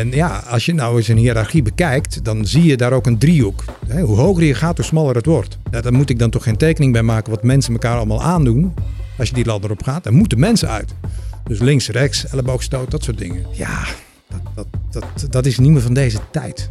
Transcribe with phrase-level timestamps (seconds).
[0.00, 3.18] En ja, als je nou eens een hiërarchie bekijkt, dan zie je daar ook een
[3.18, 3.64] driehoek.
[3.88, 5.58] Hoe hoger je gaat, hoe smaller het wordt.
[5.70, 8.74] Ja, daar moet ik dan toch geen tekening bij maken wat mensen elkaar allemaal aandoen.
[9.18, 10.94] Als je die ladder op gaat, dan moeten mensen uit.
[11.44, 13.46] Dus links, rechts, elleboogstoot, dat soort dingen.
[13.52, 13.84] Ja,
[14.28, 16.68] dat, dat, dat, dat is niet meer van deze tijd.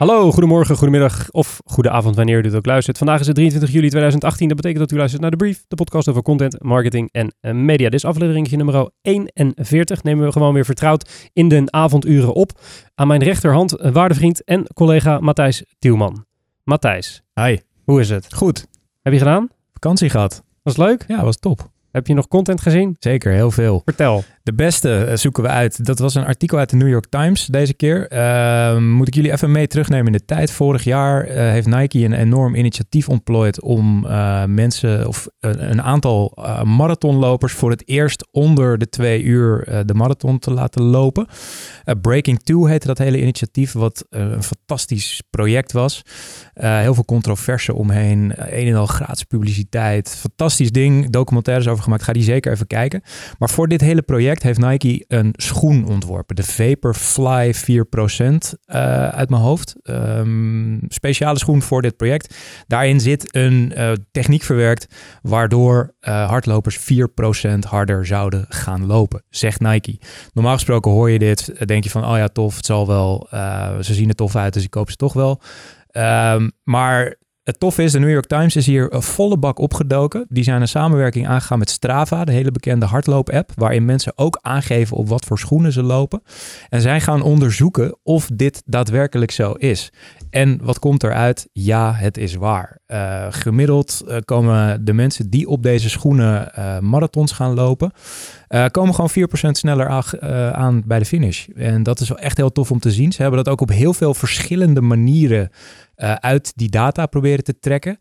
[0.00, 2.98] Hallo, goedemorgen, goedemiddag of goede avond wanneer u dit ook luistert.
[2.98, 4.48] Vandaag is het 23 juli 2018.
[4.48, 7.52] Dat betekent dat u luistert naar de Brief, de podcast over content, marketing en eh,
[7.52, 7.84] media.
[7.88, 10.02] Dit is aflevering nummer 41.
[10.02, 12.50] Nemen we gewoon weer vertrouwd in de avonduren op.
[12.94, 16.24] Aan mijn rechterhand eh, waardevriend en collega Matthijs Tielman.
[16.64, 18.34] Matthijs, Hi, hoe is het?
[18.34, 18.66] goed.
[19.02, 19.48] Heb je gedaan?
[19.72, 20.42] Vakantie gehad.
[20.62, 21.04] Was het leuk?
[21.08, 21.70] Ja, was top.
[21.90, 22.96] Heb je nog content gezien?
[22.98, 23.82] Zeker, heel veel.
[23.84, 24.24] Vertel.
[24.50, 25.84] De beste eh, zoeken we uit.
[25.84, 28.08] Dat was een artikel uit de New York Times deze keer.
[28.08, 30.50] Ehm, moet ik jullie even mee terugnemen in de tijd.
[30.50, 35.82] Vorig jaar eh, heeft Nike een enorm initiatief ontplooid om eh, mensen of een, een
[35.82, 41.26] aantal marathonlopers voor het eerst onder de twee uur de marathon te laten lopen.
[42.00, 46.02] Breaking Two heette dat hele initiatief, wat een fantastisch project was.
[46.54, 48.32] Heel veel controverse omheen.
[48.36, 50.16] Een en al gratis publiciteit.
[50.16, 51.10] Fantastisch ding.
[51.10, 52.02] Documentaires over gemaakt.
[52.02, 53.02] Ga die zeker even kijken.
[53.38, 56.36] Maar voor dit hele project heeft Nike een schoen ontworpen.
[56.36, 59.74] De Vaporfly 4% eh, uit mijn hoofd.
[59.82, 62.36] Ehm, speciale schoen voor dit project.
[62.66, 69.60] Daarin zit een eh, techniek verwerkt waardoor eh, hardlopers 4% harder zouden gaan lopen, zegt
[69.60, 69.98] Nike.
[70.32, 73.26] Normaal gesproken hoor je dit, denk je van, oh ja, tof, het zal wel,
[73.80, 75.40] ze zien er tof uit, dus ik koop ze toch wel.
[75.90, 80.26] Ehm, maar het tof is, de New York Times is hier een volle bak opgedoken.
[80.28, 84.96] Die zijn een samenwerking aangegaan met Strava, de hele bekende hardloop-app, waarin mensen ook aangeven
[84.96, 86.22] op wat voor schoenen ze lopen.
[86.68, 89.92] En zij gaan onderzoeken of dit daadwerkelijk zo is.
[90.30, 91.48] En wat komt eruit?
[91.52, 92.78] Ja, het is waar.
[92.86, 97.92] Eh, gemiddeld eh, komen de mensen die op deze schoenen eh, marathons gaan lopen,
[98.50, 101.46] eh, komen gewoon 4% sneller aan, eh, aan bij de finish.
[101.56, 103.12] En dat is wel echt heel tof om te zien.
[103.12, 105.50] Ze hebben dat ook op heel veel verschillende manieren
[105.94, 107.98] eh, uit die data proberen te trekken.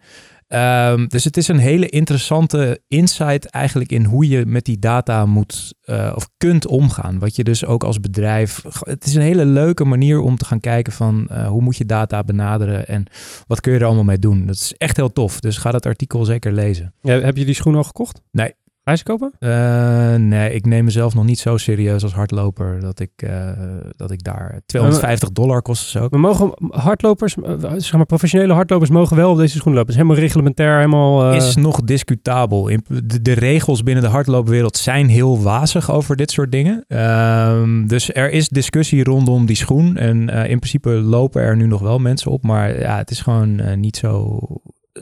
[0.47, 5.25] Ehm, dus het is een hele interessante insight eigenlijk in hoe je met die data
[5.25, 5.73] moet
[6.15, 7.19] of kunt omgaan.
[7.19, 8.63] Wat je dus ook als bedrijf.
[8.79, 12.23] Het is een hele leuke manier om te gaan kijken van hoe moet je data
[12.23, 13.05] benaderen en
[13.47, 14.45] wat kun je er allemaal mee doen.
[14.45, 15.39] Dat is echt heel tof.
[15.39, 16.93] Dus ga dat artikel zeker lezen.
[17.01, 18.21] Ja, heb je die schoenen al gekocht?
[18.31, 18.53] Nee.
[19.03, 19.31] Kopen?
[19.39, 23.49] Eh, nee, ik neem mezelf nog niet zo serieus als hardloper dat ik, eh,
[23.95, 26.07] dat ik daar 250 dollar kost of zo.
[26.09, 29.93] We mogen hardlopers, eh, zeg maar professionele hardlopers, mogen wel op deze schoenen lopen.
[29.93, 31.29] Het is helemaal reglementair, helemaal...
[31.31, 32.67] eh, is nog discutabel.
[32.67, 36.83] In- De, de regels binnen de hardloopwereld zijn heel wazig over dit soort dingen.
[36.87, 39.97] Ehm, dus er is discussie rondom die schoen.
[39.97, 42.43] En in principe lopen er nu nog wel mensen op.
[42.43, 44.39] Maar ja, het is gewoon niet zo...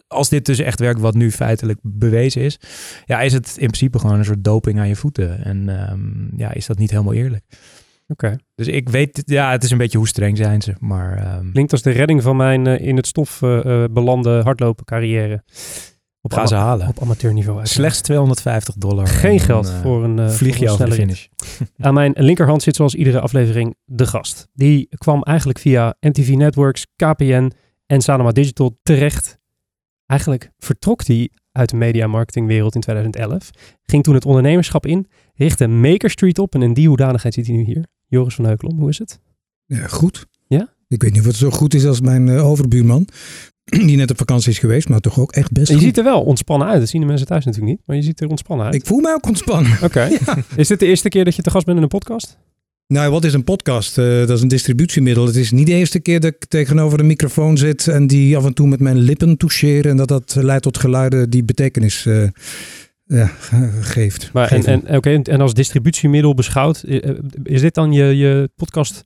[0.08, 2.60] Als dit dus echt werkt wat nu feitelijk bewezen is...
[3.06, 5.44] Ja, is het in principe gewoon een soort doping aan je voeten.
[5.44, 7.44] En ehm, ja, is dat niet helemaal eerlijk.
[8.08, 8.36] Oké.
[8.56, 9.22] Dus ik weet...
[9.26, 10.74] Ja, het is een beetje hoe streng zijn ze.
[10.80, 13.40] Maar ehm, Klinkt als de redding van mijn eh, in het stof
[13.90, 15.44] belande hardlopen carrière.
[16.28, 16.88] Op ga ze halen.
[16.88, 17.66] Op amateurniveau.
[17.66, 19.08] Slechts 250 dollar.
[19.08, 21.28] Geen En geld voor een, eh, vlieg voor je een over de finish.
[21.78, 24.48] Aan mijn linkerhand zit zoals iedere aflevering de gast.
[24.54, 27.52] Die kwam eigenlijk via MTV Networks, KPN
[27.86, 29.40] en Sanoma Digital terecht.
[30.08, 33.50] Eigenlijk vertrok hij uit de media marketingwereld in 2011.
[33.84, 37.56] Ging toen het ondernemerschap in, richtte Maker Street op en in die hoedanigheid zit hij
[37.56, 37.86] nu hier.
[38.08, 39.20] Joris van Heukelom, hoe is het?
[39.66, 40.26] Ja, goed.
[40.48, 40.74] Ja?
[40.88, 43.08] Ik weet niet of het zo goed is als mijn eh, overbuurman,
[43.88, 45.84] die net op vakantie is geweest, maar toch ook echt best je goed.
[45.84, 46.80] ziet er wel ontspannen uit.
[46.80, 48.76] Dat zien de mensen thuis natuurlijk niet, maar je ziet er ontspannen uit.
[48.76, 49.78] Ik voel mij ook ontspannen.
[49.84, 50.10] Oké.
[50.56, 52.38] Is dit de eerste keer dat je te gast bent in een podcast?
[52.88, 53.98] Nou, wat is een podcast?
[53.98, 55.26] Eh, dat is een distributiemiddel.
[55.26, 58.46] Het is niet de eerste keer dat ik tegenover een microfoon zit en die af
[58.46, 62.28] en toe met mijn lippen toucheer en dat dat leidt tot geluiden die betekenis eh,
[63.08, 63.32] ja,
[63.82, 64.30] geeft.
[64.34, 64.88] Maar en, Geven.
[64.88, 69.06] en, oké, en als distributiemiddel beschouwd, eh, eh, is dit dan je, je podcast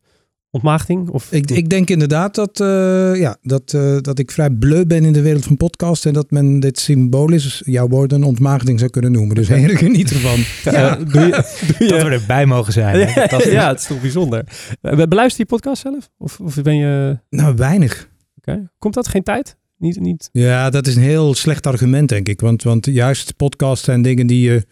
[0.51, 1.09] ontmaagding?
[1.09, 5.05] Of, Ik, ik denk inderdaad dat, eh, ja, dat, eh, dat ik vrij bleu ben
[5.05, 9.11] in de wereld van podcast en dat men dit symbolisch, jouw woorden, ontmaagding zou kunnen
[9.11, 9.35] noemen.
[9.35, 10.39] Dus hey, geniet ervan.
[10.73, 10.95] Ja.
[11.13, 11.29] doe je,
[11.77, 13.07] doe je, Dat we erbij mogen zijn.
[13.07, 13.21] hè?
[13.51, 14.43] ja, het is toch bijzonder.
[14.81, 16.09] Eh, Beluister je podcast zelf?
[16.17, 17.19] Of, of ben je...
[17.29, 18.09] Nou, weinig.
[18.37, 18.69] Oké.
[18.77, 19.57] Komt dat geen tijd?
[19.77, 20.29] Niet, niet...
[20.31, 22.41] Ja, dat is een heel slecht argument, denk ik.
[22.41, 24.65] Want, want juist podcasts zijn dingen die je.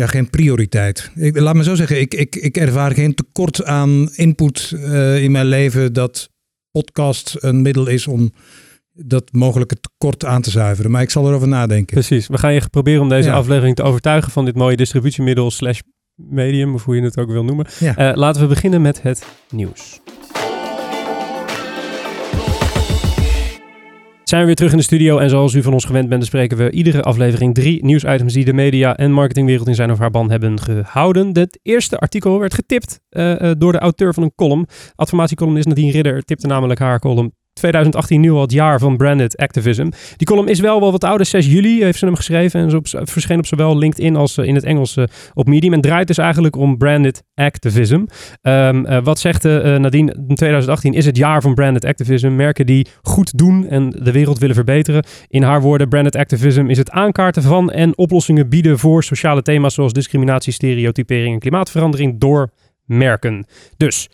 [0.00, 1.10] Ja, geen prioriteit.
[1.14, 5.30] Ik, laat me zo zeggen, ik, ik, ik ervaar geen tekort aan input eh, in
[5.30, 5.92] mijn leven.
[5.92, 6.28] dat
[6.70, 8.32] podcast een middel is om
[8.92, 10.90] dat mogelijke tekort aan te zuiveren.
[10.90, 11.94] Maar ik zal erover nadenken.
[11.94, 12.26] Precies.
[12.26, 13.34] We gaan je proberen om deze Ja.
[13.34, 15.80] aflevering te overtuigen van dit mooie distributiemiddel slash
[16.14, 17.66] medium, of hoe je het ook wil noemen.
[17.78, 17.96] Ja.
[17.96, 20.00] Eh, laten we beginnen met het nieuws.
[24.30, 26.56] Zijn we weer terug in de studio en zoals u van ons gewend bent, bespreken
[26.56, 30.30] we iedere aflevering drie nieuwsitems die de media en marketingwereld in zijn of haar ban
[30.30, 31.30] hebben gehouden.
[31.32, 34.66] Het eerste artikel werd getipt eh, eh, door de auteur van een column.
[34.94, 39.88] Adformatiecolumnist Nadine Ridder tipte namelijk haar column 2018 nu al het jaar van branded activism.
[40.16, 42.74] Die column is wel wel wat ouder, 6 juli heeft ze hem geschreven en is
[42.74, 45.04] op, verscheen op zowel LinkedIn als eh, in het Engels eh,
[45.34, 45.72] op Medium.
[45.72, 48.04] En draait dus eigenlijk om branded activism.
[48.42, 50.24] Ehm, eh, wat zegt eh, Nadine?
[50.28, 52.34] In 2018 is het jaar van branded activism.
[52.34, 55.04] Merken die goed doen en de wereld willen verbeteren.
[55.28, 59.74] In haar woorden, branded activism is het aankaarten van en oplossingen bieden voor sociale thema's
[59.74, 62.50] zoals discriminatie, stereotypering en klimaatverandering door
[62.84, 63.46] merken.
[63.76, 64.08] Dus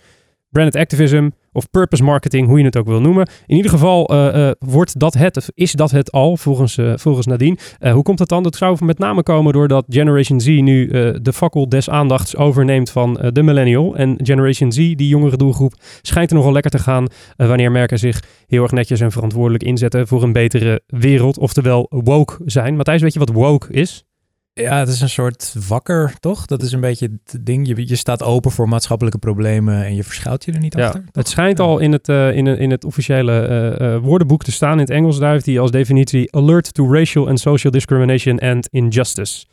[0.51, 3.29] branded activism of purpose marketing, hoe je het ook wil noemen.
[3.47, 6.93] In ieder geval eh, eh, wordt dat het, of is dat het al, volgens, eh,
[6.97, 7.57] volgens Nadine.
[7.93, 8.43] Hoe komt dat dan?
[8.43, 10.87] Dat zou met name komen doordat Generation Z nu
[11.23, 13.97] de fakkel des aandachts overneemt van de millennial.
[13.97, 17.07] En Generation Z, die jongere doelgroep, schijnt er nogal lekker te gaan
[17.37, 21.39] wanneer merken zich heel erg netjes en verantwoordelijk inzetten voor een betere wereld.
[21.39, 22.77] Oftewel woke zijn.
[22.77, 24.06] Matthijs, weet je wat woke is?
[24.63, 26.47] Ja, het is een soort wakker, toch?
[26.47, 27.67] Dat is een beetje het ding.
[27.69, 31.01] Je, je staat open voor maatschappelijke problemen en je verschuilt je er niet achter.
[31.01, 31.09] toch?
[31.13, 31.65] Het schijnt Ja.
[31.65, 34.91] al in het, eh, in, in het officiële eh, eh, woordenboek te staan in het
[34.91, 35.19] Engels.
[35.19, 39.45] Daar heeft hij als definitie alert to racial and social discrimination and injustice.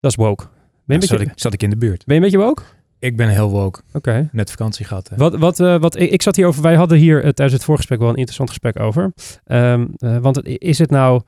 [0.00, 0.44] Dat is woke.
[0.44, 0.50] Ben
[0.86, 2.04] je, Ja, een zat, beetje, ik, zat ik in de buurt.
[2.04, 2.62] ben je een beetje woke?
[2.98, 3.80] Ik ben heel woke.
[3.92, 4.28] Oké.
[4.32, 5.08] Net vakantie gehad.
[5.08, 5.16] hè.
[5.16, 8.14] Wat, wat, wat, ik, ik zat hierover, wij hadden hier tijdens het voorgesprek wel een
[8.14, 9.12] interessant gesprek over.
[9.44, 11.22] Ehm, eh, want is het, nou,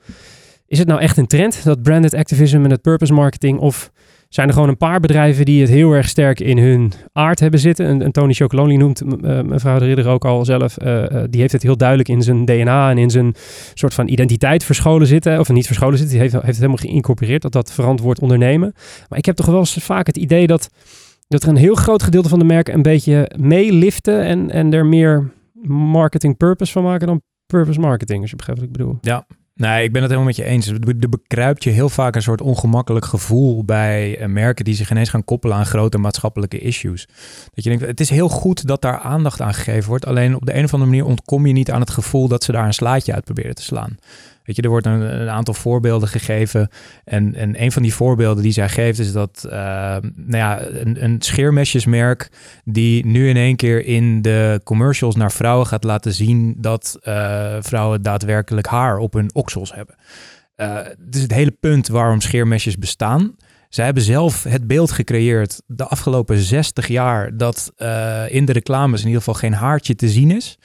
[0.66, 3.58] is het nou echt een trend, dat branded activism en het purpose marketing?
[3.58, 3.90] Of
[4.28, 7.60] zijn er gewoon een paar bedrijven die het heel erg sterk in hun aard hebben
[7.60, 8.02] zitten?
[8.02, 10.76] En, Tony Chocolonely noemt eh, mevrouw de Ridder ook al zelf.
[10.76, 13.34] eh, eh, die heeft het heel duidelijk in zijn DNA en in zijn
[13.74, 15.40] soort van identiteit verscholen zitten.
[15.40, 18.72] Of niet verscholen zitten, die heeft, heeft het helemaal geïncorporeerd, dat dat verantwoord ondernemen.
[19.08, 20.68] Maar ik heb toch wel eens vaak het idee dat
[21.28, 24.86] dat er een heel groot gedeelte van de merken een beetje meeliften en, en er
[24.86, 25.32] meer
[25.68, 28.98] marketing purpose van maken dan purpose marketing, als je begrijpt wat ik bedoel.
[29.56, 30.66] Nee, ik ben het helemaal met je eens.
[30.66, 35.08] Er bekruipt je heel vaak een soort ongemakkelijk gevoel bij eh, merken die zich ineens
[35.08, 37.06] gaan koppelen aan grote maatschappelijke issues.
[37.54, 40.06] Dat je denkt, het is heel goed dat daar aandacht aan gegeven wordt.
[40.06, 42.52] Alleen op de een of andere manier ontkom je niet aan het gevoel dat ze
[42.52, 43.96] daar een slaatje uit proberen te slaan.
[44.44, 46.68] Weet je, er wordt een, aantal voorbeelden gegeven.
[47.04, 49.56] En, en een van die voorbeelden die zij geeft is dat eh,
[50.14, 52.28] nou ja, een, een scheermesjesmerk
[52.64, 57.56] die nu in één keer in de commercials naar vrouwen gaat laten zien dat eh,
[57.60, 59.94] vrouwen daadwerkelijk haar op hun oksels hebben.
[60.54, 63.36] Eh het is het hele punt waarom scheermesjes bestaan.
[63.68, 67.72] Zij hebben zelf het beeld gecreëerd de afgelopen 60 jaar dat
[68.28, 70.58] in de reclames in ieder geval geen haartje te zien is.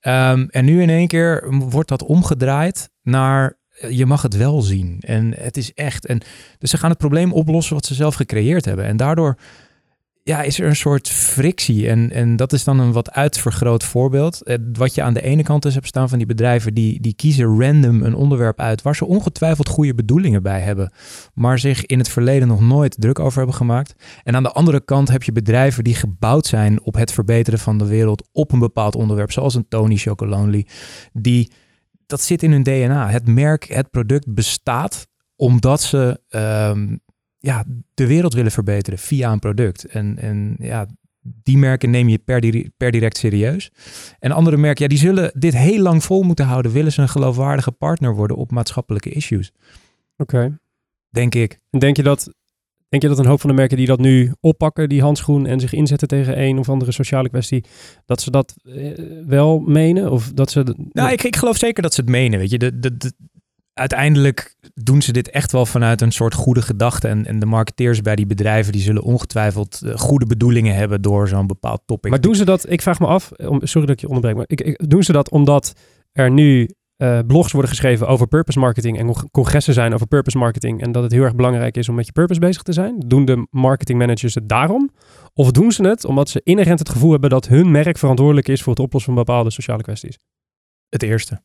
[0.00, 4.62] Ehm, en nu in één keer wordt dat omgedraaid naar eh, je mag het wel
[4.62, 4.96] zien.
[5.00, 6.06] En het is echt.
[6.06, 6.20] En,
[6.58, 8.84] dus ze gaan het probleem oplossen wat ze zelf gecreëerd hebben.
[8.84, 9.38] En daardoor
[10.28, 11.88] ja, is er een soort frictie.
[11.88, 14.42] En, en dat is dan een wat uitvergroot voorbeeld.
[14.42, 17.14] Eh, Wat je aan de ene kant dus hebt staan van die bedrijven, die, die
[17.14, 20.92] kiezen random een onderwerp uit waar ze ongetwijfeld goede bedoelingen bij hebben,
[21.34, 23.94] maar zich in het verleden nog nooit druk over hebben gemaakt.
[24.22, 27.78] En aan de andere kant heb je bedrijven die gebouwd zijn op het verbeteren van
[27.78, 30.66] de wereld op een bepaald onderwerp, zoals een Tony Chocolonely,
[31.12, 31.52] die
[32.06, 33.10] dat zit in hun DNA.
[33.10, 36.96] Het merk, het product bestaat omdat ze ehm,
[37.38, 37.64] ja,
[37.94, 39.84] de wereld willen verbeteren via een product.
[39.84, 40.86] En, en ja,
[41.22, 43.70] die merken neem je per, di- per direct serieus.
[44.18, 46.72] En andere merken, ja, die zullen dit heel lang vol moeten houden.
[46.72, 49.52] Willen ze een geloofwaardige partner worden op maatschappelijke issues,
[50.16, 50.58] Oké.
[51.10, 51.58] denk ik.
[51.70, 52.32] En denk je dat
[52.88, 55.60] denk je dat een hoop van de merken die dat nu oppakken, die handschoen en
[55.60, 57.64] zich inzetten tegen een of andere sociale kwestie,
[58.06, 58.92] dat ze dat eh,
[59.26, 62.50] wel menen of dat ze Nou, ik, ik geloof zeker dat ze het menen, weet
[62.50, 62.58] je.
[62.58, 63.12] De, de, de-
[63.78, 67.08] uiteindelijk doen ze dit echt wel vanuit een soort goede gedachte.
[67.08, 71.28] En, en de marketeers bij die bedrijven, die zullen ongetwijfeld eh, goede bedoelingen hebben door
[71.28, 72.10] zo'n bepaald topic.
[72.10, 74.44] Maar doen ze dat, ik vraag me af, om, sorry dat ik je onderbreek, maar
[74.48, 75.72] ik, ik- doen ze dat omdat
[76.12, 80.38] er nu eh, blogs worden geschreven over purpose marketing en cong- congressen zijn over purpose
[80.38, 83.02] marketing en dat het heel erg belangrijk is om met je purpose bezig te zijn?
[83.06, 84.90] Doen de marketing managers het daarom?
[85.34, 88.62] Of doen ze het omdat ze inherent het gevoel hebben dat hun merk verantwoordelijk is
[88.62, 90.18] voor het oplossen van bepaalde sociale kwesties?
[90.88, 91.42] Het eerste.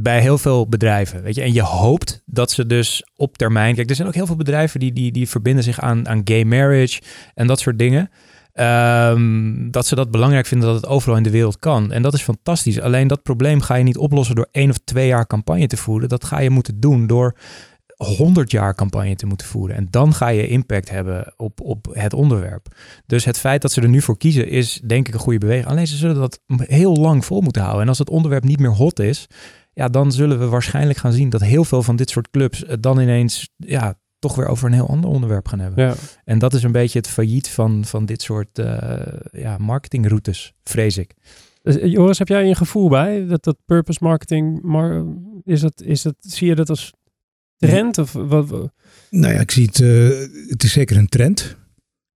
[0.00, 1.42] Bij heel veel bedrijven, weet je.
[1.42, 3.74] En je hoopt dat ze dus op termijn...
[3.74, 6.44] Kijk, er zijn ook heel veel bedrijven die, die, die verbinden zich aan, aan gay
[6.44, 7.00] marriage
[7.34, 8.10] en dat soort dingen.
[8.52, 11.92] Ehm, dat ze dat belangrijk vinden dat het overal in de wereld kan.
[11.92, 12.80] En dat is fantastisch.
[12.80, 16.08] Alleen dat probleem ga je niet oplossen door één of twee jaar campagne te voeren.
[16.08, 17.36] Dat ga je moeten doen door
[17.96, 19.76] 100 jaar campagne te moeten voeren.
[19.76, 22.66] En dan ga je impact hebben op, op het onderwerp.
[23.06, 25.66] Dus het feit dat ze er nu voor kiezen is denk ik een goede beweging.
[25.66, 27.82] Alleen ze zullen dat heel lang vol moeten houden.
[27.82, 29.26] En als het onderwerp niet meer hot is,
[29.78, 32.82] ja, dan zullen we waarschijnlijk gaan zien dat heel veel van dit soort clubs het
[32.82, 35.84] dan ineens ja, toch weer over een heel ander onderwerp gaan hebben.
[35.84, 35.94] Ja.
[36.24, 39.00] En dat is een beetje het failliet van, van dit soort uh,
[39.32, 41.14] ja, marketingroutes, vrees ik.
[41.62, 45.04] Dus, Joris, heb jij een gevoel bij dat dat purpose marketing, maar
[45.44, 46.92] is dat, is dat, zie je dat als
[47.56, 47.98] trend?
[47.98, 48.50] Of wat?
[49.10, 50.08] Nou ja, ik zie het, uh,
[50.48, 51.56] het is zeker een trend.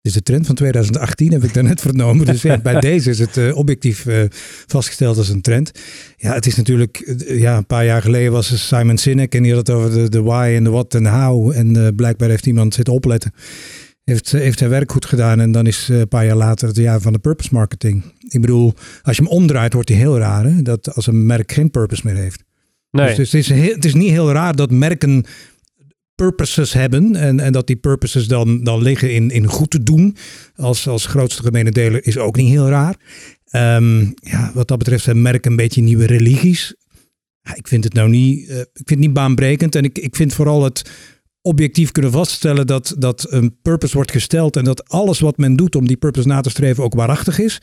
[0.01, 2.25] Is de trend van 2018, heb ik daarnet vernomen.
[2.25, 4.23] Dus ja, bij deze is het uh, objectief uh,
[4.67, 5.71] vastgesteld als een trend.
[6.17, 9.67] Ja, het is natuurlijk, ja, een paar jaar geleden was Simon Sinek en die had
[9.67, 11.51] het over de, de why en de what en de how.
[11.51, 13.33] En blijkbaar heeft iemand zitten opletten.
[14.03, 17.01] Heeft, heeft hij werk goed gedaan en dan is een paar jaar later het jaar
[17.01, 18.03] van de purpose marketing.
[18.29, 20.45] Ik bedoel, als je hem omdraait, wordt hij heel raar.
[20.45, 20.61] Hè?
[20.61, 22.43] Dat als een merk geen purpose meer heeft.
[22.91, 23.07] Nee.
[23.07, 25.25] Dus, dus het, is heel, het is niet heel raar dat merken
[26.21, 27.15] purposes hebben.
[27.15, 30.15] En, en dat die purposes dan, dan liggen in, in goed te doen.
[30.55, 32.95] Als, als grootste gemene deler is ook niet heel raar.
[33.77, 36.75] Um, ja, wat dat betreft zijn merken een beetje nieuwe religies.
[37.41, 39.75] Ja, ik vind het nou niet, uh, ik vind het niet baanbrekend.
[39.75, 40.91] En ik, ik vind vooral het
[41.41, 44.55] objectief kunnen vaststellen dat, dat een purpose wordt gesteld.
[44.55, 47.59] En dat alles wat men doet om die purpose na te streven ook waarachtig is.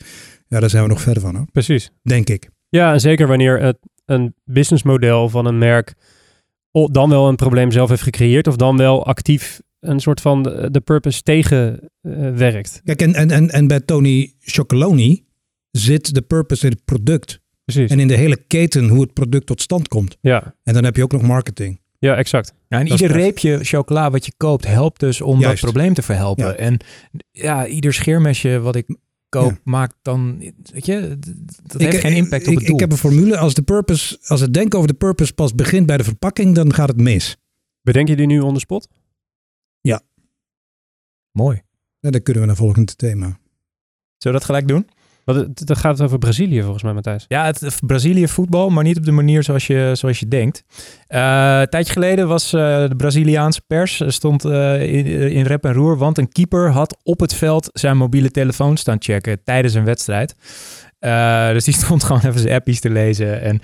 [0.47, 1.35] Ja, daar zijn we nog ver van.
[1.35, 1.45] Hoor.
[1.51, 1.91] Precies.
[2.01, 2.49] Denk ik.
[2.69, 5.95] Ja, en zeker wanneer het, een businessmodel van een merk
[6.71, 10.71] dan wel een probleem zelf heeft gecreëerd of dan wel actief een soort van de,
[10.71, 12.75] de purpose tegenwerkt.
[12.75, 15.25] Uh, Kijk, en, en, en, en bij Tony Chocoloni
[15.71, 17.39] zit de purpose in het product.
[17.65, 17.91] Precies.
[17.91, 20.17] En in de hele keten hoe het product tot stand komt.
[20.21, 20.55] Ja.
[20.63, 21.79] En dan heb je ook nog marketing.
[21.99, 22.53] Ja, exact.
[22.67, 25.61] Ja, en Dat ieder reepje chocola wat je koopt helpt dus om Juist.
[25.61, 26.45] dat probleem te verhelpen.
[26.45, 26.53] Ja.
[26.53, 26.77] En
[27.31, 28.95] ja, ieder scheermesje wat ik
[29.29, 29.57] koop Ja.
[29.63, 30.37] maakt dan,
[30.71, 31.17] weet je,
[31.63, 32.75] dat Ik- heeft geen impact op ik, het doel.
[32.75, 33.37] Ik heb een formule.
[33.37, 36.73] Als, de purpose, als het denken over de purpose pas begint bij de verpakking, dan
[36.73, 37.37] gaat het mis.
[37.81, 38.87] Bedenk je die nu on the spot?
[41.31, 41.61] Mooi.
[41.99, 43.25] En dan kunnen we naar het volgende thema.
[43.25, 43.39] Zullen
[44.17, 44.87] we dat gelijk doen?
[45.33, 47.25] Want het gaat over Brazilië volgens mij, Matthijs.
[47.27, 50.63] Ja, het Brazilië voetbal, maar niet op de manier zoals je, zoals je denkt.
[51.07, 55.73] Eh, een tijdje geleden was eh, de Braziliaanse pers eh, stond in, in rep en
[55.73, 59.85] roer, want een keeper had op het veld zijn mobiele telefoon staan checken tijdens een
[59.85, 60.35] wedstrijd.
[61.53, 63.41] Dus die stond gewoon even zijn appies te lezen.
[63.41, 63.61] En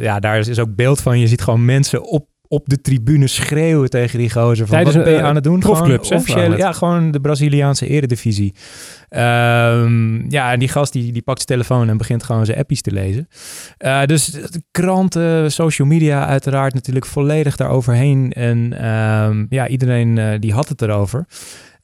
[0.00, 1.18] ja, daar is, is ook beeld van.
[1.18, 4.66] Je ziet gewoon mensen op, op de tribune schreeuwen tegen die gozer.
[4.66, 5.60] Van, Tijdens wat ben je een, aan het doen?
[5.60, 6.56] profclubs, officiële-.
[6.56, 8.54] Ja, gewoon de Braziliaanse eredivisie.
[9.08, 12.80] Ehm, ja, en die gast die, die pakt zijn telefoon en begint gewoon zijn appies
[12.80, 13.28] te lezen.
[13.76, 18.32] Eh, dus de kranten, social media uiteraard natuurlijk volledig daaroverheen.
[18.32, 21.26] En ehm, ja, iedereen eh, die had het erover.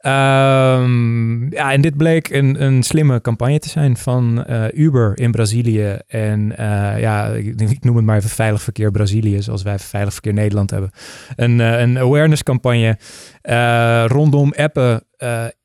[0.05, 5.31] Ehm, ja, en dit bleek een, een slimme campagne te zijn van eh, Uber in
[5.31, 5.99] Brazilië.
[6.07, 10.33] En eh, ja, ik, noem het maar even Veilig Verkeer Brazilië, zoals wij Veilig Verkeer
[10.33, 10.91] Nederland hebben.
[11.37, 12.99] Een, eh, een awareness campagne
[14.07, 15.03] rondom appen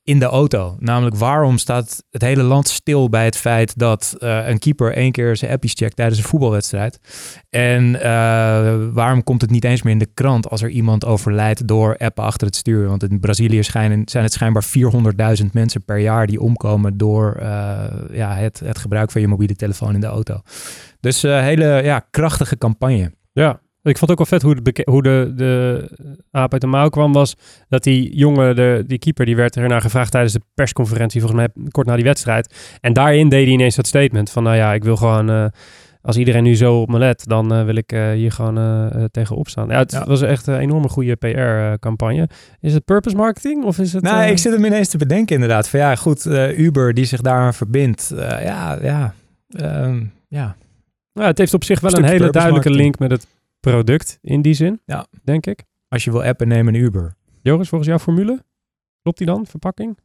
[0.10, 0.76] in de auto.
[0.80, 5.12] Namelijk, waarom staat het hele land stil bij het feit dat eh, een keeper één
[5.12, 7.00] keer zijn appies checkt tijdens een voetbalwedstrijd?
[7.50, 11.68] En eh, waarom komt het niet eens meer in de krant als er iemand overlijdt
[11.68, 12.88] door appen achter het stuur?
[12.88, 14.66] Want in Brazilië schijnen, zijn het schijnbaar
[15.42, 19.56] 400.000 mensen per jaar die omkomen door eh, ja, het, het gebruik van je mobiele
[19.56, 20.42] telefoon in de auto.
[21.00, 23.12] Dus hele ja, krachtige campagne.
[23.32, 23.60] Ja.
[23.90, 25.88] Ik vond het ook wel vet hoe, de, hoe de, de
[26.32, 27.36] aap uit de mouw kwam was
[27.70, 31.68] dat die jongen, de, die keeper, die werd ernaar gevraagd tijdens de persconferentie, volgens mij
[31.72, 32.78] kort na die wedstrijd.
[32.82, 35.46] En daarin deed hij ineens dat statement van, nou ja, ik wil gewoon, eh,
[36.02, 39.04] als iedereen nu zo op me let, dan eh, wil ik eh, hier gewoon eh,
[39.12, 39.68] tegenop staan.
[39.68, 40.06] Ja, het Ja.
[40.06, 42.30] was echt een enorme goede PR-campagne.
[42.60, 44.04] Is het purpose marketing of is het...
[44.04, 45.70] Nou, ik zit hem ineens te bedenken inderdaad.
[45.70, 46.26] Van ja, goed,
[46.58, 48.12] Uber die zich daaraan verbindt.
[48.16, 49.14] Ja, ja,
[49.50, 50.56] ehm, ja.
[51.14, 52.82] nou, het heeft op zich wel een hele duidelijke marketing.
[52.82, 53.28] link met het
[53.60, 55.08] product in die zin, Ja.
[55.24, 55.64] denk ik.
[55.88, 57.16] Als je wil appen, neem een Uber.
[57.42, 58.44] Joris, volgens jouw formule?
[59.02, 59.98] Klopt die dan, verpakking?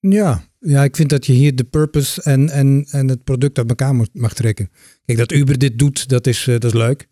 [0.00, 3.68] Ja, ja, ik vind dat je hier de purpose en, en, en het product uit
[3.68, 4.70] elkaar moet, mag trekken.
[5.04, 7.08] Kijk, dat Uber dit doet, dat is, eh, dat is leuk.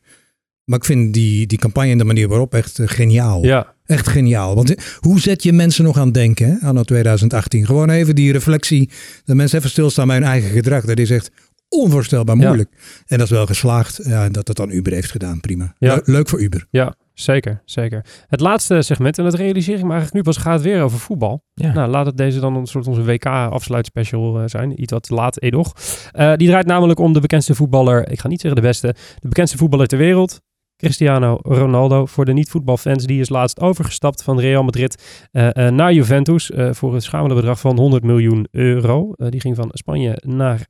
[0.65, 3.45] Maar ik vind die, die campagne en de manier waarop echt eh, geniaal.
[3.45, 4.55] Ja, Echt geniaal.
[4.55, 7.67] Want eh, hoe zet je mensen nog aan denken, hè, anno 2018?
[7.67, 8.91] Gewoon even die reflectie,
[9.25, 10.85] dat mensen even stilstaan bij hun eigen gedrag.
[10.85, 11.31] Dat is echt
[11.69, 12.47] onvoorstelbaar Ja.
[12.47, 12.71] moeilijk.
[13.07, 14.01] En dat is wel geslaagd.
[14.05, 15.75] Ja, en dat het dan Uber heeft gedaan, prima.
[15.79, 15.95] Ja.
[15.95, 16.67] Le- leuk voor Uber.
[16.71, 18.05] Ja, zeker, zeker.
[18.27, 20.99] Het laatste segment, en dat realiseer ik me eigenlijk nu pas, gaat het weer over
[20.99, 21.45] voetbal.
[21.55, 21.73] Ja.
[21.73, 24.83] Nou, laat het deze dan een soort onze WK-afsluitspecial eh, zijn.
[24.83, 25.73] Iets wat laat, edoch.
[26.13, 29.29] Eh die draait namelijk om de bekendste voetballer, ik ga niet zeggen de beste, de
[29.29, 30.41] bekendste voetballer ter wereld.
[30.77, 32.07] Cristiano Ronaldo.
[32.07, 36.73] Voor de niet-voetbalfans, die is laatst overgestapt van Real Madrid eh, eh, naar Juventus eh,
[36.73, 39.13] voor een schamele bedrag van 100 miljoen euro.
[39.17, 40.69] Die ging van Spanje naar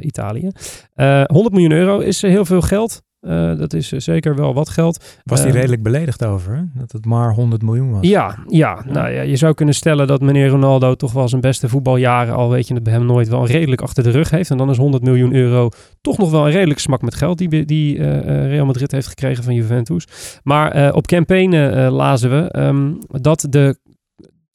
[0.00, 0.50] Italië.
[0.94, 3.02] Eh 100 miljoen euro is heel veel geld.
[3.26, 5.04] Uh, dat is zeker wel wat geld.
[5.24, 6.62] Was hij redelijk beledigd over, hè?
[6.74, 8.08] dat het maar 100 miljoen was?
[8.08, 11.68] Ja, ja, Nou, ja, je zou kunnen stellen dat meneer Ronaldo toch wel zijn beste
[11.68, 14.50] voetbaljaren, al weet je het bij hem nooit, wel redelijk achter de rug heeft.
[14.50, 15.68] En dan is 100 miljoen euro
[16.00, 18.02] toch nog wel een redelijk smak met geld die, die
[18.46, 20.06] Real Madrid heeft gekregen van Juventus.
[20.42, 21.56] Maar op campaign
[21.88, 23.76] lazen we um, dat de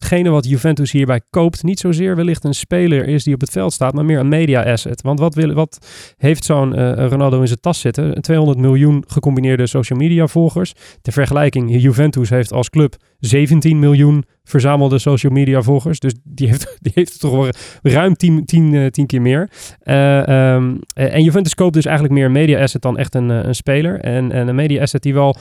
[0.01, 3.73] Hetgene wat Juventus hierbij koopt, niet zozeer wellicht een speler is die op het veld
[3.73, 5.01] staat, maar meer een media asset.
[5.01, 8.21] Want wat, wil, wat heeft zo'n uh, Ronaldo in zijn tas zitten?
[8.21, 10.73] 200 miljoen gecombineerde social media volgers.
[11.01, 15.99] Ter vergelijking, Juventus heeft als club 17 miljoen verzamelde social media volgers.
[15.99, 17.49] Dus die heeft, die heeft toch wel
[17.81, 19.49] ruim 10, 10, uh, 10 keer meer.
[19.83, 23.55] Uh, um, en Juventus koopt dus eigenlijk meer een media asset dan echt een, een
[23.55, 23.99] speler.
[23.99, 25.35] En, en een media asset die wel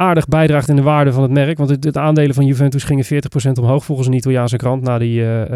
[0.00, 1.58] aardig bijdraagt in de waarde van het merk.
[1.58, 3.08] Want het, aandelen van Juventus gingen 40%
[3.60, 5.48] omhoog volgens een Italiaanse krant na die, uh,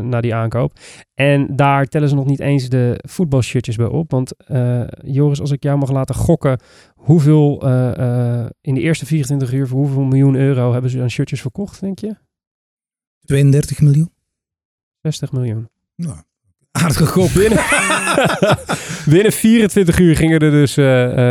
[0.00, 0.72] na die aankoop.
[1.14, 4.10] En daar tellen ze nog niet eens de voetbalshirtjes bij op.
[4.10, 6.60] Want uh, Joris, als ik jou mag laten gokken,
[6.94, 7.62] hoeveel
[8.60, 11.98] in de eerste 24 uur voor hoeveel miljoen euro hebben ze aan shirtjes verkocht, denk
[11.98, 12.16] je?
[13.24, 14.10] 32 miljoen.
[15.00, 15.68] 60 miljoen.
[15.96, 16.16] Nou,
[16.72, 17.30] aardige kop.
[17.34, 17.58] Binnen,
[19.14, 20.86] binnen 24 uur gingen er, dus, uh,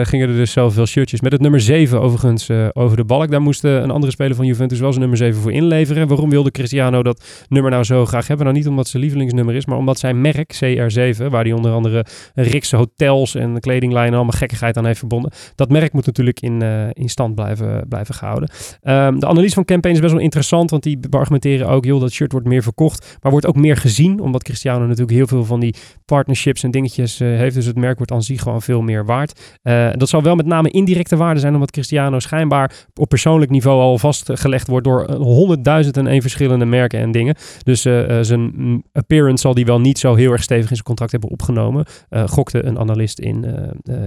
[0.05, 1.21] gingen er dus zoveel shirtjes.
[1.21, 3.31] Met het nummer 7 overigens uh, over de balk.
[3.31, 6.07] Daar moest een andere speler van Juventus wel zijn nummer 7 voor inleveren.
[6.07, 8.45] Waarom wilde Cristiano dat nummer nou zo graag hebben?
[8.45, 12.05] Nou niet omdat zijn lievelingsnummer is, maar omdat zijn merk CR7, waar hij onder andere
[12.35, 15.31] Rikse hotels en kledinglijnen allemaal gekkigheid aan heeft verbonden.
[15.55, 16.61] Dat merk moet natuurlijk in,
[16.93, 18.49] in stand blijven, blijven gehouden.
[18.83, 22.11] Um, de analyse van campaign is best wel interessant, want die argumenteren ook, joh, dat
[22.11, 25.59] shirt wordt meer verkocht, maar wordt ook meer gezien, omdat Cristiano natuurlijk heel veel van
[25.59, 27.55] die partnerships en dingetjes uh, heeft.
[27.55, 29.57] Dus het merk wordt aan zich gewoon veel meer waard.
[29.63, 33.81] Uh, dat zal wel met name indirecte waarde zijn, omdat Cristiano schijnbaar op persoonlijk niveau
[33.81, 37.35] al vastgelegd wordt door honderdduizend en één verschillende merken en dingen.
[37.63, 37.81] Dus
[38.21, 41.85] zijn appearance zal die wel niet zo heel erg stevig in zijn contract hebben opgenomen.
[42.09, 43.45] gokte een analist in,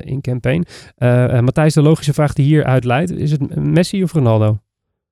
[0.01, 0.67] in campaign.
[1.45, 4.59] Matthijs, de logische vraag die hier uitleidt, is het Messi of Ronaldo?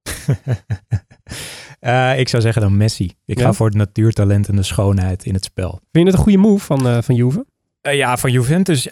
[1.81, 3.13] Uh, ik zou zeggen dan Messi.
[3.25, 5.71] Ik ga voor het natuurtalent en de schoonheid in het spel.
[5.71, 7.47] Vind je het een goede move van, uh, van Juve?
[7.83, 8.89] Uh, ja, van Juventus.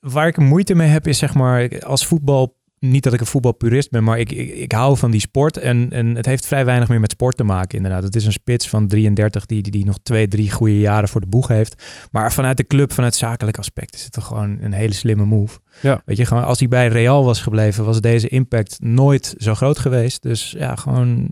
[0.00, 2.56] waar ik moeite mee heb is zeg maar als voetbal...
[2.80, 5.56] Niet dat ik een voetbalpurist ben, maar ik, ik, ik, hou van die sport.
[5.56, 8.02] En, en het heeft vrij weinig meer met sport te maken, inderdaad.
[8.02, 11.20] Het is een spits van 33 die, die, die nog twee, drie goede jaren voor
[11.20, 11.82] de boeg heeft.
[12.10, 15.58] Maar vanuit de club, vanuit zakelijk aspect, is het toch gewoon een hele slimme move.
[15.80, 16.02] Ja.
[16.04, 19.78] Weet je, gewoon als hij bij Real was gebleven, was deze impact nooit zo groot
[19.78, 20.22] geweest.
[20.22, 21.30] Dus ja, gewoon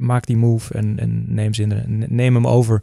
[0.00, 2.82] maak die move en, en neem, ze in de, neem hem over.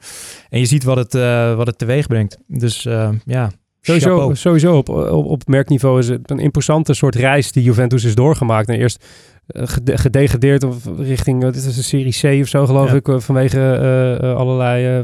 [0.50, 2.38] En je ziet wat het, uh, wat het teweeg brengt.
[2.48, 3.52] Dus uh, ja,
[3.82, 8.16] Sowieso, sowieso op, op, op merkniveau is het een imposante soort reis die Juventus is
[8.16, 8.70] doorgemaakt.
[8.70, 9.10] En eerst uh,
[9.48, 15.04] gedegradeerd of richting, dit is een serie C of zo geloof ik, vanwege uh, allerlei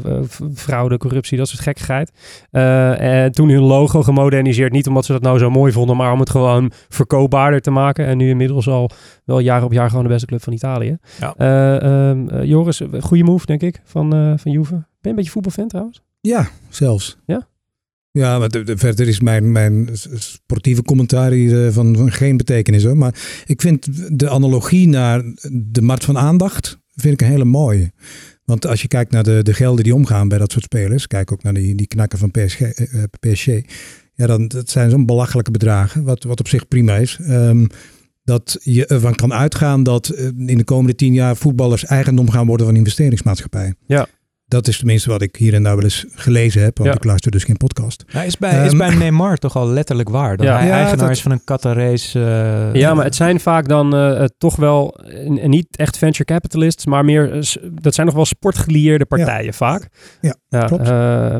[0.54, 2.12] fraude, corruptie, dat soort gekkigheid.
[2.50, 6.20] en toen hun logo gemoderniseerd, niet omdat ze dat nou zo mooi vonden, maar om
[6.20, 8.06] het gewoon verkoopbaarder te maken.
[8.06, 8.90] En nu inmiddels al
[9.24, 10.96] wel jaar op jaar gewoon de beste club van Italië.
[11.20, 12.10] Ja.
[12.10, 14.72] Um, Joris, goede move denk ik van, van Juve.
[14.72, 16.02] Ben je een beetje voetbalfan trouwens?
[16.20, 17.16] Ja, zelfs.
[17.26, 17.48] Ja?
[18.18, 22.96] Ja, maar de, verder is mijn, mijn sportieve commentaar hier van, van geen betekenis hoor.
[22.96, 25.22] Maar ik vind de analogie naar
[25.52, 27.92] de markt van aandacht vind ik een hele mooie.
[28.44, 31.32] Want als je kijkt naar de, de gelden die omgaan bij dat soort spelers, kijk
[31.32, 33.46] ook naar die, die knakken van PSG, uh, eh, PSG
[34.14, 37.18] ja, dan dat zijn zo'n belachelijke bedragen, wat, wat op zich prima is.
[37.28, 37.66] Um,
[38.24, 42.46] dat je ervan kan uitgaan dat eh, in de komende tien jaar voetballers eigendom gaan
[42.46, 43.76] worden van investeringsmaatschappijen.
[43.86, 44.06] Ja.
[44.46, 47.30] Dat is tenminste wat ik hier en daar wel eens gelezen heb, want ik luister
[47.30, 48.04] dus geen podcast.
[48.06, 51.22] Hij is, bij, is ehm, bij Neymar toch al letterlijk waar, dat hij eigenaar is
[51.22, 52.18] van een Qatarese...
[52.18, 56.86] Uh, ja, maar het zijn vaak dan uh, toch wel, uh, niet echt venture capitalists,
[56.86, 57.30] maar meer,
[57.72, 59.88] dat zijn nog wel sportgelieerde partijen vaak.
[60.20, 60.88] Ja, klopt.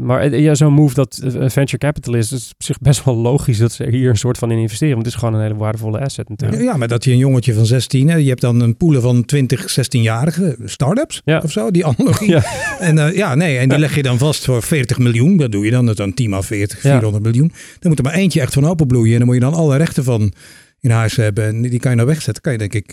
[0.03, 3.89] maar ja, zo'n move dat venture capitalists, is op zich best wel logisch dat ze
[3.91, 6.63] hier een soort van in investeren, want het is gewoon een hele waardevolle asset natuurlijk.
[6.63, 9.25] Ja, maar dat je een jongetje van 16, hè, je hebt dan een poelen van
[9.25, 12.23] 20, 16-jarige start-ups of zo, die analogie.
[12.35, 12.43] Ja.
[12.99, 15.37] En uh, ja, nee, en die leg je dan vast voor 40 miljoen.
[15.37, 17.53] Dat doe je dan, dat dan 10 af 40, 400 miljoen.
[17.79, 19.13] Dan moet er maar eentje echt van openbloeien.
[19.13, 20.33] En dan moet je dan alle rechten van
[20.81, 21.45] in huis hebben.
[21.45, 22.43] En die kan je nou wegzetten.
[22.43, 22.87] Kan je denk ik,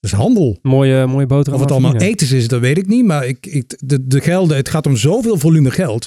[0.00, 0.58] dat is handel.
[0.62, 1.54] Mooie, mooie boterham.
[1.54, 3.04] Of het allemaal ethisch is, dat weet ik niet.
[3.04, 6.06] Maar ik, ik, de, de gelden, het gaat om zoveel volume geld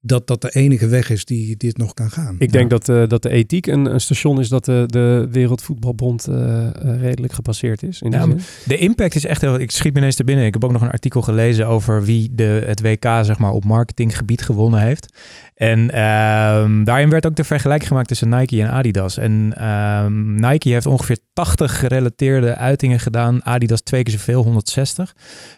[0.00, 2.36] dat dat de enige weg is die dit nog kan gaan.
[2.38, 6.28] Ik denk dat, uh, dat de ethiek een, een, station is dat de, de Wereldvoetbalbond
[6.28, 8.02] uh, redelijk gepasseerd is.
[8.02, 8.26] In ja,
[8.64, 9.60] de impact is echt heel...
[9.60, 10.46] Ik schiet me ineens te binnen.
[10.46, 13.64] Ik heb ook nog een artikel gelezen over wie de, het WK zeg maar, op
[13.64, 15.16] marketinggebied gewonnen heeft.
[15.54, 19.16] En um, daarin werd ook de vergelijking gemaakt tussen Nike en Adidas.
[19.16, 23.44] En um, Nike heeft ongeveer 80 gerelateerde uitingen gedaan.
[23.44, 25.14] Adidas twee keer zoveel, 160.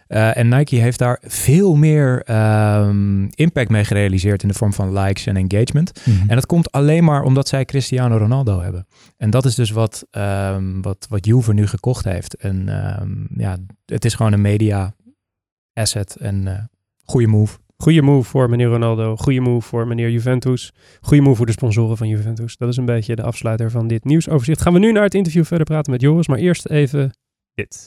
[0.08, 4.98] Uh, en Nike heeft daar veel meer um, impact mee gerealiseerd in de vorm van
[4.98, 6.00] likes en engagement.
[6.04, 6.28] Mhm.
[6.28, 8.86] En dat komt alleen maar omdat zij Cristiano Ronaldo hebben.
[9.16, 12.34] En dat is dus wat, um, wat, wat Juve nu gekocht heeft.
[12.34, 14.94] En um, ja, het is gewoon een media
[15.72, 16.58] asset en uh,
[17.04, 17.58] goede move.
[17.80, 19.16] Goede move voor meneer Ronaldo.
[19.16, 20.72] Goede move voor meneer Juventus.
[21.00, 22.56] Goede move voor de sponsoren van Juventus.
[22.56, 24.60] Dat is een beetje de afsluiter van dit nieuwsoverzicht.
[24.60, 26.28] Gaan we nu naar het interview verder praten met Joris.
[26.28, 27.10] Maar eerst even
[27.54, 27.86] dit.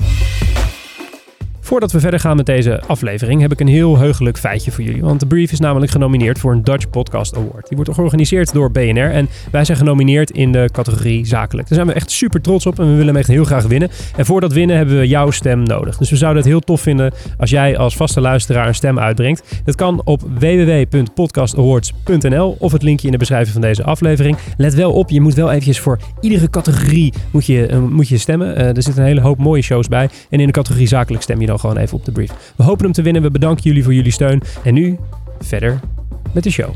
[1.63, 5.01] Voordat we verder gaan met deze aflevering heb ik een heel heugelijk feitje voor jullie.
[5.01, 7.67] Want de Brief is namelijk genomineerd voor een Dutch Podcast Award.
[7.67, 11.67] Die wordt georganiseerd door BNR en wij zijn genomineerd in de categorie zakelijk.
[11.67, 13.89] Daar zijn we echt super trots op en we willen hem echt heel graag winnen.
[14.15, 15.97] En voor dat winnen hebben we jouw stem nodig.
[15.97, 19.61] Dus we zouden het heel tof vinden als jij als vaste luisteraar een stem uitbrengt.
[19.65, 24.37] Dat kan op www.podcastawards.nl of het linkje in de beschrijving van deze aflevering.
[24.57, 28.17] Let wel op, je moet wel eventjes voor iedere categorie moet je, uh, moet je
[28.17, 28.47] stemmen.
[28.47, 30.09] Uh, er zitten een hele hoop mooie shows bij.
[30.29, 32.53] En in de categorie zakelijk stem je dan gewoon even op de brief.
[32.55, 33.21] We hopen hem te winnen.
[33.21, 34.41] We bedanken jullie voor jullie steun.
[34.63, 34.97] En nu
[35.39, 35.79] verder
[36.33, 36.73] met de show.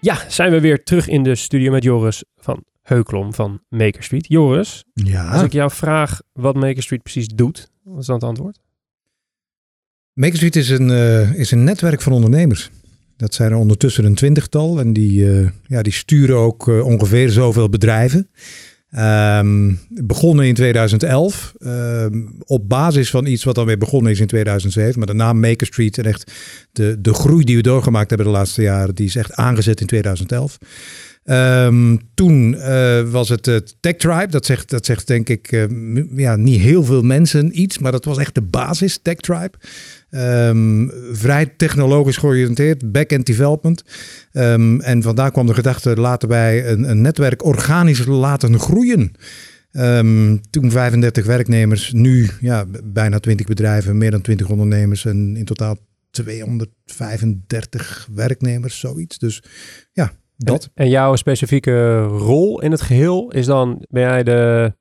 [0.00, 4.26] Ja, zijn we weer terug in de studio met Joris van Heuklom van Maker Street.
[4.28, 5.28] Joris, Ja.
[5.30, 8.58] als ik jou vraag wat Maker Street precies doet, wat is dan het antwoord?
[10.12, 12.70] Maker Street is een, uh, is een netwerk van ondernemers.
[13.16, 17.30] Dat zijn er ondertussen een twintigtal en die, uh, ja, die sturen ook uh, ongeveer
[17.30, 18.28] zoveel bedrijven.
[18.98, 24.26] Um, begonnen in 2011 um, op basis van iets wat dan weer begonnen is in
[24.26, 24.98] 2007.
[24.98, 26.32] Maar de naam Maker Street en echt
[26.72, 29.86] de, de groei die we doorgemaakt hebben de laatste jaren, die is echt aangezet in
[29.86, 30.58] 2011.
[31.24, 34.26] Um, toen uh, was het uh, Tech Tribe.
[34.26, 35.68] Dat zegt, dat zegt denk ik
[36.16, 39.52] ja, niet heel veel mensen iets, maar dat was echt de basis, Tech Tribe.
[40.16, 43.84] Um, vrij technologisch georiënteerd, back-end development.
[44.32, 49.12] Um, en vandaar kwam de gedachte, laten wij een, een netwerk organisch laten groeien.
[49.72, 55.44] Um, toen 35 werknemers, nu ja, bijna 20 bedrijven, meer dan 20 ondernemers en in
[55.44, 55.76] totaal
[56.10, 59.18] 235 werknemers, zoiets.
[59.18, 59.42] Dus
[59.92, 60.64] ja, dat.
[60.64, 64.72] En, en jouw specifieke rol in het geheel is dan, ben jij de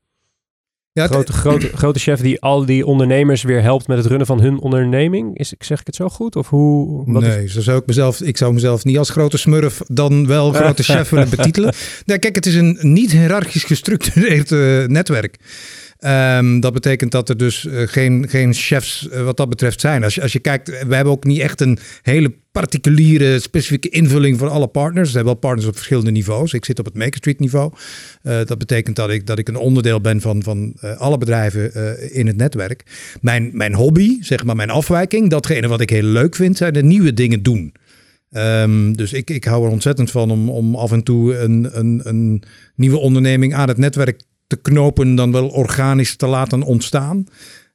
[0.93, 4.41] ja, grote, grote, grote chef die al die ondernemers weer helpt met het runnen van
[4.41, 5.37] hun onderneming.
[5.37, 6.35] Is, zeg ik het zo goed?
[6.35, 7.03] Of hoe?
[7.05, 7.53] Wat nee, is...
[7.53, 8.21] zo zou ik mezelf.
[8.21, 11.73] Ik zou mezelf niet als grote smurf dan wel grote chef willen betitelen.
[12.05, 15.37] Nee, kijk, het is een niet hiërarchisch gestructureerd uh, netwerk.
[15.99, 20.03] Um, dat betekent dat er dus uh, geen, geen chefs uh, wat dat betreft zijn.
[20.03, 24.37] Als je, als je kijkt, we hebben ook niet echt een hele particuliere, specifieke invulling
[24.37, 25.09] voor alle partners.
[25.09, 26.53] We hebben wel partners op verschillende niveaus.
[26.53, 27.73] Ik zit op het Maker Street niveau.
[28.21, 31.73] Dat betekent dat ik, dat ik een onderdeel ben van, van alle bedrijven
[32.13, 32.83] in het netwerk.
[33.21, 36.83] Mijn, mijn hobby, zeg maar mijn afwijking, datgene wat ik heel leuk vind, zijn de
[36.83, 37.73] nieuwe dingen doen.
[38.31, 42.01] Um, dus ik, ik hou er ontzettend van om, om af en toe een, een,
[42.03, 42.43] een
[42.75, 44.21] nieuwe onderneming aan het netwerk
[44.53, 47.25] te knopen dan wel organisch te laten ontstaan.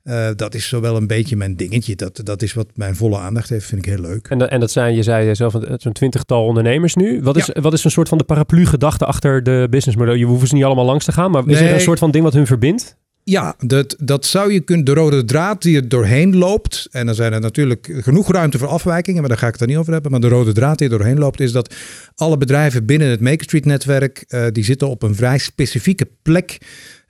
[0.05, 1.97] Uh, dat is zo wel een beetje mijn dingetje.
[1.97, 4.29] Dat, dat is wat mijn volle aandacht heeft, vind ik heel leuk.
[4.29, 7.23] En, en dat zijn, je zei zelf, zo'n twintigtal ondernemers nu.
[7.23, 7.61] Wat is, ja.
[7.61, 10.15] wat is een soort van de paraplu-gedachte achter de businessmodel?
[10.15, 11.69] Je hoeft ze niet allemaal langs te gaan, maar is nee.
[11.69, 12.97] er een soort van ding wat hun verbindt?
[13.31, 14.85] Ja, dat, dat zou je kunnen.
[14.85, 16.89] De rode draad die er doorheen loopt.
[16.91, 19.69] En dan zijn er natuurlijk genoeg ruimte voor afwijkingen, maar daar ga ik het er
[19.69, 20.11] niet over hebben.
[20.11, 21.75] Maar de rode draad die er doorheen loopt, is dat
[22.15, 24.25] alle bedrijven binnen het Maker Street netwerk.
[24.29, 26.59] Uh, die zitten op een vrij specifieke plek.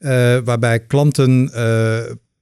[0.01, 1.51] Uh, waarbij klanten.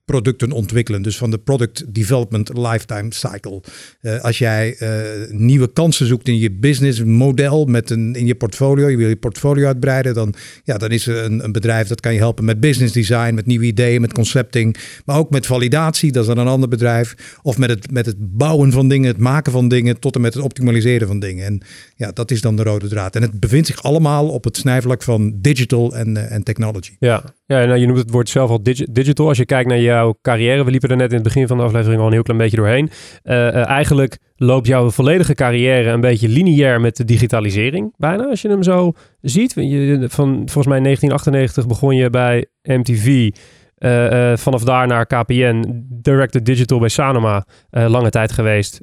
[0.06, 1.02] Producten ontwikkelen.
[1.02, 3.62] Dus van de product development lifetime cycle.
[4.02, 4.90] Uh, als jij uh,
[5.30, 9.16] nieuwe kansen zoekt in je business model met een in je portfolio, je wil je
[9.16, 12.60] portfolio uitbreiden, dan, ja, dan is er een, een bedrijf dat kan je helpen met
[12.60, 16.52] business design, met nieuwe ideeën, met concepting, maar ook met validatie, dat is dan een
[16.52, 17.38] ander bedrijf.
[17.42, 20.34] Of met het, met het bouwen van dingen, het maken van dingen, tot en met
[20.34, 21.46] het optimaliseren van dingen.
[21.46, 21.60] En
[21.96, 23.16] ja, dat is dan de rode draad.
[23.16, 26.96] En het bevindt zich allemaal op het snijvlak van digital en, uh, en technology.
[26.98, 29.28] Ja, ja nou, je noemt het woord zelf al digi digital.
[29.28, 31.62] Als je kijkt naar jouw carrière, we liepen er net in het begin van de
[31.62, 32.90] aflevering al een heel klein beetje doorheen.
[33.24, 38.42] Uh, uh, eigenlijk loopt jouw volledige carrière een beetje lineair met de digitalisering, bijna, als
[38.42, 39.52] je hem zo ziet.
[39.54, 43.30] Je, van, volgens mij in 1998 begon je bij MTV.
[43.78, 48.80] Uh, uh, vanaf daar naar KPN, Director Digital bij Sanoma, uh, lange tijd geweest.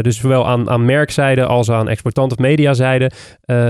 [0.00, 3.10] dus zowel aan, aan merkzijde als aan exploitant of mediazijde.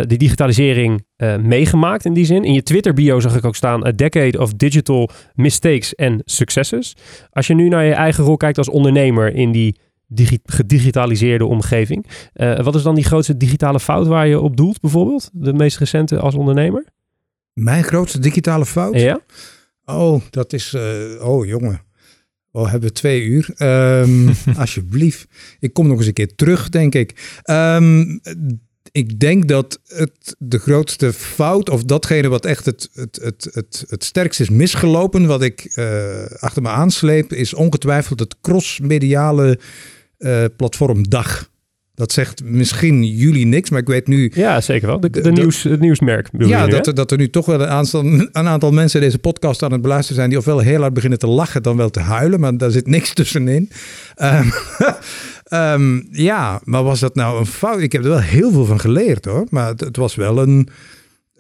[0.07, 1.05] die digitalisering
[1.41, 2.45] meegemaakt in die zin.
[2.45, 6.97] In je Twitter bio zag ik ook staan, a decade of digital mistakes and successes.
[7.31, 12.07] Als je nu naar je eigen rol kijkt als ondernemer in die digi gedigitaliseerde omgeving.
[12.63, 15.31] wat is dan die grootste digitale fout waar je op doelt bijvoorbeeld?
[15.33, 16.85] De meest recente als ondernemer?
[17.53, 19.01] Mijn grootste digitale fout?
[19.01, 19.21] Ja.
[19.99, 20.73] Oh, dat is.
[20.75, 21.81] Uh, oh, jongen.
[22.51, 23.55] Oh, hebben we twee uur?
[23.59, 24.29] Um,
[24.59, 25.27] alsjeblieft.
[25.61, 27.41] Ik kom nog eens een keer terug, denk ik.
[27.51, 28.21] Um,
[28.93, 33.85] ik denk dat het de grootste fout, of datgene wat echt het, het, het, het,
[33.89, 39.59] het sterkst is misgelopen, wat ik eh, achter me aansleep, is ongetwijfeld het cross-mediale
[40.19, 41.51] eh, platform DAG.
[41.95, 44.31] Dat zegt misschien jullie niks, maar ik weet nu.
[44.35, 45.01] Ja, zeker wel.
[45.01, 46.29] De, nieuws, het nieuwsmerk.
[46.39, 49.63] Ja, dat, er- dat er nu toch wel een aantal, een aantal mensen deze podcast
[49.63, 50.29] aan het beluisteren zijn.
[50.29, 52.41] die ofwel heel hard beginnen te lachen, dan wel te huilen.
[52.41, 53.71] Maar daar zit niks tussenin.
[54.15, 54.49] Ehm,
[55.45, 57.81] ehm, ja, maar was dat nou een fout?
[57.81, 59.47] Ik heb er wel heel veel van geleerd hoor.
[59.51, 60.69] Maar het, het was wel een,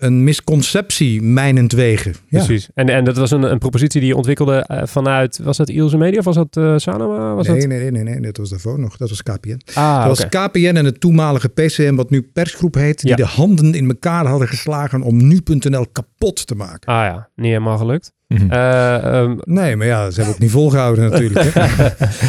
[0.02, 2.14] een misconceptie, mijnentwegen.
[2.28, 2.44] Ja.
[2.44, 2.68] Precies.
[2.74, 5.96] En, en dat was een, een propositie die je ontwikkelde eh, vanuit, was dat Ilse
[5.96, 7.34] Media of was dat eh Sanoma?
[7.34, 7.68] Was Nee, dat?
[7.68, 8.96] nee, nee, nee, nee, dat was daarvoor nog.
[8.96, 9.60] Dat was KPN.
[9.74, 13.16] Ah, dat was KPN en het toenmalige PCM, wat nu persgroep heet, die Ja.
[13.16, 16.92] de handen in elkaar hadden geslagen om nu.nl kapot te maken.
[16.92, 18.12] Ah ja, niet helemaal gelukt.
[18.32, 18.50] Mhm.
[18.50, 21.52] Eh, ehm, Nee, maar ja, ze hebben het niet volgehouden natuurlijk.
[21.54, 21.84] Hè?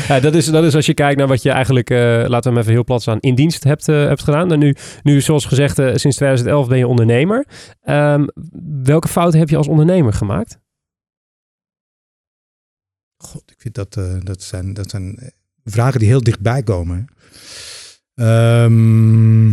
[0.14, 2.50] ja, dat, is, dat is als je kijkt naar wat je eigenlijk, eh, laten we
[2.50, 4.52] hem even heel plat staan, in dienst hebt, eh, hebt gedaan.
[4.52, 7.46] En nu, nu, zoals gezegd, eh, sinds 2011 ben je ondernemer.
[7.82, 8.26] Ehm,
[8.84, 10.60] welke fouten heb je als ondernemer gemaakt?
[13.18, 17.08] God, ik vind dat, eh, dat, zijn, dat zijn vragen die heel dichtbij komen.
[18.16, 19.50] Ehm,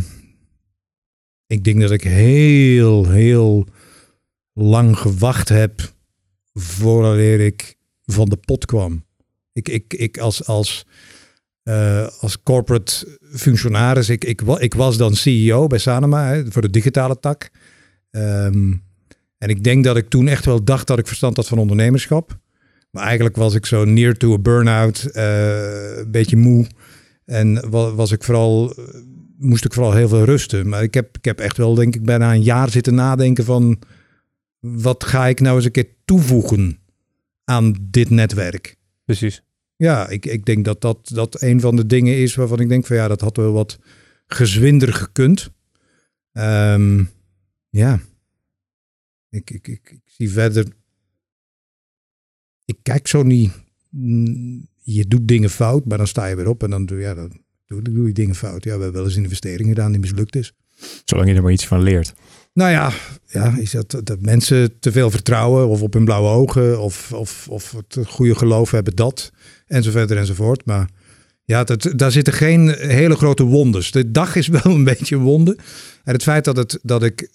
[1.47, 3.67] ik denk dat ik heel, heel
[4.53, 5.93] lang gewacht heb
[6.55, 9.05] voordat ik van de pot kwam.
[9.53, 10.87] Ik, ik, ik als, als,
[11.63, 16.63] eh, als corporate functionaris, ik, ik, wa- ik was dan CEO bij Sanoma hè, voor
[16.63, 17.51] de digitale tak.
[18.11, 18.73] Ehm,
[19.39, 22.39] en ik denk dat ik toen echt wel dacht dat ik verstand had van ondernemerschap.
[22.91, 26.67] Maar eigenlijk was ik zo near to a burn-out, eh, een beetje moe.
[27.25, 28.75] En wa- was ik vooral,
[29.39, 30.69] moest ik vooral heel veel rusten.
[30.69, 33.79] Maar ik heb, ik heb echt wel, denk ik, bijna een jaar zitten nadenken van...
[34.61, 36.79] wat ga ik nou eens een keer toevoegen
[37.44, 38.77] aan dit netwerk?
[39.05, 39.42] Precies.
[39.77, 42.87] Ja, ik, ik denk dat, dat dat een van de dingen is waarvan ik denk
[42.87, 43.79] van ja, dat had wel wat
[44.27, 45.51] gezwinder gekund.
[46.33, 47.05] Ehm,
[47.68, 48.01] ja,
[49.29, 50.66] ik, ik, ik, ik zie verder.
[52.64, 53.53] Ik kijk zo niet.
[53.90, 57.14] mm, Je doet dingen fout, maar dan sta je weer op en dan doe, ja,
[57.14, 58.64] dan doe, doe je dingen fout.
[58.64, 60.53] Ja, we hebben wel eens een investering gedaan die mislukt is.
[61.05, 62.14] Zolang je er maar iets van leert.
[62.53, 62.93] Nou ja,
[63.27, 67.49] ja is dat, dat mensen te veel vertrouwen of op hun blauwe ogen of, of,
[67.49, 69.33] of het goede geloof hebben dat
[69.67, 70.65] en zo verder enzovoort.
[70.65, 70.89] Maar
[71.45, 73.91] ja, dat, daar zitten geen hele grote wondes.
[73.91, 75.57] De dag is wel een beetje een wonde.
[76.05, 77.31] En het feit dat, het, dat ik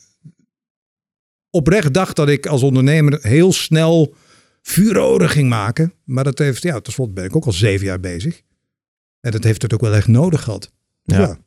[1.50, 4.16] oprecht dacht dat ik als ondernemer heel snel
[4.62, 5.94] furoren ging maken.
[6.04, 8.42] Maar dat heeft, ja, tenslotte ben ik ook al zeven jaar bezig.
[9.20, 10.72] En dat heeft het ook wel echt nodig gehad.
[11.04, 11.20] Ja.
[11.20, 11.38] ja.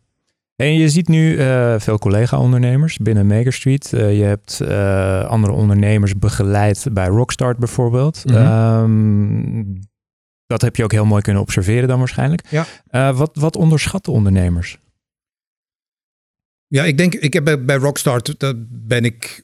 [0.59, 3.93] En je ziet nu eh, veel collega-ondernemers binnen Maker Street.
[3.93, 8.25] Eh, je hebt eh, andere ondernemers begeleid bij Rockstart bijvoorbeeld.
[8.25, 8.37] Mhm.
[8.37, 9.65] Ehm,
[10.47, 12.43] dat heb je ook heel mooi kunnen observeren dan waarschijnlijk.
[12.51, 13.13] Ja.
[13.13, 14.79] Wat, wat onderschatten ondernemers?
[16.67, 19.43] Ja, ik denk, ik heb bij, bij Rockstart, daar ben ik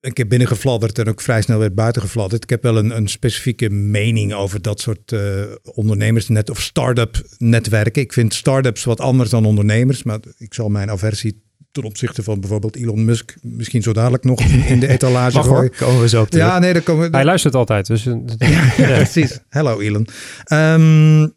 [0.00, 2.42] een keer binnengefladderd en ook vrij snel weer buiten gefladderd.
[2.42, 8.02] Ik heb wel een, een specifieke mening over dat soort eh ondernemersnet of start-up netwerken.
[8.02, 12.40] Ik vind start-ups wat anders dan ondernemers, maar ik zal mijn aversie ten opzichte van
[12.40, 15.56] bijvoorbeeld Elon Musk misschien zo dadelijk nog in, de etalage Mag hoor.
[15.56, 15.72] gooien.
[15.76, 16.46] Komen we zo op terug.
[16.46, 17.86] Ja, nee, daar komen Hij luistert altijd.
[17.86, 18.04] Dus,
[18.38, 19.38] ja, precies.
[19.48, 20.06] Hello Elon.
[20.44, 21.28] Ehm,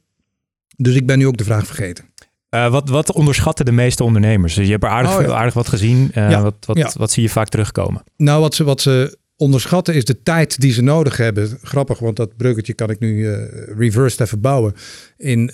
[0.77, 2.05] dus ik ben nu ook de vraag vergeten.
[2.53, 4.53] Eh, wat, wat onderschatten de meeste ondernemers?
[4.55, 5.23] Dus je hebt er aardig, Oh, ja.
[5.23, 6.11] veel, aardig wat gezien.
[6.13, 6.91] Eh, Ja, wat, wat, ja.
[6.97, 8.03] wat zie je vaak terugkomen?
[8.17, 11.57] Nou, wat ze, wat ze onderschatten is de tijd die ze nodig hebben.
[11.61, 13.37] Grappig, want dat bruggetje kan ik nu eh
[13.77, 14.73] reversed even bouwen.
[15.17, 15.51] In,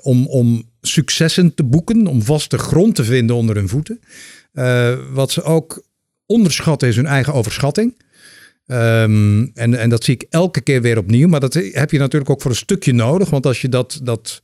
[0.00, 4.00] om, om successen te boeken, om vaste grond te vinden onder hun voeten.
[5.12, 5.82] Wat ze ook
[6.26, 8.02] onderschatten is hun eigen overschatting.
[8.66, 11.28] Ehm, en, en dat zie ik elke keer weer opnieuw.
[11.28, 13.30] Maar dat heb je natuurlijk ook voor een stukje nodig.
[13.30, 14.40] Want als je dat, dat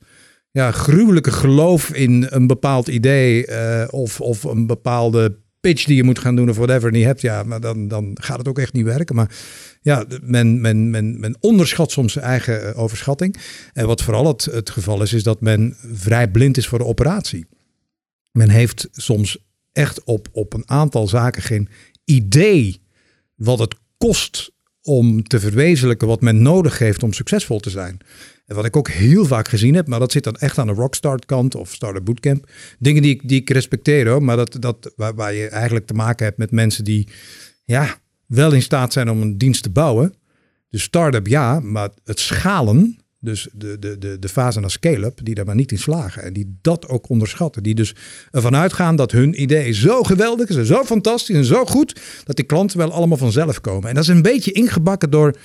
[0.51, 6.03] ja, gruwelijke geloof in een bepaald idee eh, of, of een bepaalde pitch die je
[6.03, 8.73] moet gaan doen of whatever niet hebt, ja, maar dan, dan gaat het ook echt
[8.73, 9.15] niet werken.
[9.15, 9.35] Maar
[9.81, 13.37] ja, men, men, men, men onderschat soms zijn eigen eh, overschatting.
[13.73, 16.85] En wat vooral het, het geval is, is dat men vrij blind is voor de
[16.85, 17.45] operatie.
[18.31, 19.37] Men heeft soms
[19.71, 21.69] echt op, op een aantal zaken geen
[22.05, 22.81] idee
[23.35, 27.97] wat het kost om te verwezenlijken wat men nodig heeft om succesvol te zijn.
[28.47, 30.73] En wat ik ook heel vaak gezien heb, maar dat zit dan echt aan de
[30.73, 32.49] rockstart kant of startup bootcamp.
[32.79, 36.25] Dingen die ik, die ik respecteer hoor, maar dat, dat, waar, je eigenlijk te maken
[36.25, 37.07] hebt met mensen die
[37.65, 40.13] ja, wel in staat zijn om een dienst te bouwen.
[40.69, 45.35] De start-up ja, maar het schalen, dus de, de, de, de fase naar scale-up, die
[45.35, 46.23] daar maar niet in slagen.
[46.23, 47.63] En die dat ook onderschatten.
[47.63, 47.95] Die dus
[48.31, 52.35] ervan uitgaan dat hun idee zo geweldig is en zo fantastisch en zo goed, dat
[52.35, 53.89] die klanten wel allemaal vanzelf komen.
[53.89, 55.35] En dat is een beetje ingebakken door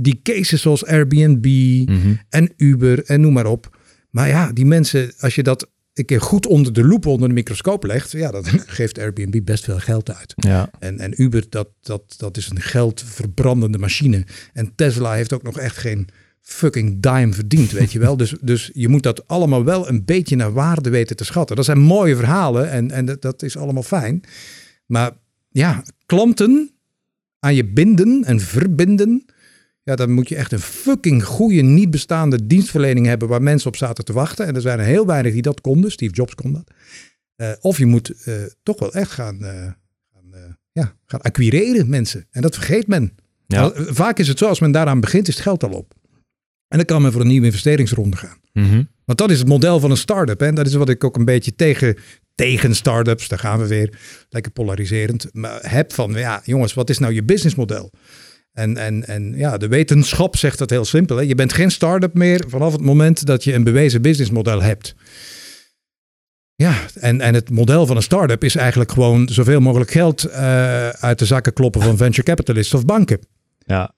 [0.00, 1.46] die cases zoals Airbnb
[1.88, 2.14] Mhm.
[2.28, 3.78] en Uber en noem maar op.
[4.10, 7.34] Maar ja, die mensen, als je dat een keer goed onder de loep, onder de
[7.34, 10.32] microscoop legt, ja, dan geeft Airbnb best veel geld uit.
[10.36, 10.70] Ja.
[10.78, 14.24] En, en Uber, dat, dat, dat is een geldverbrandende machine.
[14.52, 16.08] En Tesla heeft ook nog echt geen
[16.40, 18.16] fucking dime verdiend, weet je wel.
[18.22, 21.56] Dus, dus je moet dat allemaal wel een beetje naar waarde weten te schatten.
[21.56, 24.22] Dat zijn mooie verhalen en, en dat, dat is allemaal fijn.
[24.86, 25.12] Maar
[25.48, 26.70] ja, klanten
[27.38, 29.24] aan je binden en verbinden.
[29.84, 33.76] Ja, dan moet je echt een fucking goede, niet bestaande dienstverlening hebben waar mensen op
[33.76, 34.46] zaten te wachten.
[34.46, 35.90] En er zijn er heel weinig die dat konden.
[35.90, 36.70] Steve Jobs kon dat.
[37.36, 39.72] Eh, of je moet eh, toch wel echt gaan, eh,
[40.12, 42.26] gaan, ja, gaan acquireren mensen.
[42.30, 43.14] En dat vergeet men.
[43.46, 43.60] Ja.
[43.60, 45.94] Nou, vaak is het zo, als men daaraan begint, is het geld al op.
[46.68, 48.38] En dan kan men voor een nieuwe investeringsronde gaan.
[48.52, 48.82] Mhm.
[49.04, 50.42] Want dat is het model van een start-up.
[50.42, 51.96] En dat is wat ik ook een beetje tegen,
[52.34, 56.98] tegen start-ups, daar gaan we weer, lekker polariserend, maar heb van, ja jongens, wat is
[56.98, 57.90] nou je businessmodel?
[58.54, 61.16] En, en, en ja, de wetenschap zegt dat heel simpel.
[61.16, 61.22] Hè?
[61.22, 64.94] Je bent geen start-up meer vanaf het moment dat je een bewezen businessmodel hebt.
[66.54, 70.88] Ja, en, en het model van een start-up is eigenlijk gewoon zoveel mogelijk geld eh,
[70.88, 73.18] uit de zakken kloppen van venture capitalists of banken.
[73.58, 73.94] Ja.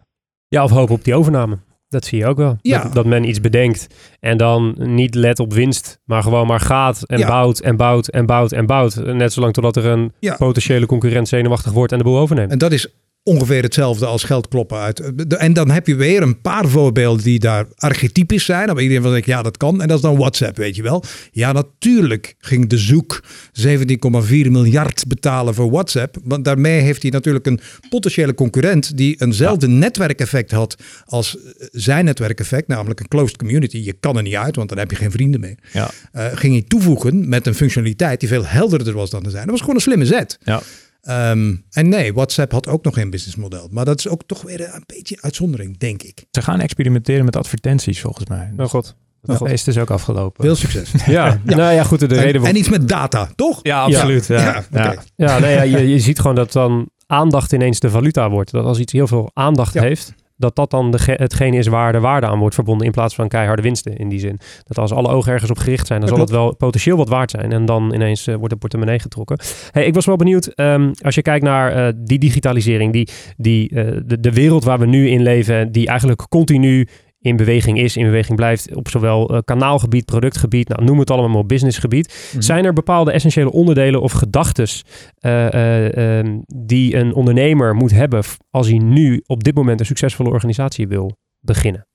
[0.49, 1.59] Ja, of hoop op die overname.
[1.89, 2.59] Dat zie je ook wel.
[2.63, 2.83] Ja.
[2.83, 3.87] Dat, dat men iets bedenkt
[4.21, 7.27] en dan niet let op winst, maar gewoon maar gaat en Ja.
[7.27, 8.95] bouwt en bouwt en bouwt en bouwt.
[9.05, 10.37] Net zolang totdat er een Ja.
[10.37, 12.51] potentiële concurrent zenuwachtig wordt en de boel overneemt.
[12.51, 12.89] En dat is
[13.27, 15.13] ongeveer hetzelfde als geld kloppen uit.
[15.29, 18.67] de- En dan heb je weer een paar voorbeelden die daar archetypisch zijn.
[18.67, 19.83] Maar iedereen van denkt, ja, dat kan.
[19.83, 21.05] En dat is dan WhatsApp, weet je wel.
[21.31, 26.17] Ja, natuurlijk ging de zoek 17,4 miljard betalen voor WhatsApp.
[26.25, 27.61] Want daarmee heeft hij natuurlijk een
[27.91, 33.79] potentiële concurrent die eenzelfde netwerkeffect had als eh, zijn netwerkeffect, namelijk een closed community.
[33.79, 35.57] Je kan er niet uit, want dan heb je geen vrienden meer.
[35.73, 35.91] Ja.
[36.13, 39.43] Eh, ging hij toevoegen met een functionaliteit die veel helderder was dan de zijn.
[39.43, 40.39] Dat was gewoon een slimme zet.
[40.45, 40.63] Ja.
[41.07, 43.69] Ehm, en nee, WhatsApp had ook nog geen businessmodel.
[43.71, 46.25] Maar dat is ook toch weer een beetje uitzondering, denk ik.
[46.31, 48.53] Ze gaan experimenteren met advertenties volgens mij.
[48.57, 48.95] Oh god.
[49.23, 50.45] Dat feest is ook afgelopen.
[50.45, 50.91] Veel succes.
[51.07, 52.01] Ja, nou ja, goed.
[52.01, 52.49] De reden en, waarom...
[52.49, 53.61] en iets met data, toch?
[53.63, 54.27] Ja, absoluut.
[54.27, 54.91] Ja, Ja, ja.
[54.91, 55.03] oké.
[55.17, 58.51] Ja, nee, ja je, je ziet gewoon dat dan aandacht ineens de valuta wordt.
[58.51, 59.83] Dat als iets heel veel aandacht Ja.
[59.83, 63.15] heeft, dat dat dan de, hetgene is waar de waarde aan wordt verbonden in plaats
[63.15, 64.41] van keiharde winsten in die zin.
[64.65, 67.09] Dat als alle ogen ergens op gericht zijn, dan Dat zal het wel potentieel wat
[67.09, 67.53] waard zijn.
[67.53, 69.39] En dan ineens eh, wordt de portemonnee getrokken.
[69.71, 73.69] Hey, ik was wel benieuwd, ehm, als je kijkt naar eh, die digitalisering, die, die,
[73.69, 76.89] eh, de, de wereld waar we nu in leven, die eigenlijk continu
[77.27, 81.31] in beweging is, in beweging blijft, op zowel eh, kanaalgebied, productgebied, nou, noem het allemaal
[81.31, 82.31] maar businessgebied.
[82.33, 82.43] Mhm.
[82.43, 84.85] Zijn er bepaalde essentiële onderdelen of gedachtes
[85.19, 89.87] eh, eh, ehm, die een ondernemer moet hebben als hij nu op dit moment een
[89.87, 91.87] succesvolle organisatie wil beginnen?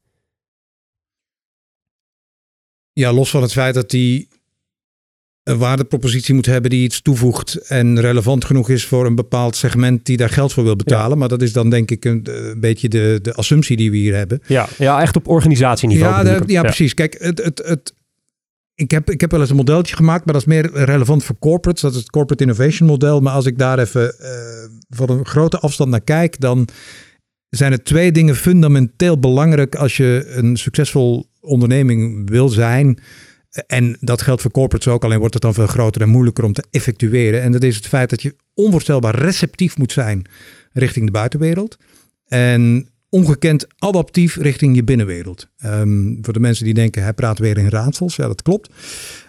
[2.94, 4.28] Ja, los van het feit dat die
[5.44, 10.06] een waardepropositie moet hebben die iets toevoegt en relevant genoeg is voor een bepaald segment
[10.06, 11.18] die daar geld voor wil betalen.
[11.18, 14.16] Maar dat is dan denk ik een, een beetje de, de assumptie die we hier
[14.16, 14.42] hebben.
[14.48, 16.28] Ja, ja echt op organisatieniveau.
[16.28, 16.94] Ja, de- ja, precies.
[16.94, 17.94] Kijk, het, het, het,
[18.76, 21.36] ik, heb, ik heb wel eens een modeltje gemaakt, maar dat is meer relevant voor
[21.40, 21.82] corporates.
[21.82, 23.20] Dat is het Corporate Innovation Model.
[23.20, 24.30] Maar als ik daar even eh,
[24.90, 26.68] van een grote afstand naar kijk, dan
[27.50, 33.00] zijn er twee dingen fundamenteel belangrijk als je een succesvol onderneming wil zijn.
[33.68, 36.54] En dat geldt voor corporates ook, alleen wordt het dan veel groter en moeilijker om
[36.54, 37.42] te effectueren.
[37.42, 40.26] En dat is het feit dat je onvoorstelbaar receptief moet zijn
[40.74, 41.78] richting de buitenwereld.
[42.28, 45.48] En ongekend adaptief richting je binnenwereld.
[45.58, 48.16] Ehm, voor de mensen die denken, hij praat weer in raadsels.
[48.16, 48.70] Ja, dat klopt.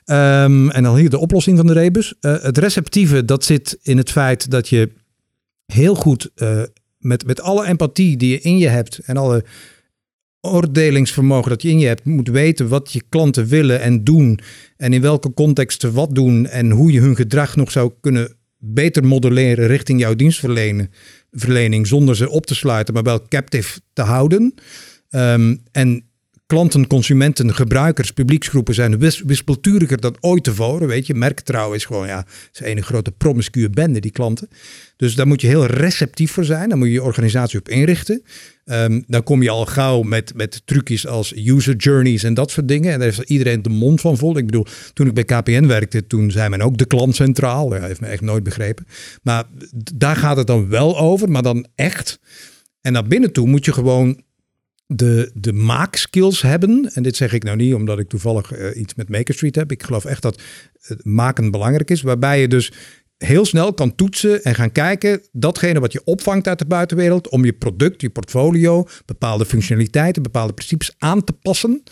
[0.05, 2.15] Ehm, en dan hier de oplossing van de rebus.
[2.21, 4.93] Eh, het receptieve, dat zit in het feit dat je
[5.67, 6.63] heel goed eh,
[6.99, 9.45] met, met alle empathie die je in je hebt en alle
[10.47, 14.41] oordelingsvermogen dat je in je hebt, moet weten wat je klanten willen en doen.
[14.77, 18.37] En in welke context ze wat doen en hoe je hun gedrag nog zou kunnen
[18.59, 24.55] beter modelleren richting jouw dienstverlening zonder ze op te sluiten, maar wel captive te houden.
[25.11, 26.05] Ehm, en
[26.53, 30.89] klanten, consumenten, gebruikers, publieksgroepen zijn wis- wispelturiger dan ooit tevoren.
[30.89, 34.49] Weet je, merktrouw is gewoon, ja, is een grote promiscue bende, die klanten.
[34.97, 36.69] Dus daar moet je heel receptief voor zijn.
[36.69, 38.23] Daar moet je je organisatie op inrichten.
[38.65, 42.69] Ehm, dan kom je al gauw met, met trucjes als user journeys en dat soort
[42.69, 42.93] dingen.
[42.93, 44.39] En daar heeft iedereen de mond van vol.
[44.39, 47.69] Ik bedoel, toen ik bij KPN werkte, toen zei men ook de klant centraal.
[47.69, 48.87] Dat heeft me echt nooit begrepen.
[49.23, 49.45] Maar
[49.95, 52.19] daar gaat het dan wel over, maar dan echt.
[52.81, 54.23] En naar binnen toe moet je gewoon
[54.95, 56.91] de, de maakskills hebben.
[56.95, 59.71] En dit zeg ik nou niet omdat ik toevallig eh, iets met Maker Street heb.
[59.73, 60.41] Ik geloof echt dat
[60.81, 62.03] het maken belangrijk is.
[62.03, 62.73] Waarbij je dus
[63.19, 67.45] heel snel kan toetsen en gaan kijken datgene wat je opvangt uit de buitenwereld om
[67.45, 71.83] je product, je portfolio, bepaalde functionaliteiten, bepaalde principes aan te passen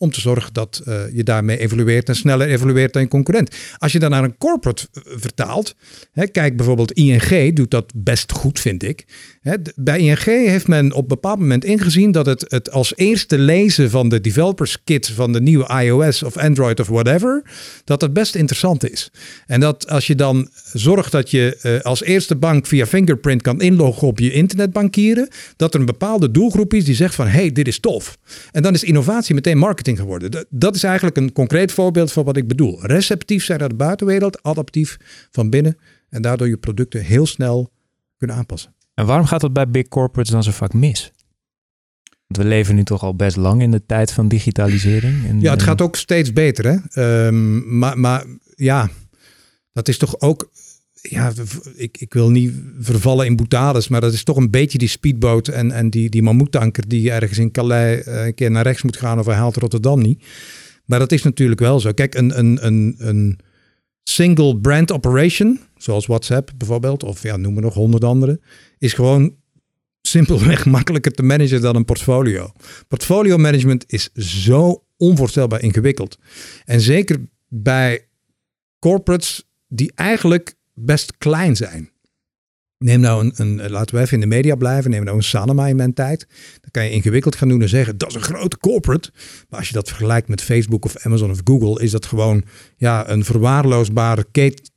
[0.00, 3.56] om te zorgen dat uh, je daarmee evolueert en sneller evolueert dan je concurrent.
[3.78, 5.74] Als je dan naar een corporate vertaalt,
[6.12, 9.04] hè, kijk bijvoorbeeld ING doet dat best goed, vind ik.
[9.40, 13.38] Hè, bij ING heeft men op een bepaald moment ingezien dat het, het als eerste
[13.38, 17.42] lezen van de developers kit van de nieuwe iOS of Android of whatever,
[17.84, 19.10] dat het best interessant is.
[19.46, 23.60] En dat als je dan zorgt dat je uh, als eerste bank via fingerprint kan
[23.60, 27.68] inloggen op je internetbankieren, dat er een bepaalde doelgroep is die zegt van hey, dit
[27.68, 28.18] is tof.
[28.52, 30.46] En dan is innovatie meteen marketing geworden.
[30.50, 32.86] Dat is eigenlijk een concreet voorbeeld van wat ik bedoel.
[32.86, 34.96] Receptief zijn naar de buitenwereld, adaptief
[35.30, 35.76] van binnen
[36.08, 37.72] en daardoor je producten heel snel
[38.16, 38.74] kunnen aanpassen.
[38.94, 41.12] En waarom gaat dat bij big corporates dan zo vaak mis?
[42.26, 45.26] Want we leven nu toch al best lang in de tijd van digitalisering.
[45.26, 46.66] En, ja, het gaat ook steeds beter.
[46.66, 47.26] Hè?
[47.26, 48.24] Um, maar, maar
[48.54, 48.88] ja,
[49.72, 50.50] dat is toch ook
[51.02, 51.32] ja,
[51.74, 55.48] ik, ik wil niet vervallen in boutades, maar dat is toch een beetje die speedboot
[55.48, 58.96] en, en die, die mammoetanker die ergens in Calais eh, een keer naar rechts moet
[58.96, 60.24] gaan of hij haalt Rotterdam niet.
[60.84, 61.92] Maar dat is natuurlijk wel zo.
[61.92, 63.38] Kijk, een, een, een, een
[64.02, 68.40] single brand operation, zoals WhatsApp bijvoorbeeld, of ja, noem maar nog honderd andere,
[68.78, 69.34] is gewoon
[70.02, 72.52] simpelweg makkelijker te managen dan een portfolio.
[72.88, 76.18] Portfolio management is zo onvoorstelbaar ingewikkeld.
[76.64, 78.06] En zeker bij
[78.78, 81.90] corporates die eigenlijk best klein zijn.
[82.78, 85.66] Neem nou een, een, laten we even in de media blijven, neem nou een Sanoma
[85.66, 86.26] in mijn tijd.
[86.60, 89.10] Dan kan je ingewikkeld gaan doen en zeggen, dat is een grote corporate.
[89.48, 92.44] Maar als je dat vergelijkt met Facebook of Amazon of Google, is dat gewoon
[92.76, 94.24] ja, een verwaarloosbare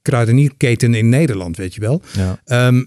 [0.01, 2.01] kruidenierketen in Nederland, weet je wel.
[2.13, 2.39] Ja.
[2.45, 2.83] Ehm,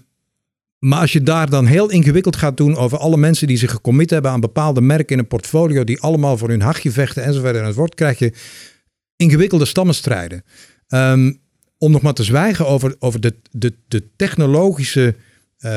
[0.79, 4.09] maar als je daar dan heel ingewikkeld gaat doen over alle mensen die zich gecommit
[4.09, 7.95] hebben aan bepaalde merken in een portfolio, die allemaal voor hun hachje vechten enzovoort enzovoort,
[7.95, 8.33] krijg je
[9.15, 10.43] ingewikkelde stammenstrijden.
[10.87, 11.39] Um,
[11.77, 15.15] om nog maar te zwijgen over, over de, de, de technologische
[15.59, 15.71] uh,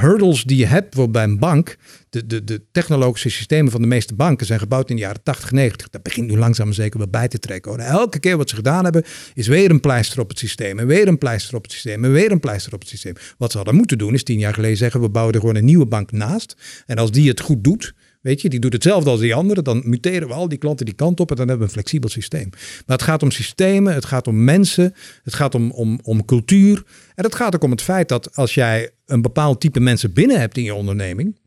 [0.00, 1.76] hurdles die je hebt bij een bank.
[2.10, 5.50] De, de, de technologische systemen van de meeste banken zijn gebouwd in de jaren 80,
[5.50, 5.88] 90.
[5.88, 7.78] Dat begint nu langzaam zeker wel bij te trekken.
[7.78, 9.04] Elke keer wat ze gedaan hebben,
[9.34, 10.78] is weer een pleister op het systeem.
[10.78, 12.04] En weer een pleister op het systeem.
[12.04, 13.14] En weer een pleister op het systeem.
[13.38, 15.64] Wat ze hadden moeten doen, is tien jaar geleden zeggen: we bouwen er gewoon een
[15.64, 16.56] nieuwe bank naast.
[16.86, 19.62] En als die het goed doet, Weet je, die doet hetzelfde als die andere.
[19.62, 22.08] Dan muteren we al die klanten die kant op en dan hebben we een flexibel
[22.08, 22.48] systeem.
[22.50, 26.84] Maar het gaat om systemen, het gaat om mensen, het gaat om, om, om cultuur.
[27.14, 30.40] En het gaat ook om het feit dat als jij een bepaald type mensen binnen
[30.40, 31.38] hebt in je onderneming,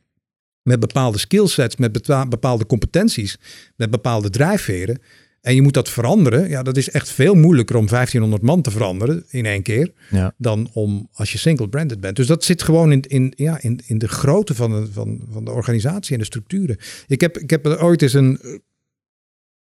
[0.64, 1.92] met bepaalde skillsets, met
[2.30, 3.38] bepaalde competenties,
[3.76, 5.02] met bepaalde drijfveren,
[5.44, 6.50] en je moet dat veranderen.
[6.50, 9.92] Ja, dat is echt veel moeilijker om 1500 man te veranderen in één keer.
[10.10, 10.34] Ja.
[10.38, 12.16] Dan om als je single branded bent.
[12.16, 15.46] Dus dat zit gewoon in, in, ja, in, in de grootte van de, van, van
[15.46, 16.78] de organisatie en de structuren.
[17.08, 18.62] Ik heb, ik heb er ooit eens een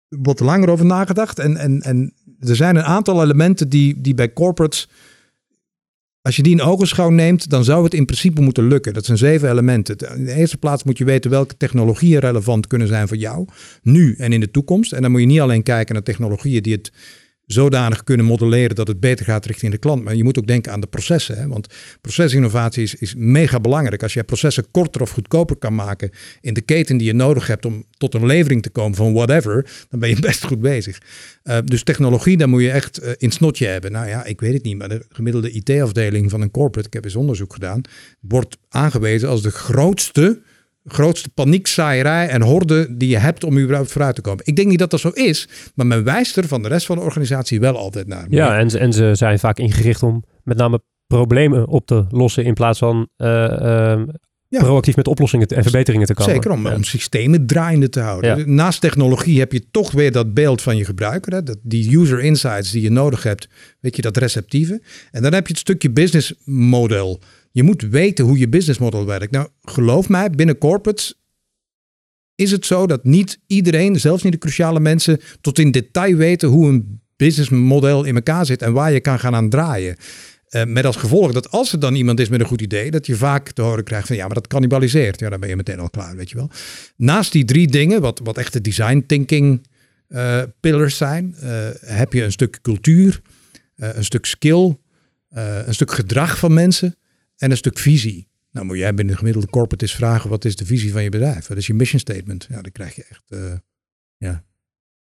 [0.09, 1.39] wat langer over nagedacht.
[1.39, 4.89] En, en, en er zijn een aantal elementen die, die bij corporates
[6.23, 8.95] als je die in ogenschouw neemt, dan zou het in principe moeten lukken.
[8.95, 9.97] Dat zijn zeven elementen.
[10.17, 13.47] In de eerste plaats moet je weten welke technologieën relevant kunnen zijn voor jou,
[13.83, 14.93] nu en in de toekomst.
[14.93, 16.93] En dan moet je niet alleen kijken naar technologieën die het
[17.53, 20.05] zodanig kunnen modelleren dat het beter gaat richting de klant.
[20.05, 21.39] Maar je moet ook denken aan de processen.
[21.39, 21.49] Hè?
[21.49, 24.03] Want procesinnovatie is, is mega belangrijk.
[24.03, 27.65] Als je processen korter of goedkoper kan maken in de keten die je nodig hebt
[27.65, 30.99] om tot een levering te komen van whatever, dan ben je best goed bezig.
[31.45, 33.93] Uh, dus technologie, daar moet je echt uh, in snotje hebben.
[33.93, 37.05] Nou ja, ik weet het niet, maar de gemiddelde IT-afdeling van een corporate, ik heb
[37.05, 37.81] eens onderzoek gedaan,
[38.21, 40.41] wordt aangewezen als de grootste
[40.85, 44.47] grootste paniekzaaierij en horde die je hebt om überhaupt vooruit te komen.
[44.47, 46.97] Ik denk niet dat dat zo is, maar men wijst er van de rest van
[46.97, 48.27] de organisatie wel altijd naar.
[48.29, 52.55] Ja, en, en ze zijn vaak ingericht om met name problemen op te lossen in
[52.55, 54.03] plaats van uh,
[54.49, 56.35] proactief met oplossingen en verbeteringen te komen.
[56.35, 58.55] Zeker om, om systemen draaiende te houden.
[58.55, 61.33] Naast technologie heb je toch weer dat beeld van je gebruiker.
[61.33, 61.43] Hè?
[61.43, 63.49] Dat, die user insights die je nodig hebt,
[63.81, 64.83] weet je, dat receptieve.
[65.11, 67.21] En dan heb je het stukje business model.
[67.51, 69.33] Je moet weten hoe je business model werkt.
[69.33, 71.21] Nou, geloof mij, binnen corporates
[72.35, 76.49] is het zo dat niet iedereen, zelfs niet de cruciale mensen, tot in detail weten
[76.49, 79.97] hoe een businessmodel in elkaar zit en waar je kan gaan aan draaien.
[80.51, 83.07] Uh, met als gevolg dat als er dan iemand is met een goed idee, dat
[83.07, 85.21] je vaak te horen krijgt van ja, maar dat cannibaliseert.
[85.21, 86.51] Ja, dan ben je meteen al klaar, weet je wel.
[86.97, 89.67] Naast die drie dingen, wat, wat echte design thinking
[90.09, 93.21] uh, pillars zijn, uh, heb je een stuk cultuur,
[93.77, 94.77] een stuk skill,
[95.31, 96.97] een stuk gedrag van mensen
[97.41, 98.29] en een stuk visie.
[98.51, 101.09] Nou, moet jij binnen de gemiddelde corporate eens vragen: wat is de visie van je
[101.09, 101.47] bedrijf?
[101.47, 102.47] Wat is je mission statement?
[102.49, 103.53] Ja, dan krijg je echt uh,
[104.17, 104.45] ja,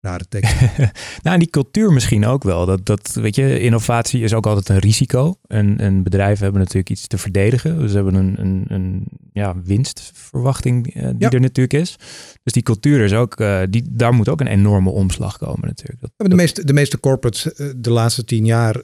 [0.02, 0.60] rare tekst.
[1.24, 2.66] nou, en die cultuur misschien ook wel.
[2.66, 5.36] Dat, dat, weet je, innovatie is ook altijd een risico.
[5.48, 7.90] En, en bedrijven hebben natuurlijk iets te verdedigen.
[7.90, 11.96] Ze hebben een, een, een ja, winstverwachting uh, die er natuurlijk is.
[12.44, 16.02] Dus die cultuur is ook, uh, die, daar moet ook een enorme omslag komen natuurlijk.
[16.02, 18.82] Dat, de, meeste, de meeste corporates de laatste tien jaar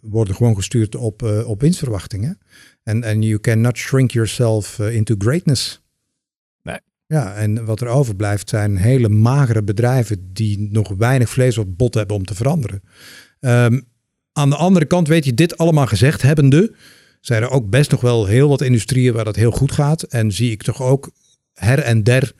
[0.00, 2.38] worden gewoon gestuurd op, op winstverwachtingen.
[2.82, 5.82] En you cannot shrink yourself uh, into greatness.
[6.62, 6.78] Nee.
[7.06, 11.94] Ja, en wat er overblijft zijn hele magere bedrijven die nog weinig vlees op bot
[11.94, 12.82] hebben om te veranderen.
[13.40, 13.80] Ehm,
[14.32, 16.74] aan de andere kant weet je dit allemaal gezegd hebbende,
[17.20, 20.02] zijn er ook best nog wel heel wat industrieën waar dat heel goed gaat.
[20.02, 21.10] En zie ik toch ook
[21.52, 22.32] her en der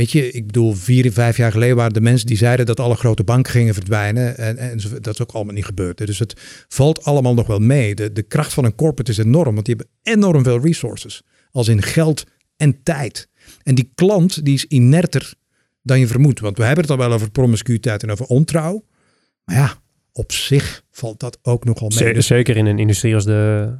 [0.00, 2.94] Weet je, ik bedoel, vier, vijf jaar geleden waren de mensen die zeiden dat alle
[2.94, 4.36] grote banken gingen verdwijnen.
[4.36, 6.06] En, en dat is ook allemaal niet gebeurd.
[6.06, 6.34] Dus het
[6.68, 7.94] valt allemaal nog wel mee.
[7.94, 11.22] De, de kracht van een corporate is enorm, want die hebben enorm veel resources.
[11.50, 12.24] Als in geld
[12.56, 13.28] en tijd.
[13.62, 15.34] En die klant die is inerter
[15.82, 16.40] dan je vermoedt.
[16.40, 18.84] Want we hebben het al wel over promiscuïteit en over ontrouw.
[19.44, 19.82] Maar ja,
[20.12, 22.14] op zich valt dat ook nogal mee.
[22.14, 23.72] Dus zeker in een industrie als de,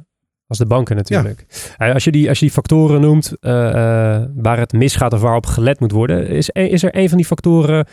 [0.51, 1.45] als de banken natuurlijk.
[1.77, 5.45] Als, je die, als je die factoren noemt uh, uh, waar het misgaat of waarop
[5.45, 7.85] gelet moet worden, is, is er een van die factoren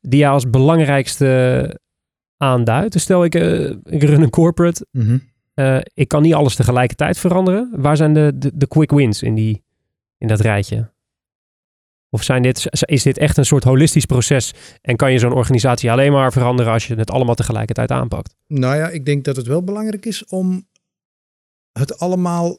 [0.00, 1.80] die je als belangrijkste
[2.36, 2.92] aanduidt?
[2.92, 5.20] Dus stel ik, uh, ik run een corporate, mm
[5.94, 7.70] ik kan niet alles tegelijkertijd veranderen.
[7.74, 9.64] Waar zijn de, de, de, quick wins in, die,
[10.18, 10.90] in dat rijtje?
[12.10, 15.90] Of zijn dit, is dit echt een soort holistisch proces en kan je zo'n organisatie
[15.90, 18.34] alleen maar veranderen als je het allemaal tegelijkertijd aanpakt?
[18.46, 20.66] Nou ja, ik denk dat het wel belangrijk is om
[21.78, 22.58] het allemaal,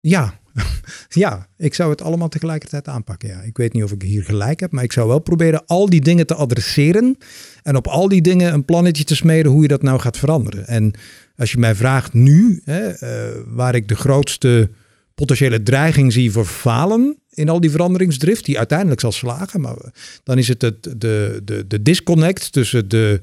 [0.00, 0.40] ja,
[1.08, 3.28] ja, ik zou het allemaal tegelijkertijd aanpakken.
[3.28, 3.40] Ja.
[3.40, 6.00] Ik weet niet of ik hier gelijk heb, maar ik zou wel proberen al die
[6.00, 7.18] dingen te adresseren
[7.62, 10.66] en op al die dingen een plannetje te smeden hoe je dat nou gaat veranderen.
[10.66, 10.92] En
[11.36, 14.70] als je mij vraagt nu, hè, uh, waar ik de grootste
[15.14, 19.76] potentiële dreiging zie voor falen in al die veranderingsdrift, die uiteindelijk zal slagen, maar
[20.24, 23.20] dan is het het de, de, de disconnect tussen de,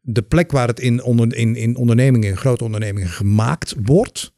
[0.00, 4.33] de plek waar het in, onder, in, in ondernemingen, in grote ondernemingen gemaakt wordt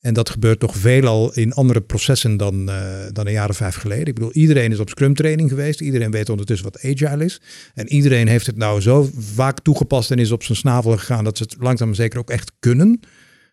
[0.00, 3.74] en dat gebeurt toch veelal in andere processen dan, uh, dan een jaar of vijf
[3.74, 4.06] geleden.
[4.06, 5.80] Ik bedoel, iedereen is op Scrum training geweest.
[5.80, 7.40] Iedereen weet ondertussen wat agile is.
[7.74, 11.36] En iedereen heeft het nou zo vaak toegepast en is op zijn snavel gegaan dat
[11.36, 13.00] ze het langzaam zeker ook echt kunnen.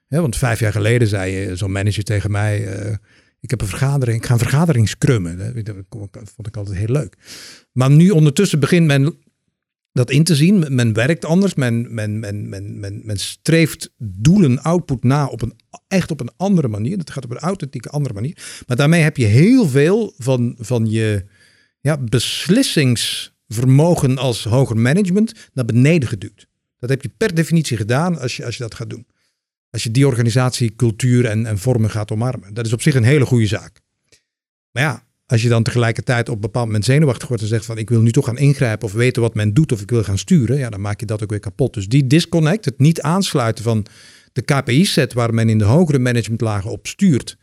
[0.07, 2.95] want vijf jaar geleden zei zo'n manager tegen mij: uh,
[3.39, 5.37] Ik heb een vergadering, ik ga een vergadering scrummen.
[6.11, 7.15] Dat vond ik altijd heel leuk.
[7.71, 9.17] Maar nu ondertussen begint men
[9.95, 10.65] dat in te zien.
[10.69, 15.53] Men werkt anders, men, men, men, men, men, streeft doelen, output na op een,
[15.87, 16.97] echt op een andere manier.
[16.97, 18.61] Dat gaat op een authentieke andere manier.
[18.67, 21.25] Maar daarmee heb je heel veel van, van je
[21.81, 26.47] ja, beslissingsvermogen als hoger management naar beneden geduwd.
[26.79, 29.07] Dat heb je per definitie gedaan als je, als je dat gaat doen.
[29.69, 32.53] Als je die organisatie, cultuur en, en vormen gaat omarmen.
[32.53, 33.81] Dat is op zich een hele goede zaak.
[34.71, 37.77] Maar ja, als je dan tegelijkertijd op een bepaald moment zenuwachtig wordt en zegt van
[37.77, 40.17] ik wil nu toch gaan ingrijpen of weten wat men doet of ik wil gaan
[40.17, 41.73] sturen, ja, dan maak je dat ook weer kapot.
[41.73, 43.85] Dus die disconnect, het niet aansluiten van
[44.33, 47.37] de KPI-set waar men in de hogere managementlagen op stuurt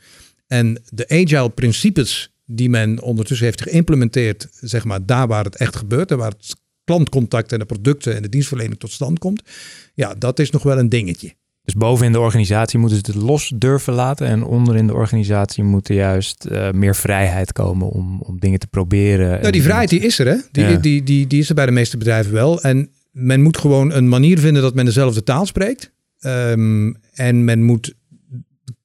[0.47, 5.77] en de agile principes die men ondertussen heeft geïmplementeerd, zeg maar daar waar het echt
[5.77, 9.43] gebeurt en waar het klantcontact en de producten en de dienstverlening tot stand komt,
[9.95, 11.35] ja, dat is nog wel een dingetje.
[11.65, 14.27] Dus boven in de organisatie moeten ze het los durven laten.
[14.27, 18.59] En onder in de organisatie moet er juist uh, meer vrijheid komen om, om dingen
[18.59, 19.41] te proberen.
[19.41, 20.37] Nou, die vrijheid die is er, hè?
[20.51, 22.63] Die, die, die, die is er bij de meeste bedrijven wel.
[22.63, 25.93] En men moet gewoon een manier vinden dat men dezelfde taal spreekt.
[26.21, 27.95] Um, en men moet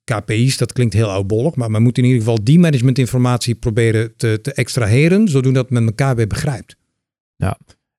[0.03, 4.39] KPI's, dat klinkt heel oudbollig, maar men moet in ieder geval die managementinformatie proberen te,
[4.41, 6.75] te extraheren, zodat men elkaar weer begrijpt.
[7.36, 7.57] Ja,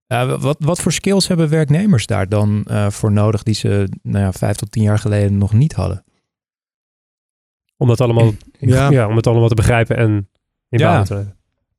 [0.09, 4.25] uh, wat, wat voor skills hebben werknemers daar dan uh, voor nodig die ze nou
[4.25, 6.05] ja, vijf tot tien jaar geleden nog niet hadden?
[7.77, 8.91] Om dat allemaal, ja.
[8.91, 10.29] ja om het allemaal te begrijpen en
[10.69, 11.03] in ja.
[11.03, 11.27] te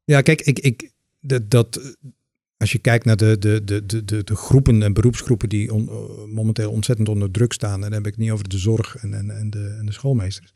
[0.03, 1.95] Ja, kijk, ik, ik, dat, dat,
[2.57, 6.33] als je kijkt naar de, de, de, de, de, groepen en beroepsgroepen die on, uh,
[6.33, 9.29] momenteel ontzettend onder druk staan, en dan heb ik niet over de zorg en, en,
[9.37, 10.53] en, de, en de schoolmeesters.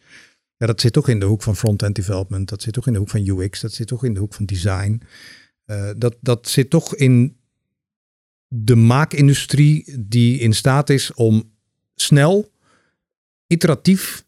[0.57, 2.99] Ja, dat zit toch in de hoek van front-end development, dat zit toch in de
[2.99, 5.01] hoek van UX, dat zit toch in de hoek van design.
[5.65, 7.38] Uh, dat, dat zit toch in
[8.56, 11.51] de maakindustrie die in staat is om
[11.95, 12.51] snel,
[13.47, 14.24] iteratief,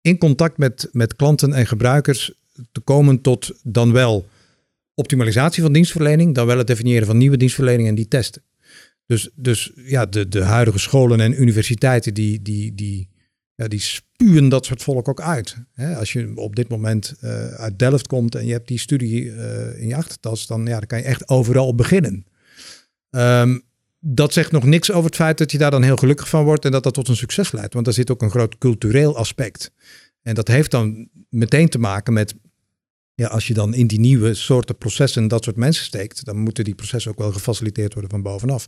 [0.00, 2.32] in contact met, met klanten en gebruikers
[2.72, 4.28] te komen tot dan wel
[4.94, 8.42] optimalisatie van dienstverlening, dan wel het definiëren van nieuwe dienstverlening en die testen.
[9.06, 13.08] Dus, dus ja, de, de huidige scholen en universiteiten die, die, die,
[13.54, 15.56] die spuwen dat soort volk ook uit.
[15.96, 19.80] als je op dit moment uh, uit Delft komt en je hebt die studie uh,
[19.80, 22.26] in je achtertas, dan, ja, dan kan je echt overal beginnen.
[23.16, 23.62] Um,
[24.06, 26.64] dat zegt nog niks over het feit dat je daar dan heel gelukkig van wordt
[26.64, 27.72] en dat dat tot een succes leidt.
[27.72, 29.72] Want daar zit ook een groot cultureel aspect.
[30.22, 32.34] En dat heeft dan meteen te maken met,
[33.14, 36.64] ja, als je dan in die nieuwe soorten processen dat soort mensen steekt, dan moeten
[36.64, 38.66] die processen ook wel gefaciliteerd worden van bovenaf.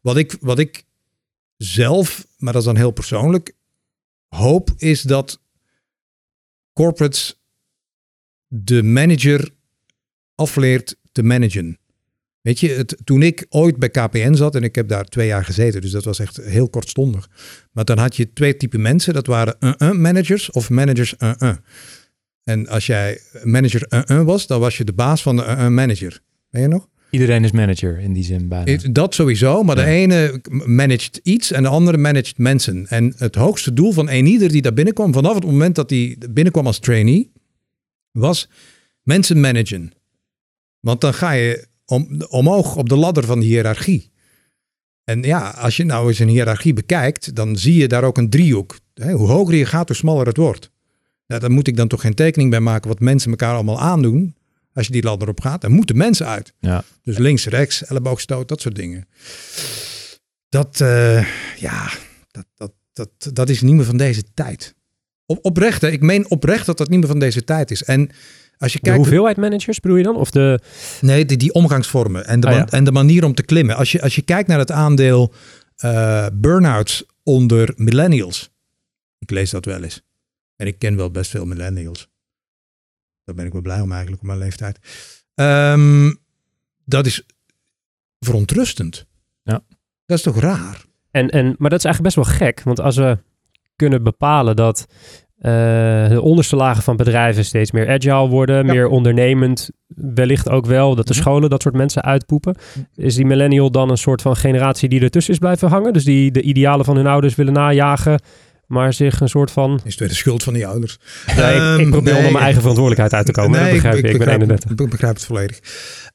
[0.00, 0.84] Wat ik, wat ik
[1.56, 3.52] zelf, maar dat is dan heel persoonlijk,
[4.28, 5.40] hoop is dat
[6.72, 7.40] corporates
[8.46, 9.50] de manager
[10.34, 11.79] afleert te managen.
[12.40, 15.44] Weet je, het, toen ik ooit bij KPN zat, en ik heb daar twee jaar
[15.44, 17.28] gezeten, dus dat was echt heel kortstondig.
[17.72, 19.56] Maar dan had je twee typen mensen, dat waren
[20.00, 21.52] managers of managers uh
[22.44, 26.20] En als jij manager 1 was, dan was je de baas van de 1 manager.
[26.50, 26.88] Ben je nog?
[27.10, 28.76] Iedereen is manager in die zin bijna.
[28.92, 32.86] Dat sowieso, maar de ene managt iets en de andere managt mensen.
[32.88, 36.16] En het hoogste doel van een ieder die daar binnenkwam, vanaf het moment dat hij
[36.30, 37.32] binnenkwam als trainee,
[38.10, 38.48] was
[39.02, 39.92] mensen managen.
[40.80, 44.10] Want dan ga je om, omhoog op de ladder van de hiërarchie.
[45.04, 48.30] En ja, als je nou eens een hiërarchie bekijkt, dan zie je daar ook een
[48.30, 48.78] driehoek.
[48.94, 50.70] Hoe hoger je gaat, hoe smaller het wordt.
[51.26, 54.34] Nou, daar moet ik dan toch geen tekening bij maken wat mensen elkaar allemaal aandoen.
[54.74, 56.52] Als je die ladder op gaat, dan moeten mensen uit.
[56.60, 56.84] Ja.
[57.02, 59.08] Dus links, rechts, elleboogstoot, dat soort dingen.
[60.48, 61.26] Dat, uh,
[61.56, 61.90] ja,
[62.30, 64.74] dat, dat, dat, dat is niet meer van deze tijd.
[65.26, 65.90] Op, oprecht, hè?
[65.90, 67.84] ik meen oprecht dat dat niet meer van deze tijd is.
[67.84, 68.10] En
[68.60, 70.16] als je kijkt, de hoeveelheid managers bedoel je dan?
[70.16, 70.60] Of de...
[71.00, 72.66] Nee, die, die omgangsvormen en de, ah, ja.
[72.66, 73.76] en de manier om te klimmen.
[73.76, 75.32] Als je, als je kijkt naar het aandeel
[75.84, 78.50] uh, burn-outs onder millennials.
[79.18, 80.02] Ik lees dat wel eens.
[80.56, 82.08] En ik ken wel best veel millennials.
[83.24, 84.78] Daar ben ik wel blij om eigenlijk op mijn leeftijd.
[85.34, 86.18] Um,
[86.84, 87.26] dat is
[88.18, 89.06] verontrustend.
[89.42, 89.64] Ja.
[90.06, 90.84] Dat is toch raar?
[91.10, 92.62] En, en, maar dat is eigenlijk best wel gek.
[92.62, 93.18] Want als we
[93.76, 94.86] kunnen bepalen dat
[95.40, 101.06] de onderste lagen van bedrijven steeds meer agile worden, meer ondernemend, wellicht ook wel dat
[101.06, 101.22] de mhm.
[101.22, 102.56] scholen dat soort mensen uitpoepen.
[102.94, 105.92] Is die millennial dan een soort van generatie die ertussen is blijven hangen?
[105.92, 108.20] Dus die de idealen van hun ouders willen najagen,
[108.70, 109.80] maar zich een soort van...
[109.84, 110.98] Is het weer de schuld van die ouders?
[111.36, 113.60] Nee, ik, ik, probeer onder mijn eigen verantwoordelijkheid uit te komen.
[113.60, 114.70] Nee, dat begrijp ik, ik, ik ben 31.
[114.70, 115.60] Ik begrijp het volledig.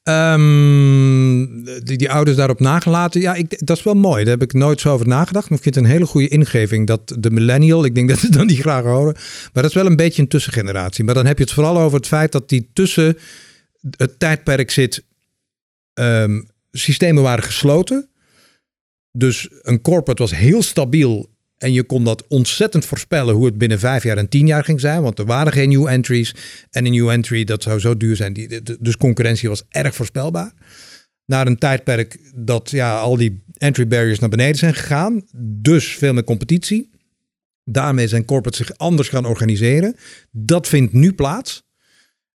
[0.03, 3.21] Um, die, die ouders daarop nagelaten.
[3.21, 4.23] Ja, ik, dat is wel mooi.
[4.23, 5.49] Daar heb ik nooit zo over nagedacht.
[5.49, 8.29] Maar ik vind het een hele goede ingeving dat de millennial, ik denk dat ze
[8.29, 9.13] dan niet graag horen.
[9.53, 11.03] Maar dat is wel een beetje een tussengeneratie.
[11.03, 13.17] Maar dan heb je het vooral over het feit dat die tussen
[13.97, 15.03] het tijdperk zit.
[15.93, 18.09] Um, systemen waren gesloten.
[19.11, 23.79] Dus een corporate was heel stabiel en je kon dat ontzettend voorspellen hoe het binnen
[23.79, 25.01] vijf jaar en tien jaar ging zijn.
[25.01, 26.35] Want er waren geen new entries.
[26.69, 28.63] En een new entry, dat zou zo duur zijn.
[28.79, 30.53] Dus concurrentie was erg voorspelbaar.
[31.25, 35.21] Naar een tijdperk dat ja, al die entry barriers naar beneden zijn gegaan.
[35.37, 36.89] Dus veel meer competitie.
[37.63, 39.95] Daarmee zijn corporates zich anders gaan organiseren.
[40.31, 41.64] Dat vindt nu plaats.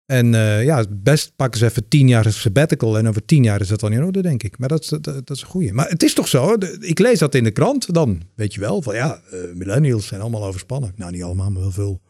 [0.06, 3.68] En uh, ja, best pakken ze even tien jaar sabbatical en over tien jaar is
[3.68, 4.58] dat dan in orde, denk ik.
[4.58, 5.72] Maar dat, dat, dat is een goeie.
[5.72, 8.82] Maar het is toch zo, ik lees dat in de krant, dan weet je wel
[8.82, 10.92] van ja, uh, millennials zijn allemaal overspannen.
[10.96, 12.00] Nou, niet allemaal, maar wel veel.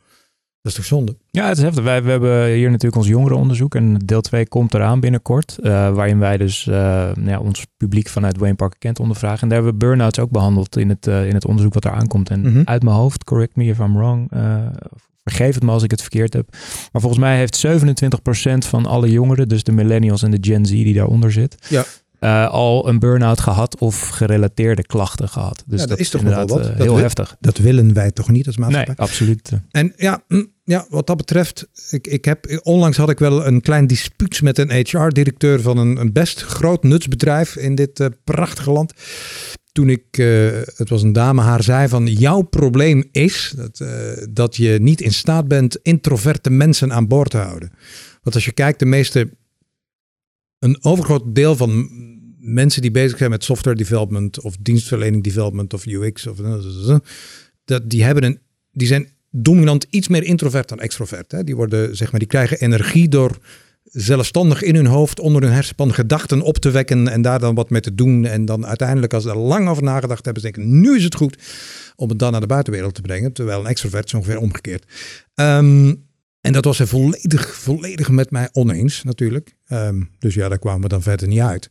[0.62, 1.16] Dat is toch zonde?
[1.30, 1.84] Ja, het is heftig.
[1.84, 5.56] Wij we hebben hier natuurlijk ons jongerenonderzoek en deel 2 komt eraan binnenkort.
[5.60, 9.40] Uh, waarin wij dus nou ja, ons publiek vanuit Wayne Parker Kent ondervragen.
[9.42, 12.30] En daar hebben we burn-outs ook behandeld in het, in het onderzoek wat er aankomt.
[12.30, 12.62] En mhm.
[12.64, 14.30] uit mijn hoofd, correct me if I'm wrong,
[15.30, 16.48] Vergeef het me als ik het verkeerd heb.
[16.92, 17.70] Maar volgens mij heeft 27%
[18.68, 21.84] van alle jongeren, dus de millennials en de Gen Z die daaronder zit, ja.
[22.20, 25.64] Uh, al een burn-out gehad of gerelateerde klachten gehad.
[25.66, 26.68] Dus ja, dat, is toch wel wat.
[26.68, 27.36] Uh, heel heftig.
[27.40, 28.94] Dat willen wij toch niet als maatschappij?
[28.98, 29.50] Nee, absoluut.
[29.70, 33.60] En ja, mm, ja wat dat betreft, ik, ik heb, onlangs had ik wel een
[33.60, 38.70] klein dispuut met een HR-directeur van een, een best groot nutsbedrijf in dit uh, prachtige
[38.70, 38.92] land
[39.76, 43.88] toen ik, uh, het was een dame, haar zei van jouw probleem is dat, uh,
[44.30, 47.72] dat je niet in staat bent introverte mensen aan boord te houden.
[48.22, 49.30] Want als je kijkt, de meeste,
[50.58, 51.90] een overgroot deel van
[52.38, 56.38] mensen die bezig zijn met software development of dienstverlening development of UX of
[57.64, 58.38] dat die hebben een,
[58.72, 61.32] die zijn dominant iets meer introvert dan extrovert.
[61.32, 61.44] Hè?
[61.44, 63.38] Die worden zeg maar, die krijgen energie door
[63.96, 67.70] zelfstandig in hun hoofd, onder hun hersenpan gedachten op te wekken en daar dan wat
[67.70, 68.24] mee te doen.
[68.24, 71.38] En dan uiteindelijk, als ze er lang over nagedacht hebben, denken, nu is het goed
[71.96, 73.32] om het dan naar de buitenwereld te brengen.
[73.32, 74.84] Terwijl een extrovert is ongeveer omgekeerd.
[75.34, 75.94] Ehm,
[76.40, 79.56] en dat was hij volledig, volledig met mij oneens natuurlijk.
[79.66, 81.70] Ehm, dus ja, daar kwamen we dan verder niet uit.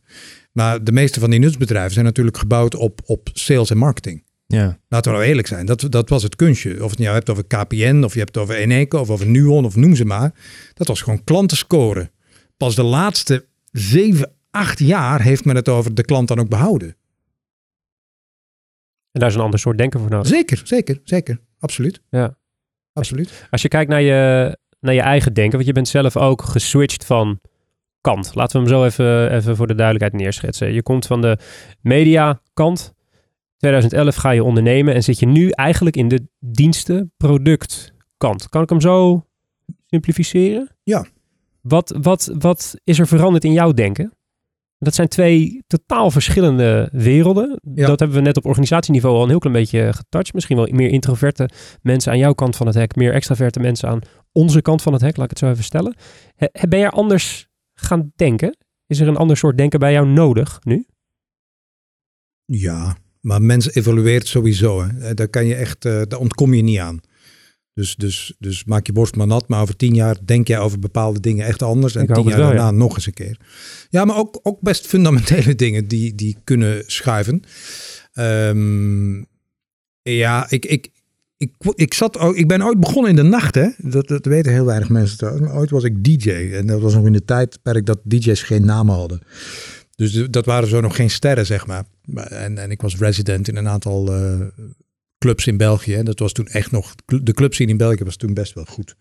[0.51, 4.23] Maar de meeste van die nutsbedrijven zijn natuurlijk gebouwd op, op sales en marketing.
[4.47, 4.79] Ja.
[4.87, 6.83] Laten we nou eerlijk zijn, dat, dat was het kunstje.
[6.83, 9.65] Of het nou hebt over KPN, of je hebt het over Eneco, of over Nuon,
[9.65, 10.33] of noem ze maar.
[10.73, 12.09] Dat was gewoon klanten scoren.
[12.57, 16.95] Pas de laatste zeven, acht jaar heeft men het over de klant dan ook behouden.
[19.11, 20.27] En daar is een ander soort denken voor nodig.
[20.27, 21.39] Zeker, zeker, zeker.
[21.59, 22.01] Absoluut.
[22.09, 22.37] Ja.
[22.93, 23.47] Absoluut.
[23.49, 27.05] Als je kijkt naar je, naar je eigen denken, want je bent zelf ook geswitcht
[27.05, 27.39] van
[28.01, 28.35] kant.
[28.35, 30.73] Laten we hem zo even, even voor de duidelijkheid neerschetsen.
[30.73, 31.37] Je komt van de
[31.81, 32.93] media kant
[33.57, 38.49] 2011 ga je ondernemen en zit je nu eigenlijk in de diensten product kant.
[38.49, 39.25] Kan ik hem zo
[39.85, 40.75] simplificeren?
[40.83, 41.05] Ja.
[41.67, 44.13] Wat, wat, wat is er veranderd in jouw denken?
[44.77, 47.59] Dat zijn twee totaal verschillende werelden.
[47.73, 47.87] Ja.
[47.87, 50.33] Dat hebben we net op organisatieniveau al een heel klein beetje getouched.
[50.33, 51.49] Misschien wel meer introverte
[51.81, 53.99] mensen aan jouw kant van het hek, meer extraverte mensen aan
[54.31, 55.95] onze kant van het hek, laat ik het zo even stellen.
[56.69, 58.57] Ben je anders gaan denken?
[58.87, 60.85] Is er een ander soort denken bij jou nodig nu?
[62.45, 64.83] Ja, maar mensen evolueert sowieso.
[64.83, 65.13] Hè.
[65.13, 66.99] Daar, kan je echt, uh, daar ontkom je niet aan.
[67.75, 69.47] Dus, dus, dus maak je borst maar nat.
[69.47, 71.95] Maar over tien jaar denk jij over bepaalde dingen echt anders.
[71.95, 73.37] En Ik tien jaar wel, daarna nog eens een keer.
[73.89, 77.41] Ja, maar ook, ook best fundamentele dingen die, die kunnen schuiven.
[78.13, 79.23] Ehm,
[80.01, 80.89] ja, ik, ik,
[81.37, 83.55] ik, ik, zat, ook- ik ben ooit begonnen in de nacht.
[83.55, 83.67] Hè?
[83.77, 85.45] Dat, dat weten heel weinig mensen trouwens.
[85.47, 86.29] Maar ooit was ik DJ.
[86.31, 89.19] En dat was nog in de tijdperk dat DJ's geen namen hadden.
[89.95, 91.83] Dus dat waren zo nog geen sterren, zeg maar.
[92.05, 94.39] Maar- En, en ik was resident in een aantal eh,
[95.25, 95.95] clubs in België.
[95.95, 96.95] En dat was toen echt nog.
[97.05, 98.95] De clubscene in België was toen best wel goed.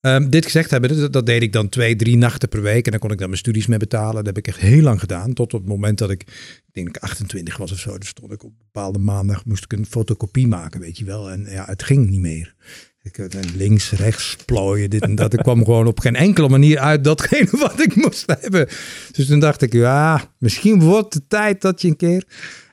[0.00, 2.84] Ehm, dit gezegd hebben, dat, deed ik dan twee, drie nachten per week.
[2.84, 4.14] En dan kon ik dan mijn studies mee betalen.
[4.14, 5.32] Dat heb ik echt heel lang gedaan.
[5.32, 6.22] Tot op het moment dat ik,
[6.66, 7.98] ik denk ik 28 was of zo.
[7.98, 11.30] Dus stond ik op bepaalde maandag, moest ik een fotocopie maken, weet je wel.
[11.30, 12.54] En ja, het ging niet meer.
[13.02, 15.32] Ik, eh, links, rechts, plooien, dit en dat.
[15.32, 18.68] Ik kwam gewoon op geen enkele manier uit datgene wat ik moest hebben.
[19.12, 22.24] Dus toen dacht ik, ja, misschien wordt het tijd dat je een keer...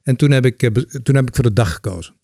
[0.03, 0.71] En toen heb ik, eh,
[1.03, 2.16] toen heb ik voor de dag gekozen.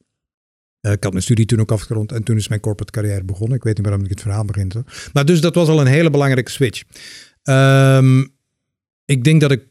[0.84, 3.58] Eh, ik had mijn studie toen ook afgerond en toen is mijn corporate carrière begonnen.
[3.58, 4.74] Ik weet niet waarom ik het verhaal begint.
[4.74, 4.84] hoor.
[5.14, 6.84] Maar dus dat was al een hele belangrijke switch.
[7.44, 8.26] Ehm,
[9.06, 9.68] ik denk dat ik,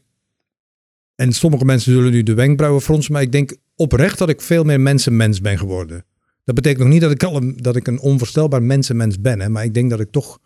[1.15, 4.63] en sommige mensen zullen nu de wenkbrauwen fronsen, maar ik denk oprecht dat ik veel
[4.63, 6.05] meer mensenmens ben geworden.
[6.43, 9.49] Dat betekent nog niet dat ik, al een, dat ik een onvoorstelbaar mensenmens ben, hè,
[9.49, 10.39] maar ik denk dat ik toch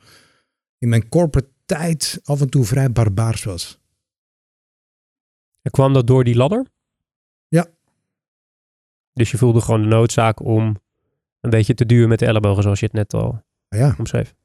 [0.77, 3.79] in mijn corporate tijd af en toe vrij barbaars was.
[5.61, 6.65] En kwam dat door die ladder?
[7.47, 7.76] Ja.
[9.17, 10.75] Dus je voelde gewoon de noodzaak om
[11.41, 14.35] een beetje te duwen met de ellebogen, zoals je het net al ja, omschreef.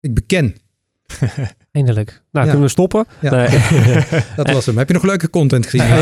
[0.00, 0.56] ik beken.
[1.72, 2.22] Eindelijk.
[2.32, 3.04] Nou, kunnen we stoppen?
[3.20, 3.48] Nee.
[4.36, 4.78] Dat was hem.
[4.78, 5.86] Heb je nog leuke content gezien?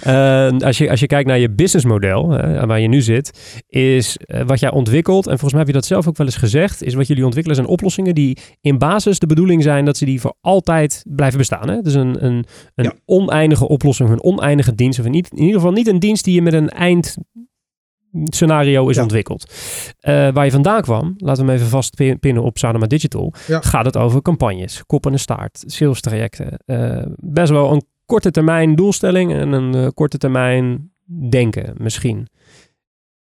[0.00, 2.26] Eh, als, je, als je kijkt naar je businessmodel,
[2.66, 5.84] waar je nu zit, is eh, wat jij ontwikkelt, en volgens mij heb je dat
[5.86, 9.26] zelf ook wel eens gezegd, is wat jullie ontwikkelen zijn oplossingen die in basis de
[9.26, 11.68] bedoeling zijn dat ze die voor altijd blijven bestaan.
[11.68, 11.80] Hè?
[11.80, 12.44] Dus een, een,
[12.74, 16.24] een oneindige oplossing, een oneindige dienst, of in, niet- in ieder geval niet een dienst
[16.24, 17.16] die je met een eind
[18.24, 19.02] scenario is Ja.
[19.02, 19.52] ontwikkeld.
[20.00, 23.60] Eh, waar je vandaan kwam, laten we hem even vastpinnen op Sanoma Digital, Ja.
[23.60, 26.58] gaat het over campagnes, kop en staart, sales trajecten.
[26.64, 30.92] Eh, best wel een korte termijn doelstelling en een eh, korte termijn
[31.30, 32.28] denken misschien.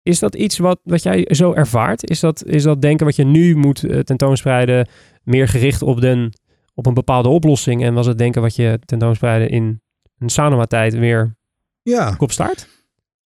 [0.02, 2.10] Is dat iets wat, wat jij zo ervaart?
[2.10, 4.88] Is dat, is dat denken wat je nu moet tentoonspreiden
[5.22, 6.32] meer gericht op, den,
[6.74, 7.84] op een bepaalde oplossing?
[7.84, 9.80] En was het denken wat je tentoonspreidde in
[10.18, 11.36] een Sanoma-tijd weer
[11.82, 12.14] ja.
[12.14, 12.68] kopstaart?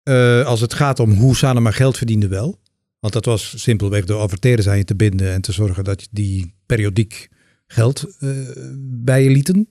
[0.07, 2.59] Eh, als het gaat om hoe Sanoma geld verdiende wel.
[2.99, 6.53] Want dat was simpelweg door adverteerders aan je te binden en te zorgen dat die
[6.65, 7.29] periodiek
[7.67, 8.29] geld eh,
[8.79, 9.67] bij je lieten.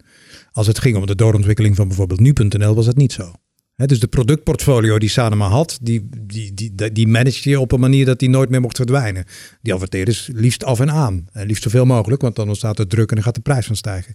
[0.53, 3.33] Als het ging om de doorontwikkeling van bijvoorbeeld nu.nl was dat niet zo.
[3.77, 8.05] Dus de productportfolio die Sanoma had, die, die, die, die managed je op een manier
[8.05, 9.25] dat die nooit meer mocht verdwijnen.
[9.63, 11.27] Die adverteerders liefst af en aan.
[11.33, 13.77] En liefst zoveel mogelijk, want dan ontstaat er druk en dan gaat de prijs van
[13.77, 14.15] stijgen.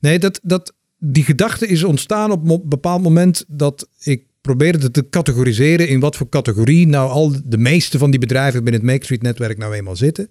[0.00, 5.08] Nee, dat, dat, die gedachte is ontstaan op een bepaald moment dat ik probeerde te
[5.08, 9.04] categoriseren in wat voor categorie nou al de meeste van die bedrijven binnen het Make
[9.04, 10.26] Street netwerk nou eenmaal zitten.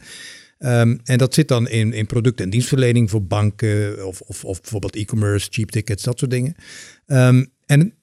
[0.58, 4.96] Ehm, en dat zit dan in, in en dienstverlening voor banken of, of, of bijvoorbeeld
[4.96, 6.56] e-commerce, cheap tickets, dat soort dingen.
[7.06, 7.94] Ehm, en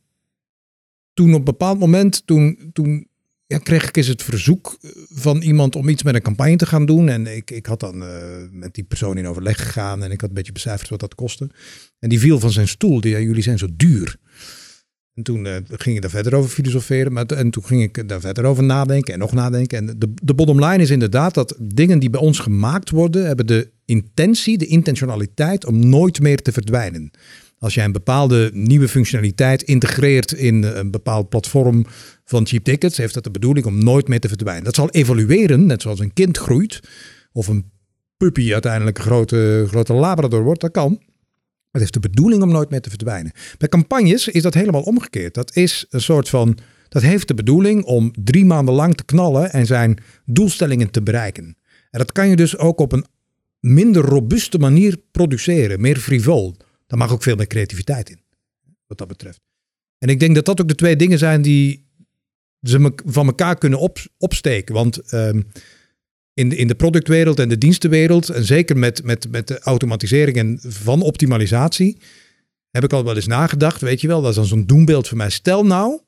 [1.14, 3.08] toen op een bepaald moment, toen, toen
[3.46, 4.78] ja, kreeg ik eens het verzoek
[5.08, 7.08] van iemand om iets met een campagne te gaan doen.
[7.08, 8.08] En ik, ik had dan eh,
[8.50, 11.50] met die persoon in overleg gegaan en ik had een beetje becijferd wat dat kostte.
[11.98, 13.00] En die viel van zijn stoel.
[13.00, 14.16] Die zei, jullie zijn zo duur.
[15.14, 17.12] En toen eh, ging ik daar verder over filosoferen.
[17.12, 19.78] Maar, en toen ging ik daar verder over nadenken en nog nadenken.
[19.78, 23.46] En de, de bottom line is inderdaad dat dingen die bij ons gemaakt worden, hebben
[23.46, 27.10] de intentie, de intentionaliteit om nooit meer te verdwijnen.
[27.58, 31.86] Als jij een bepaalde nieuwe functionaliteit integreert in een bepaald platform
[32.24, 34.64] van cheap tickets, heeft dat de bedoeling om nooit meer te verdwijnen.
[34.64, 36.80] Dat zal evolueren, net zoals een kind groeit.
[37.32, 37.70] Of een
[38.16, 41.00] puppy uiteindelijk een grote, grote labrador wordt, dat kan.
[41.74, 43.32] Het heeft de bedoeling om nooit meer te verdwijnen.
[43.58, 45.34] Bij campagnes is dat helemaal omgekeerd.
[45.34, 46.58] Dat is een soort van.
[46.88, 51.44] Dat heeft de bedoeling om drie maanden lang te knallen en zijn doelstellingen te bereiken.
[51.90, 53.06] En dat kan je dus ook op een
[53.60, 56.56] minder robuuste manier produceren, meer frivol.
[56.86, 58.20] Daar mag ook veel meer creativiteit in,
[58.86, 59.40] wat dat betreft.
[59.98, 61.86] En ik denk dat dat ook de twee dingen zijn die
[62.62, 64.74] ze van elkaar kunnen op, opsteken.
[64.74, 65.40] Want ehm,
[66.34, 70.36] in, de, in de productwereld en de dienstenwereld, en zeker met, met, met de automatisering
[70.36, 71.98] en van optimalisatie,
[72.70, 75.16] heb ik al wel eens nagedacht, weet je wel, dat is dan zo'n doembeeld voor
[75.16, 75.30] mij.
[75.30, 76.00] Stel nou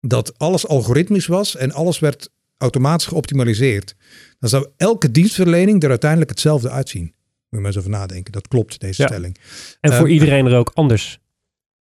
[0.00, 3.94] dat alles algoritmisch was en alles werd automatisch geoptimaliseerd.
[4.38, 7.02] Dan zou elke dienstverlening er uiteindelijk hetzelfde uitzien.
[7.02, 7.14] Moet
[7.50, 8.32] je maar eens over nadenken.
[8.32, 9.08] Dat klopt, deze Ja.
[9.08, 9.36] stelling.
[9.80, 11.18] En voor Eh, iedereen er ook anders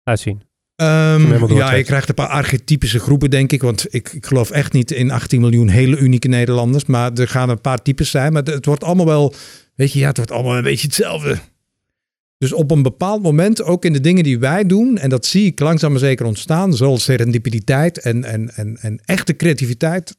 [0.03, 0.41] uitzien.
[0.75, 3.61] Ehm, ja, je krijgt een paar archetypische groepen, denk ik.
[3.61, 6.85] Want ik, ik geloof echt niet in 18 miljoen hele unieke Nederlanders.
[6.85, 8.33] Maar er gaan een paar types zijn.
[8.33, 9.33] Maar het wordt allemaal wel,
[9.75, 11.37] weet je, ja, het wordt allemaal een beetje hetzelfde.
[12.37, 15.45] Dus op een bepaald moment, ook in de dingen die wij doen, en dat zie
[15.45, 20.17] ik langzaam maar zeker ontstaan, zoals serendipiteit en, en, en, en echte creativiteit,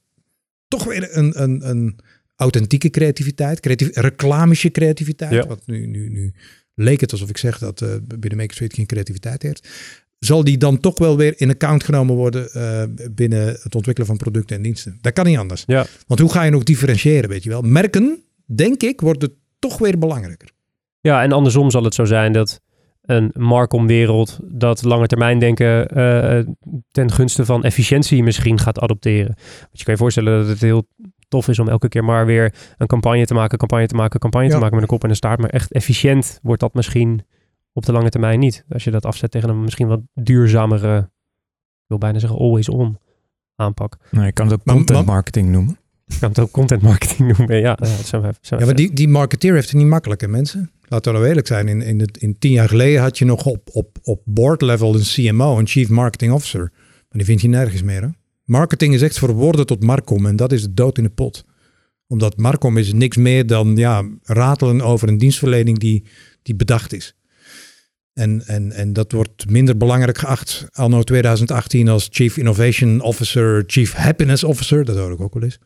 [0.69, 1.99] toch weer een, een, een
[2.37, 5.33] authentieke creativiteit, creatief, reclamische creativiteit.
[5.33, 5.47] Ja.
[5.47, 6.35] Want nu, nu, nu
[6.75, 9.69] leek het alsof ik zeg dat eh binnen Street geen creativiteit heeft.
[10.19, 14.17] Zal die dan toch wel weer in account genomen worden eh, binnen het ontwikkelen van
[14.17, 14.99] producten en diensten?
[15.01, 15.63] Dat kan niet anders.
[15.67, 15.87] Ja.
[16.07, 17.63] Want hoe ga je nog differentiëren, weet je wel?
[17.63, 20.51] Merken, denk ik, worden toch weer belangrijker.
[21.01, 22.61] Ja, en andersom zal het zo zijn dat
[23.03, 26.39] een Marcom-wereld dat lange termijn denken eh,
[26.91, 29.35] ten gunste van efficiëntie misschien gaat adopteren.
[29.61, 30.89] Want je kan je voorstellen dat het heel
[31.29, 34.49] tof is om elke keer maar weer een campagne te maken, campagne te maken, campagne
[34.49, 35.41] te maken met een kop en een staart.
[35.41, 37.23] Maar echt efficiënt wordt dat misschien
[37.77, 38.65] op de lange termijn niet.
[38.69, 42.99] Als je dat afzet tegen een misschien wat duurzamere, ik wil bijna zeggen always on
[43.57, 43.97] aanpak.
[44.11, 45.79] Nee, ik kan het ook content marketing noemen.
[46.07, 47.61] Ik kan het ook content marketing noemen.
[47.61, 50.71] Ja, ja, zo, zo, Ja, maar die, die marketeer heeft het niet makkelijk, hè, mensen?
[50.89, 51.69] Laten we nou eerlijk zijn.
[51.69, 54.95] In, in, het, in tien jaar geleden had je nog op, op, op board level
[54.95, 56.71] een CMO, een Chief Marketing Officer.
[56.71, 58.03] Maar die vind je nergens meer.
[58.03, 58.09] Hè?
[58.45, 61.45] Marketing is echt verworden tot Marcom en dat is de dood in de pot.
[62.07, 66.05] Omdat Marcom is niks meer dan ja, ratelen over een dienstverlening die,
[66.43, 67.17] die bedacht is.
[68.17, 73.93] En, en, en dat wordt minder belangrijk geacht anno 2018 als Chief Innovation Officer, Chief
[73.93, 74.85] Happiness Officer.
[74.85, 75.59] Dat hoor ik ook wel eens.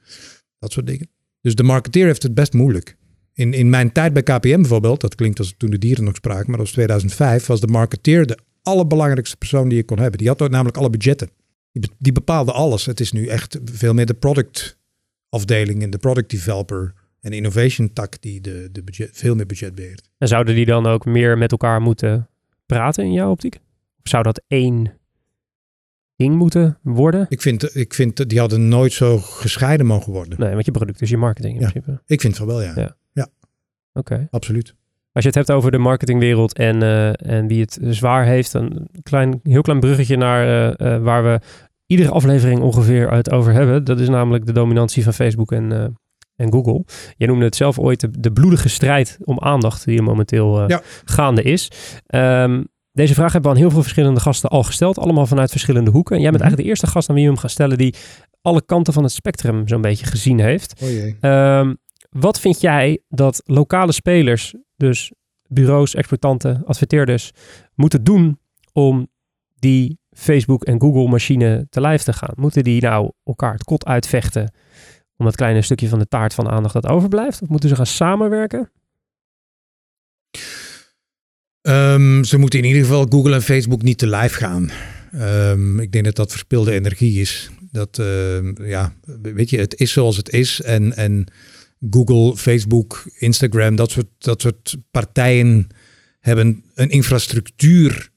[0.58, 1.08] Dat soort dingen.
[1.40, 2.96] Dus de marketeer heeft het best moeilijk.
[3.34, 6.46] In, in mijn tijd bij KPM bijvoorbeeld, dat klinkt als toen de dieren nog spraken,
[6.46, 10.18] maar dat was 2005, was de marketeer de allerbelangrijkste persoon die je kon hebben.
[10.18, 11.30] Die had ook namelijk alle budgetten.
[11.72, 12.86] Die, be- die bepaalde alles.
[12.86, 18.22] Het is nu echt veel meer de productafdeling en de product developer en innovation tak
[18.22, 20.10] die de, de budget, veel meer budget beheert.
[20.18, 22.29] En zouden die dan ook meer met elkaar moeten
[22.74, 23.54] praten in jouw optiek?
[24.02, 24.92] Of zou dat één
[26.16, 27.26] ding moeten worden?
[27.28, 30.40] Ik vind, ik vind die hadden nooit zo gescheiden mogen worden.
[30.40, 31.70] Nee, want je product is je marketing in Ja.
[31.70, 32.02] principe.
[32.06, 32.96] Ik vind van wel, ja.
[33.12, 33.28] Ja.
[33.92, 34.28] Oké.
[34.30, 34.74] Absoluut.
[35.12, 38.88] Als je het hebt over de marketingwereld en, eh, en wie het zwaar heeft, een
[39.02, 41.40] klein, heel klein bruggetje naar eh, eh, waar we
[41.86, 43.84] iedere aflevering ongeveer uit over hebben.
[43.84, 45.96] Dat is namelijk de dominantie van Facebook en,
[46.40, 46.84] en Google.
[47.16, 50.68] Je noemde het zelf ooit de, de bloedige strijd om aandacht die er momenteel eh,
[50.68, 50.80] Ja.
[51.04, 51.70] gaande is.
[52.06, 52.62] Ehm,
[52.92, 56.16] deze vraag hebben we aan heel veel verschillende gasten al gesteld, allemaal vanuit verschillende hoeken.
[56.16, 56.50] En jij bent Mhm.
[56.52, 57.94] eigenlijk de eerste gast aan wie we hem gaan stellen die
[58.42, 60.82] alle kanten van het spectrum zo'n beetje gezien heeft.
[60.82, 60.88] Oh.
[61.30, 61.74] Ehm,
[62.10, 65.12] wat vind jij dat lokale spelers, dus
[65.48, 67.30] bureaus, exploitanten, adverteerders,
[67.74, 68.38] moeten doen
[68.72, 69.08] om
[69.58, 72.32] die Facebook en Google machine te lijf te gaan?
[72.36, 74.52] Moeten die nou elkaar het kot uitvechten
[75.20, 77.42] om dat kleine stukje van de taart van aandacht dat overblijft?
[77.42, 78.70] Of moeten ze gaan samenwerken?
[81.60, 84.70] Ehm, ze moeten in ieder geval Google en Facebook niet te live gaan.
[85.12, 87.50] Ehm, ik denk dat dat verspilde energie is.
[87.70, 90.60] Dat, ehm, ja, weet je, het is zoals het is.
[90.60, 91.26] En, en
[91.90, 95.66] Google, Facebook, Instagram, dat soort, dat soort partijen
[96.20, 98.09] hebben een infrastructuur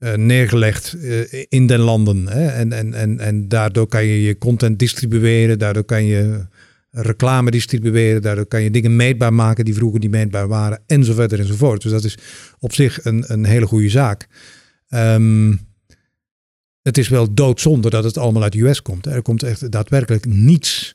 [0.00, 2.26] eh, neergelegd eh, in den landen.
[2.26, 2.46] Hè?
[2.46, 6.46] En, en, en, en daardoor kan je je content distribueren, daardoor kan je
[6.90, 11.14] reclame distribueren, daardoor kan je dingen meetbaar maken die vroeger niet meetbaar waren, en zo
[11.14, 11.82] verder enzovoort.
[11.82, 12.18] Dus dat is
[12.58, 14.26] op zich een, een hele goede zaak.
[14.88, 15.54] Ehm,
[16.82, 19.06] het is wel doodzonde dat het allemaal uit de US komt.
[19.06, 20.94] Er komt echt daadwerkelijk niets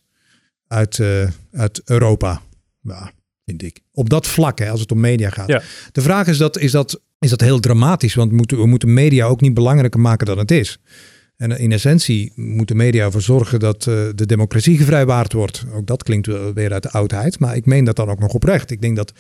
[0.68, 2.42] uit, eh, uit Europa.
[2.82, 3.12] Ja,
[3.46, 3.80] vind ik.
[3.92, 5.48] Op dat vlak, hè, als het om media gaat.
[5.48, 5.62] Ja.
[5.92, 8.14] De vraag is dat, is, dat, is dat heel dramatisch?
[8.14, 10.80] Want we moeten, we moeten media ook niet belangrijker maken dan het is.
[11.38, 15.66] En in essentie moeten media ervoor zorgen dat eh, de democratie gevrijwaard wordt.
[15.74, 18.72] Ook dat klinkt weer uit de oudheid, maar ik meen dat dan ook nog oprecht.
[18.72, 19.14] Ik denk dat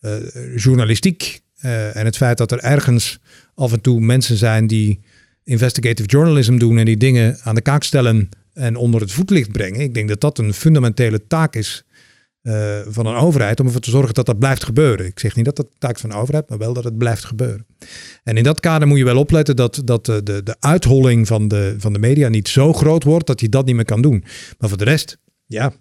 [0.00, 0.12] eh,
[0.56, 3.18] journalistiek eh, en het feit dat er ergens
[3.54, 5.00] af en toe mensen zijn die
[5.44, 9.80] investigative journalism doen en die dingen aan de kaak stellen en onder het voetlicht brengen.
[9.80, 11.84] Ik denk dat dat een fundamentele taak is
[12.44, 15.06] eh, van een overheid om ervoor te zorgen dat dat blijft gebeuren.
[15.06, 17.24] Ik zeg niet dat dat de taak van een overheid, maar wel dat het blijft
[17.24, 17.66] gebeuren.
[18.24, 21.48] En in dat kader moet je wel opletten dat, dat de, de, de uitholling van
[21.48, 24.24] de, van de media niet zo groot wordt dat je dat niet meer kan doen.
[24.58, 25.72] Maar voor de rest, ja,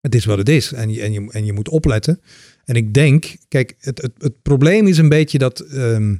[0.00, 0.72] het is wat het is.
[0.72, 2.20] En je, en je, en je moet opletten.
[2.64, 6.16] En ik denk, kijk, het, het, het probleem is een beetje dat ehm,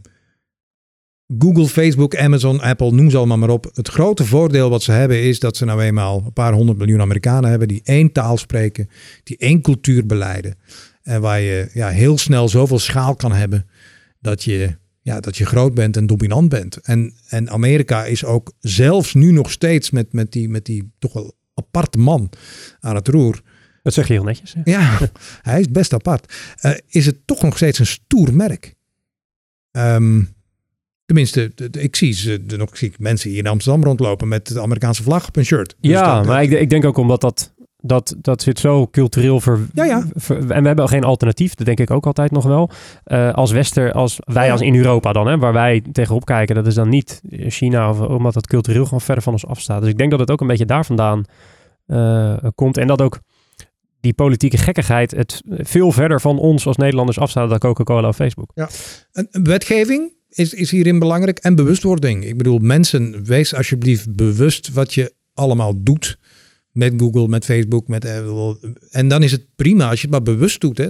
[1.38, 3.70] Google, Facebook, Amazon, Apple, noem ze allemaal maar op.
[3.74, 7.00] Het grote voordeel wat ze hebben is dat ze nou eenmaal een paar honderd miljoen
[7.00, 8.88] Amerikanen hebben die één taal spreken,
[9.22, 10.54] die één cultuur beleiden.
[11.02, 13.68] En waar je ja, heel snel zoveel schaal kan hebben
[14.20, 16.76] dat je, ja, dat je groot bent en dominant bent.
[16.76, 21.12] En, en Amerika is ook zelfs nu nog steeds met, met, die, met die toch
[21.12, 22.30] wel aparte man
[22.80, 23.42] aan het roer.
[23.82, 24.54] Dat zeg je heel netjes.
[24.54, 24.60] hè?
[24.64, 24.98] Ja,
[25.42, 26.34] hij is best apart.
[26.56, 28.74] Eh, is het toch nog steeds een stoer merk?
[29.70, 30.22] Ehm,
[31.08, 35.02] tenminste, ik zie, ze, nog, ik zie mensen hier in Amsterdam rondlopen met de Amerikaanse
[35.02, 35.74] vlag op hun shirt.
[35.80, 39.40] Dus ja, dat- maar ik, ik denk ook omdat dat, dat, dat zit zo cultureel
[39.40, 40.06] ver, Ja, ja.
[40.14, 42.70] ver- En we hebben geen alternatief, dat denk ik ook altijd nog wel.
[43.04, 44.52] Eh, als Wester, als wij Ja.
[44.52, 48.00] als in Europa dan, hè, waar wij tegenop kijken, dat is dan niet China, of,
[48.00, 49.80] omdat dat cultureel gewoon verder van ons afstaat.
[49.80, 51.24] Dus ik denk dat het ook een beetje daar vandaan
[51.86, 52.76] eh, komt.
[52.76, 53.18] En dat ook
[54.00, 58.50] die politieke gekkigheid het veel verder van ons als Nederlanders afstaat dan Coca-Cola of Facebook.
[59.12, 62.24] Een een wetgeving is, is hierin belangrijk en bewustwording.
[62.24, 66.18] Ik bedoel, mensen, wees alsjeblieft bewust wat je allemaal doet.
[66.72, 68.58] Met Google, met Facebook, met Apple.
[68.90, 70.78] En dan is het prima als je het maar bewust doet.
[70.78, 70.88] Hè.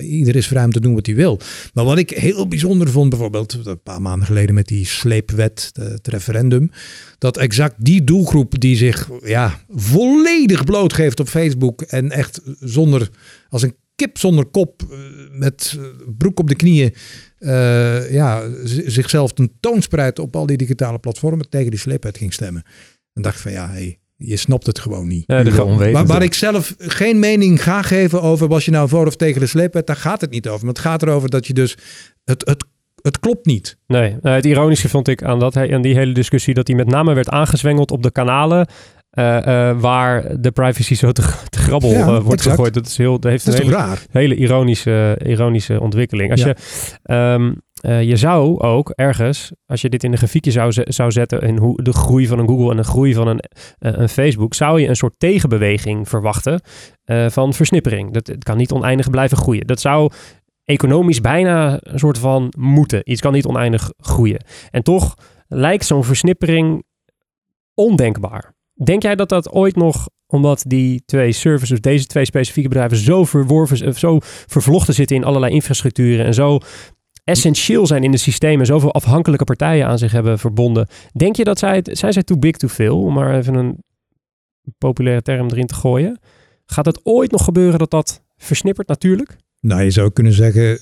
[0.00, 1.40] Ieder is vrij om te doen wat hij wil.
[1.74, 5.82] Maar wat ik heel bijzonder vond, bijvoorbeeld een paar maanden geleden met die sleepwet, de-
[5.82, 6.70] het referendum.
[7.18, 11.82] Dat exact die doelgroep die zich ja, volledig blootgeeft op Facebook.
[11.82, 13.10] En echt zonder,
[13.48, 14.98] als een kip zonder kop, eh,
[15.38, 15.84] met eh,
[16.18, 16.94] broek op de knieën.
[17.38, 22.62] Eh, ja, zichzelf tentoonspreidt op al die digitale platformen tegen die sleepwet ging stemmen.
[23.12, 25.24] En dacht van ja, hey, je snapt het gewoon niet.
[25.26, 25.42] Ja.
[25.92, 29.40] Waar, waar ik zelf geen mening ga geven over was je nou voor of tegen
[29.40, 30.64] de sleepwet, daar gaat het niet over.
[30.64, 31.76] Maar het gaat erover dat je dus,
[32.24, 32.64] het, het,
[33.02, 33.78] het klopt niet.
[33.86, 36.86] Nee, nou, het ironische vond ik aan, dat, aan die hele discussie dat die met
[36.86, 38.68] name werd aangezwengeld op de kanalen
[39.18, 42.54] eh, eh, waar de privacy zo te, te grabbel Ja, eh, wordt exact.
[42.56, 42.74] gegooid.
[42.74, 44.02] Dat, is heel, dat heeft Dat een hele, raar?
[44.10, 46.30] hele ironische, ironische ontwikkeling.
[46.30, 46.46] Als Ja.
[46.46, 46.54] je,
[47.02, 51.40] ehm, eh, je zou ook ergens, als je dit in een grafiekje zou, zou zetten
[51.40, 53.40] in hoe de groei van een Google en de groei van een,
[53.78, 56.60] een Facebook, zou je een soort tegenbeweging verwachten
[57.28, 58.12] van versnippering.
[58.12, 59.66] Dat, het kan niet oneindig blijven groeien.
[59.66, 60.10] Dat zou
[60.64, 63.10] economisch bijna een soort van moeten.
[63.10, 64.44] Iets kan niet oneindig groeien.
[64.70, 65.14] En toch
[65.48, 66.82] lijkt zo'n versnippering
[67.74, 68.56] ondenkbaar.
[68.84, 73.24] Denk jij dat dat ooit nog, omdat die twee services, deze twee specifieke bedrijven, zo
[73.24, 76.58] verworven, eh, zo vervlochten zitten in allerlei infrastructuren en zo
[77.24, 80.88] essentieel zijn in de systemen, zoveel afhankelijke partijen aan zich hebben verbonden.
[81.12, 83.84] Denk je dat zij, zijn zij too big to fail, om maar even een
[84.78, 86.20] populaire term erin te gooien?
[86.66, 89.36] Gaat het ooit nog gebeuren dat dat versnippert natuurlijk?
[89.60, 90.78] Nou, je zou kunnen zeggen,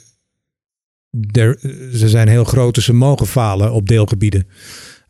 [1.32, 1.58] er,
[1.92, 4.46] ze zijn heel groot, dus ze mogen falen op deelgebieden.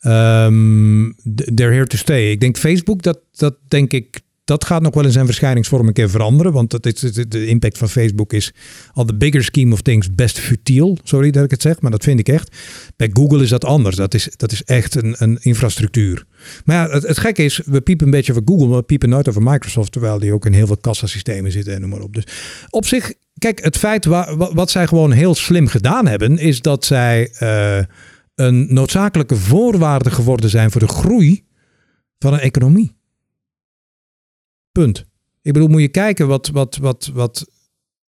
[0.07, 1.11] Ehm
[1.55, 2.31] they're here to stay.
[2.31, 5.93] Ik denk Facebook, dat, dat denk ik, dat gaat nog wel in zijn verschijningsvorm een
[5.93, 6.53] keer veranderen.
[6.53, 8.53] Want dat is, de, impact van Facebook is
[8.93, 10.99] al de bigger scheme of things best futiel.
[11.03, 12.57] Sorry dat ik het zeg, maar dat vind ik echt.
[12.97, 13.97] Bij Google is dat anders.
[13.97, 16.25] Dat is, dat is echt een, een infrastructuur.
[16.65, 19.09] Maar ja, het, het gekke is, we piepen een beetje over Google, maar we piepen
[19.09, 19.93] nooit over Microsoft.
[19.93, 22.15] Terwijl die ook in heel veel kassasystemen zitten en noem maar op.
[22.15, 22.25] Dus
[22.71, 26.85] op zich, kijk, het feit wa- wat zij gewoon heel slim gedaan hebben, is dat
[26.85, 27.79] zij eh,
[28.37, 31.45] een noodzakelijke voorwaarde geworden zijn voor de groei
[32.19, 32.97] van een economie.
[34.73, 35.05] Punt.
[35.43, 37.47] Ik bedoel, moet je kijken wat, wat, wat, wat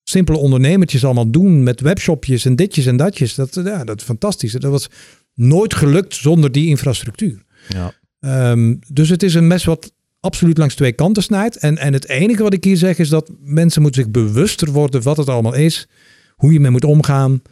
[0.05, 3.35] simpele ondernemertjes allemaal doen met webshopjes en ditjes en datjes.
[3.35, 4.53] Dat, ja, dat is fantastisch.
[4.53, 4.89] Dat was
[5.35, 7.45] nooit gelukt zonder die infrastructuur.
[7.69, 7.93] Ja.
[8.21, 11.57] Ehm, dus het is een mes wat absoluut langs twee kanten snijdt.
[11.57, 15.03] En, en het enige wat ik hier zeg is dat mensen moeten zich bewuster worden
[15.03, 15.89] wat het allemaal is.
[16.37, 17.43] Hoe je mee moet omgaan.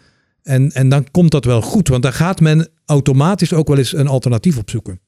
[0.46, 1.88] En, en dan komt dat wel goed.
[1.88, 5.00] Want dan gaat men automatisch ook wel eens een alternatief opzoeken.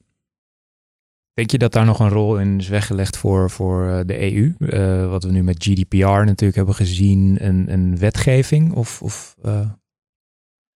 [1.33, 4.53] Denk je dat daar nog een rol in is weggelegd voor, voor eh, de EU?
[4.59, 8.73] Eh, wat we nu met GDPR natuurlijk hebben gezien, een, een wetgeving?
[8.73, 9.69] Of, of eh,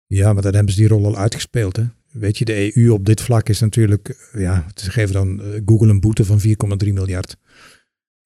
[0.05, 1.75] Ja, maar dan hebben ze die rol al uitgespeeld.
[1.75, 1.83] Hè?
[2.11, 4.29] Weet je, de EU op dit vlak is natuurlijk...
[4.33, 7.37] Ja, ze geven dan Google een boete van 4,3 miljard.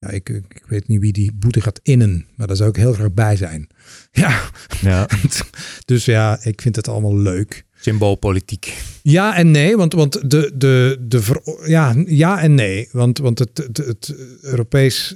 [0.04, 2.26] Ja, ik, ik weet niet wie die boete gaat innen.
[2.36, 3.68] Maar daar zou ik heel graag bij zijn.
[4.12, 4.49] Ja,
[4.82, 5.08] ja,
[5.86, 7.66] dus ja, ik vind het allemaal leuk.
[7.80, 8.78] symboolpolitiek?
[9.01, 12.89] Ja en nee, want, want de, de, de ver- ja, ja en nee.
[12.91, 15.16] Want, want het, het, het Europees,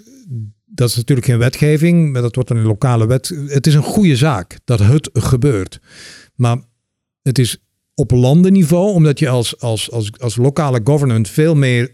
[0.65, 3.33] dat is natuurlijk geen wetgeving, maar dat wordt een lokale wet.
[3.47, 5.79] Het is een goede zaak dat het gebeurt.
[6.35, 6.57] Maar
[7.21, 7.57] het is
[7.93, 11.93] op landenniveau, omdat je als, als, als, als lokale government veel meer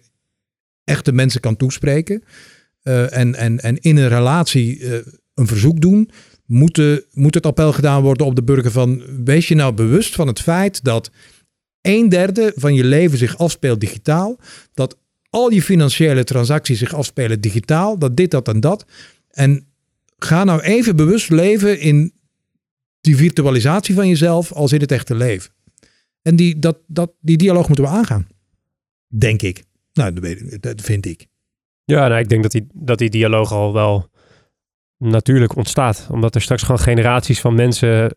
[0.83, 2.23] echte mensen kan toespreken.
[2.83, 6.09] Eh, en, en, en in een relatie eh, een verzoek doen,
[6.45, 6.81] moet,
[7.11, 10.39] moet het appel gedaan worden op de burger van wees je nou bewust van het
[10.41, 11.11] feit dat
[11.81, 14.39] een derde van je leven zich afspeelt digitaal,
[14.73, 14.97] dat
[15.29, 18.85] al je financiële transacties zich afspelen digitaal, dat dit, dat en dat.
[19.29, 19.67] En
[20.17, 22.13] ga nou even bewust leven in
[23.01, 25.51] die virtualisatie van jezelf als in het echte leven.
[26.21, 28.27] En die, dat, dat, die dialoog moeten we aangaan.
[29.07, 29.63] Denk ik.
[29.93, 31.27] Nou, dat vind ik.
[31.85, 34.07] Ja, nou, ik denk dat die, dat die dialoog al wel
[34.97, 36.07] natuurlijk ontstaat.
[36.11, 38.15] Omdat er straks gewoon generaties van mensen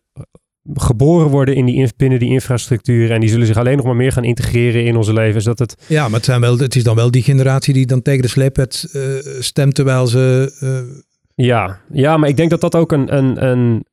[0.73, 3.11] geboren worden in die, in- binnen die infrastructuur.
[3.11, 5.43] En die zullen zich alleen nog maar meer gaan integreren in onze levens.
[5.43, 8.01] Dat het, Ja, maar het, zijn wel, het is dan wel die generatie die dan
[8.01, 9.01] tegen de sleepwet eh,
[9.39, 10.53] stemt terwijl ze...
[10.59, 11.01] eh,
[11.45, 11.81] ja.
[11.91, 13.85] ja, maar ik denk dat dat ook een, een, een,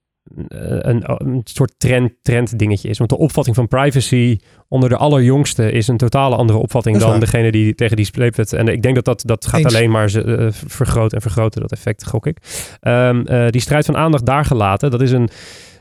[0.49, 2.99] een, een soort trend, trend dingetje is.
[2.99, 7.21] Want de opvatting van privacy onder de allerjongste is een totale andere opvatting dan waar.
[7.21, 8.53] degene die tegen die sleepwet.
[8.53, 9.75] En ik denk dat dat, dat gaat Eens.
[9.75, 12.39] alleen maar eh, vergroten en vergroten, dat effect, gok ik.
[12.81, 15.29] Ehm, eh, die strijd van aandacht daar gelaten, dat is een,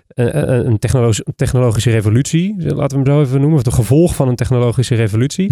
[0.07, 0.79] een, een
[1.35, 5.51] technologische, revolutie, laten we hem zo even noemen, of de gevolg van een technologische revolutie.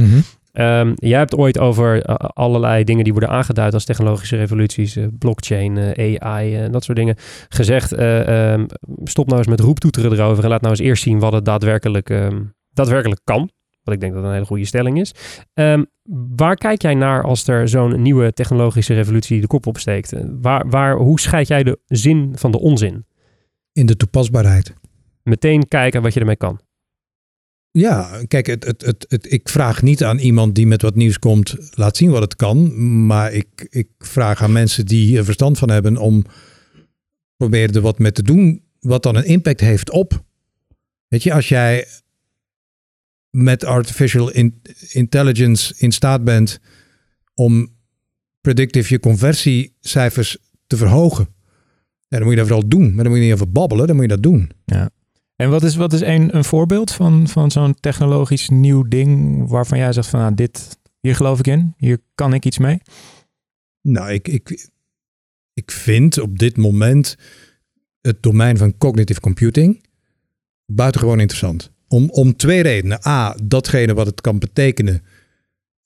[0.51, 5.05] Ehm, jij hebt ooit over eh, allerlei dingen die worden aangeduid als technologische revoluties, eh,
[5.19, 7.15] blockchain, eh, AI en dat soort dingen,
[7.49, 7.91] gezegd.
[7.91, 8.65] eh, ehm,
[9.03, 12.09] stop nou eens met roeptoeteren erover en laat nou eens eerst zien wat het daadwerkelijk,
[12.09, 13.49] ehm, daadwerkelijk kan.
[13.83, 15.13] Wat ik denk dat een hele goede stelling is.
[16.35, 20.13] Waar kijk jij naar als er zo'n nieuwe technologische revolutie de kop opsteekt?
[20.41, 23.05] Waar, waar, hoe scheid jij de zin van de onzin?
[23.73, 24.73] In de toepasbaarheid.
[25.23, 26.59] Meteen kijken wat je ermee kan.
[27.71, 31.55] Ja, kijk, het, het, het, ik vraag niet aan iemand die met wat nieuws komt,
[31.71, 32.71] laat zien wat het kan.
[33.05, 36.25] Maar ik, ik vraag aan mensen die er verstand van hebben om
[37.37, 40.23] proberen er wat mee te doen, wat dan een impact heeft op.
[41.07, 41.87] Weet je, als jij
[43.29, 44.61] met artificial in-
[44.91, 46.59] intelligence in staat bent
[47.33, 47.75] om
[48.41, 51.27] predictive je conversiecijfers te verhogen,
[52.07, 52.93] ja, dan moet je dat vooral doen.
[52.93, 54.51] Maar dan moet je niet over babbelen, dan moet je dat doen.
[55.41, 59.77] En wat is, wat is een, een voorbeeld van, van zo'n technologisch nieuw ding waarvan
[59.77, 62.81] jij zegt van nou, dit, hier geloof ik in, hier kan ik iets mee?
[63.81, 64.69] Nou, ik, ik,
[65.53, 67.17] ik vind op dit moment
[68.01, 69.83] het domein van cognitive computing
[70.65, 71.71] buitengewoon interessant.
[71.87, 73.07] Om, om twee redenen.
[73.07, 75.03] A, datgene wat het kan betekenen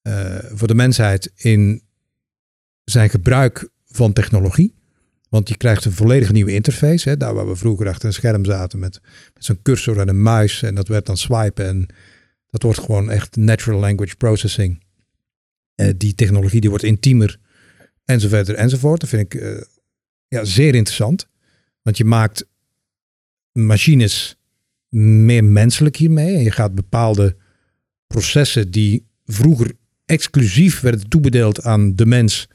[0.02, 1.82] eh, voor de mensheid in
[2.84, 4.74] zijn gebruik van technologie.
[5.36, 7.10] Want je krijgt een volledig nieuwe interface.
[7.10, 7.18] Hè?
[7.18, 9.02] Daar waar we vroeger achter een scherm zaten met,
[9.34, 10.64] met zo'n cursor en een muis.
[10.64, 11.66] En dat werd dan swipen.
[11.66, 11.88] En
[12.50, 14.84] dat wordt gewoon echt natural language processing.
[15.76, 17.40] Eh, die technologie die wordt intiemer
[18.06, 19.00] enzovoort enzovoort.
[19.00, 19.62] Dat vind ik eh,
[20.28, 21.28] ja, zeer interessant.
[21.82, 22.48] Want je maakt
[23.52, 24.38] machines
[25.26, 26.36] meer menselijk hiermee.
[26.36, 27.38] En je gaat bepaalde
[28.08, 29.72] processen die vroeger
[30.06, 32.48] exclusief werden toebedeeld aan de mens.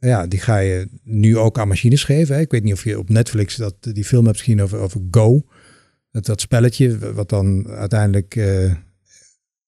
[0.00, 2.40] Ja, die ga je nu ook aan machines geven.
[2.40, 5.42] Ik weet niet of je op Netflix dat, die film hebt gezien over, over Go.
[6.10, 8.74] Dat, dat spelletje wat dan uiteindelijk eh,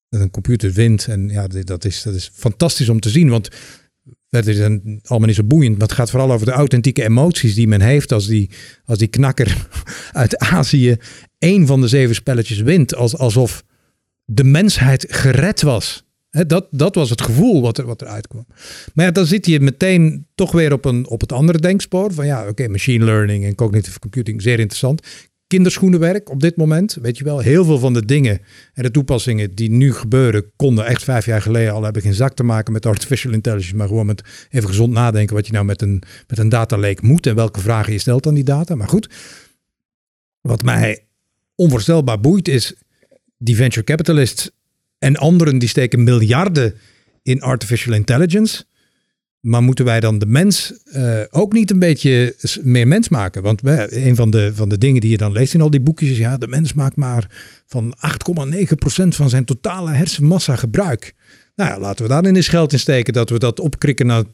[0.09, 1.07] een computer wint.
[1.07, 3.28] En ja, dat is, dat is fantastisch om te zien.
[3.28, 3.49] Want
[4.28, 5.78] dat is een, allemaal niet zo boeiend.
[5.78, 8.51] Maar het gaat vooral over de authentieke emoties die men heeft als die,
[8.85, 9.68] als die knakker
[10.12, 10.97] uit Azië
[11.39, 12.95] één van de zeven spelletjes wint.
[12.95, 13.64] Als, alsof
[14.24, 16.05] de mensheid gered was.
[16.33, 18.47] Dat, dat was het gevoel wat er, wat er uitkwam.
[18.95, 22.12] Maar dan zit je meteen toch weer op, een, op het andere denkspoor.
[22.12, 25.07] Van ja, oké, machine learning en cognitive computing, zeer interessant.
[25.47, 27.39] Kinderschoenenwerk op dit moment, weet je wel.
[27.39, 28.41] Heel veel van de dingen
[28.74, 32.35] en de toepassingen die nu gebeuren, konden echt vijf jaar geleden al hebben geen zak
[32.35, 33.76] te maken met artificial intelligence.
[33.76, 37.07] Maar gewoon met even gezond nadenken wat je nou met een, met een data lake
[37.07, 38.74] moet en welke vragen je stelt aan die data.
[38.74, 39.09] Maar goed,
[40.41, 41.07] wat mij
[41.55, 42.74] onvoorstelbaar boeit is
[43.39, 44.51] die venture capitalists
[45.03, 46.74] en anderen die steken miljarden
[47.22, 48.64] in artificial intelligence.
[49.40, 53.42] Maar moeten wij dan de mens eh, ook niet een beetje meer mens maken?
[53.42, 55.80] Want eh, een van de, van de dingen die je dan leest in al die
[55.80, 56.16] boekjes is...
[56.18, 57.30] ja, de mens maakt maar
[57.66, 57.94] van
[58.48, 61.14] 8,9% van zijn totale hersenmassa gebruik.
[61.57, 63.12] Nou ja, laten we daar in eens geld in steken...
[63.12, 64.30] dat we dat opkrikken naar 22,5%.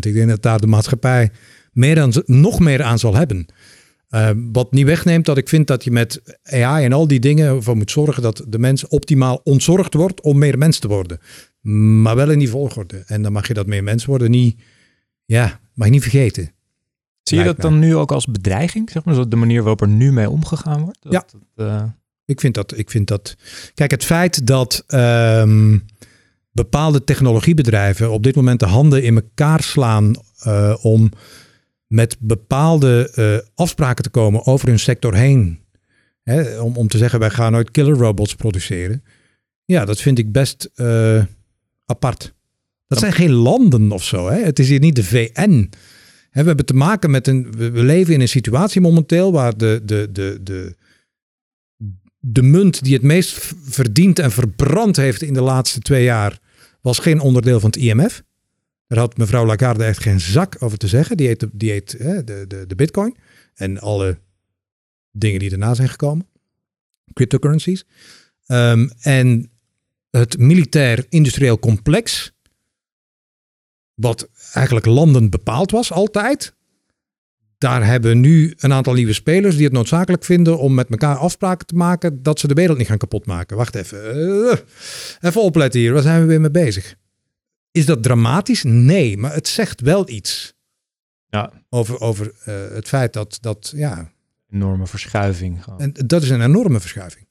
[0.00, 1.30] Ik denk dat daar de maatschappij
[1.72, 3.46] meer aan, z- nog meer aan zal hebben.
[4.08, 7.46] Eh, wat niet wegneemt dat ik vind dat je met AI en al die dingen
[7.46, 11.18] ervoor moet zorgen dat de mens optimaal ontzorgd wordt om meer mens te worden.
[12.02, 13.02] Maar wel in die volgorde.
[13.06, 14.60] En dan mag je dat meer mens worden niet,
[15.24, 16.52] ja, mag je niet vergeten.
[17.22, 20.12] Zie je dat dan nu ook als bedreiging, zeg maar, de manier waarop er nu
[20.12, 20.98] mee omgegaan wordt?
[21.02, 21.24] Dat, Ja.
[21.54, 21.82] dat, eh,
[22.24, 23.36] Ik vind dat, ik vind dat.
[23.74, 25.78] Kijk, het feit dat ehm,
[26.52, 31.10] bepaalde technologiebedrijven op dit moment de handen in elkaar slaan eh, om
[31.88, 35.60] met bepaalde eh, afspraken te komen over hun sector heen.
[36.22, 39.02] Hè, om, om te zeggen, wij gaan nooit killer robots produceren.
[39.64, 41.24] Ja, dat vind ik best eh,
[41.86, 42.34] apart.
[42.86, 44.28] Dat zijn geen landen of zo.
[44.28, 44.42] Hè?
[44.42, 45.70] Het is hier niet de VN.
[46.30, 47.52] Hè, we hebben te maken met een.
[47.56, 50.76] We leven in een situatie momenteel waar de, de, de, de,
[52.18, 56.38] de munt die het meest verdiend en verbrand heeft in de laatste twee jaar,
[56.80, 58.22] was geen onderdeel van het IMF.
[58.88, 61.16] Daar had mevrouw Lagarde echt geen zak over te zeggen.
[61.16, 63.16] Die heet, de- die hè, de, de, de bitcoin
[63.54, 64.18] en alle
[65.12, 66.26] dingen die daarna zijn gekomen.
[67.12, 67.84] Cryptocurrencies.
[68.46, 69.50] Ehm, en
[70.10, 72.32] het militair-industrieel complex,
[73.94, 76.54] wat eigenlijk landen bepaald was altijd,
[77.58, 81.66] daar hebben nu een aantal nieuwe spelers die het noodzakelijk vinden om met elkaar afspraken
[81.66, 83.56] te maken dat ze de wereld niet gaan kapotmaken.
[83.56, 84.12] Wacht even.
[84.50, 84.58] eh,
[85.20, 85.92] even opletten hier.
[85.92, 86.94] Waar zijn we weer mee bezig?
[87.70, 88.62] Is dat dramatisch?
[88.62, 90.54] Nee, maar het zegt wel iets
[91.28, 94.12] ja, over, over eh, het feit dat, dat, ja,
[94.50, 95.64] enorme verschuiving.
[95.64, 95.80] Gewoon.
[95.80, 97.28] en dat is een enorme verschuiving.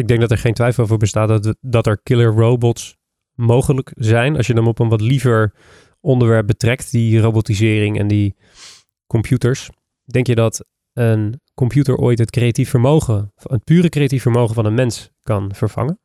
[0.00, 2.96] Ik denk dat er geen twijfel over bestaat dat, dat er killer robots
[3.34, 4.36] mogelijk zijn.
[4.36, 5.52] Als je hem op een wat liever
[6.00, 8.36] onderwerp betrekt, die robotisering en die
[9.06, 9.70] computers.
[10.04, 14.74] Denk je dat een computer ooit het creatief vermogen, het pure creatief vermogen van een
[14.74, 16.00] mens kan vervangen?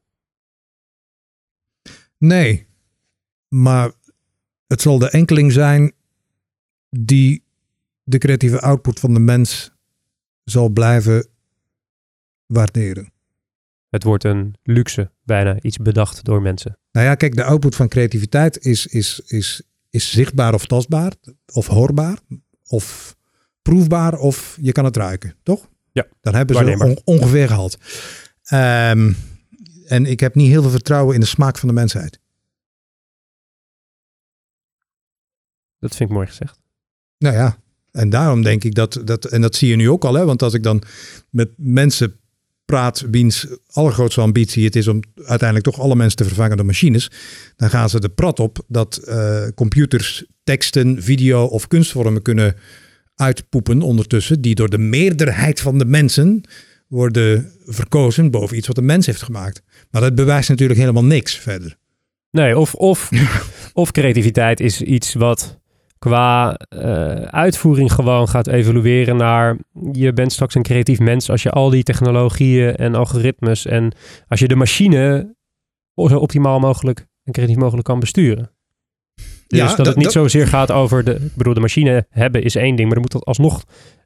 [2.18, 2.68] Nee.
[3.48, 3.92] Maar
[4.68, 5.94] het zal de enkeling zijn
[6.90, 7.44] die
[8.04, 9.72] de creatieve output van de mens
[10.44, 11.28] zal blijven
[12.46, 13.14] waarderen.
[13.90, 16.78] Het wordt een luxe, bijna iets bedacht door mensen.
[16.92, 21.14] Nou ja, kijk, de output van creativiteit is, is, is, is zichtbaar of tastbaar,
[21.54, 22.18] of hoorbaar,
[22.68, 23.16] of
[23.62, 25.70] proefbaar, of je kan het ruiken, toch?
[25.92, 27.78] Ja, Dan hebben ze on- ongeveer gehad.
[28.44, 29.14] Ehm,
[29.86, 32.20] en ik heb niet heel veel vertrouwen in de smaak van de mensheid.
[35.86, 36.60] Dat vind ik mooi gezegd.
[37.18, 37.58] Nou ja,
[37.92, 40.42] en daarom denk ik dat, dat en dat zie je nu ook al, hè, want
[40.42, 40.82] als ik dan
[41.30, 42.16] met mensen
[42.66, 47.12] praat wiens allergrootste ambitie het is om uiteindelijk toch alle mensen te vervangen door machines,
[47.56, 52.56] dan gaan ze de prat op dat eh, computers teksten, video of kunstvormen kunnen
[53.16, 56.42] uitpoepen ondertussen, die door de meerderheid van de mensen
[56.88, 59.62] worden verkozen boven iets wat een mens heeft gemaakt.
[59.92, 61.78] Maar dat bewijst natuurlijk helemaal niks verder.
[62.32, 63.10] Nee, of, of,
[63.74, 65.60] of creativiteit is iets wat
[66.06, 69.58] qua eh, uitvoering gewoon gaat evolueren naar
[69.92, 73.94] je bent straks een creatief mens als je al die technologieën en algoritmes en
[74.28, 75.36] als je de machine
[75.96, 78.52] zo optimaal mogelijk en creatief mogelijk kan besturen.
[79.48, 82.06] Dus Ja, dat, dat- het niet dat- zozeer gaat over de, ik bedoel, de machine
[82.10, 83.64] hebben is één ding, maar er moet alsnog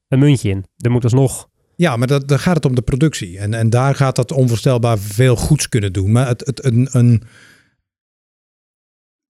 [0.07, 0.65] een muntje in.
[0.77, 3.37] Er moet alsnog, Ja, maar dat, dan gaat het om de productie.
[3.39, 6.11] En, en daar gaat dat onvoorstelbaar veel goeds kunnen doen.
[6.11, 7.23] Maar het, het, een, een,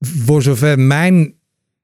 [0.06, 1.39] voor zover mijn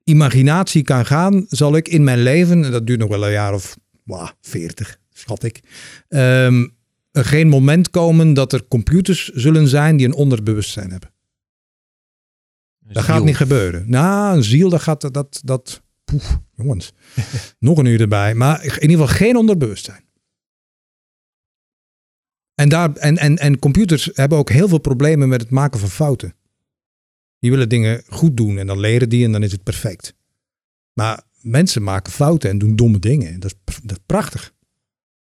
[0.06, 3.53] imaginatie kan gaan, zal ik in mijn leven, en dat duurt nog wel een jaar
[3.53, 5.61] of wauw, 40, schat ik,
[6.07, 6.68] ehm,
[7.11, 11.14] er geen moment komen dat er computers zullen zijn die een onderbewustzijn hebben.
[12.80, 13.90] Dat gaat niet gebeuren.
[13.90, 16.94] Nou, een ziel, dat gaat, dat, dat, poef, jongens,
[17.60, 18.34] nog een uur erbij.
[18.36, 20.03] Maar in ieder geval geen onderbewustzijn.
[22.56, 25.90] En, daar, en, en, en computers hebben ook heel veel problemen met het maken van
[25.90, 26.36] fouten.
[27.40, 30.14] Die willen dingen goed doen en dan leren die en dan is het perfect.
[30.94, 33.40] Maar mensen maken fouten en doen domme dingen.
[33.40, 34.53] Dat is, dat is prachtig.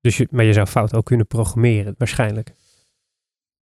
[0.01, 2.53] dus je, maar je zou fout ook kunnen programmeren, waarschijnlijk.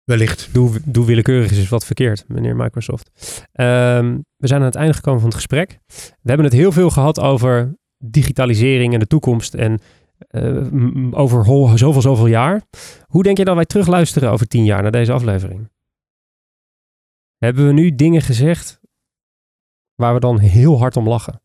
[0.03, 0.49] Wellicht.
[0.51, 3.09] Doe, doe willekeurig is wat verkeerd, meneer Microsoft.
[3.51, 5.79] Ehm, we zijn aan het einde gekomen van het gesprek.
[5.95, 9.79] We hebben het heel veel gehad over digitalisering en de toekomst en
[10.17, 10.65] eh,
[11.11, 11.45] over
[11.77, 12.61] zoveel, zoveel jaar.
[13.05, 15.69] Hoe denk je dat wij terugluisteren over tien jaar naar deze aflevering?
[17.37, 18.79] Hebben we nu dingen gezegd
[19.95, 21.41] waar we dan heel hard om lachen?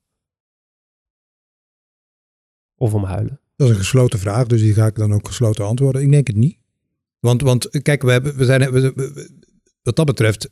[2.76, 3.40] Of om huilen?
[3.56, 6.02] Dat is een gesloten vraag, dus die ga ik dan ook gesloten antwoorden.
[6.02, 6.58] Ik denk het niet.
[7.18, 9.30] Want, want kijk, we hebben, we zijn, we-
[9.82, 10.50] wat dat betreft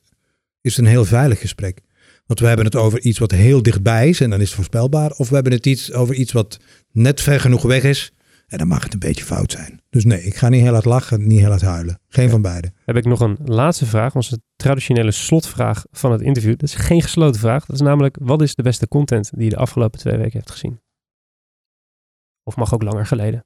[0.60, 1.80] is het een heel veilig gesprek.
[2.26, 5.10] Want we hebben het over iets wat heel dichtbij is en dan is het voorspelbaar.
[5.10, 6.58] Of we hebben het iets over iets wat
[6.90, 8.12] net ver genoeg weg is
[8.50, 9.80] en dan mag het een beetje fout zijn.
[9.90, 12.00] Dus nee, ik ga niet heel hard lachen, niet heel hard huilen.
[12.08, 12.72] Geen van beide.
[12.84, 16.50] Heb ik nog een laatste vraag, onze traditionele slotvraag van het interview.
[16.50, 17.66] Dat is geen gesloten vraag.
[17.66, 20.50] Dat is namelijk, wat is de beste content die je de afgelopen twee weken hebt
[20.50, 20.80] gezien?
[22.42, 23.44] Of mag ook langer geleden.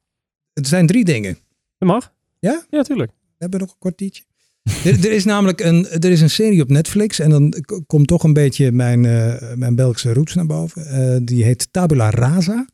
[0.53, 1.37] Het zijn drie dingen.
[1.77, 2.13] Dat mag.
[2.39, 2.65] Ja?
[2.69, 3.11] Ja, tuurlijk.
[3.11, 4.23] We hebben nog een kwartiertje.
[4.63, 7.53] er, er is namelijk een, er is een serie op Netflix en dan
[7.87, 10.85] komt toch een beetje mijn, eh, mijn Belgische roots naar boven.
[10.85, 12.65] Eh, die heet Tabula Rasa.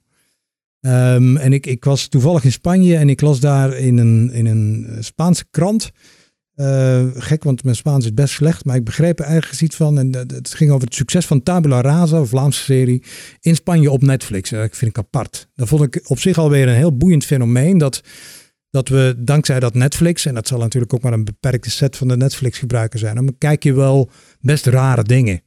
[0.82, 4.46] Ehm, en ik, ik was toevallig in Spanje en ik las daar in een, in
[4.46, 5.92] een eh, Spaanse krant.
[6.56, 10.00] Eh, gek, want mijn Spaans is best slecht, maar ik begreep er ergens iets van.
[10.00, 13.04] En het ging over het succes van Tabula Rasa, een Vlaamse serie,
[13.40, 14.52] in Spanje op Netflix.
[14.52, 15.48] En dat vind ik apart.
[15.56, 17.78] Dat vond ik op zich alweer een heel boeiend fenomeen.
[17.78, 18.02] Dat
[18.72, 22.08] dat we dankzij dat Netflix, en dat zal natuurlijk ook maar een beperkte set van
[22.08, 24.10] de Netflix-gebruikers zijn, dan kijk je wel
[24.40, 25.42] best rare dingen.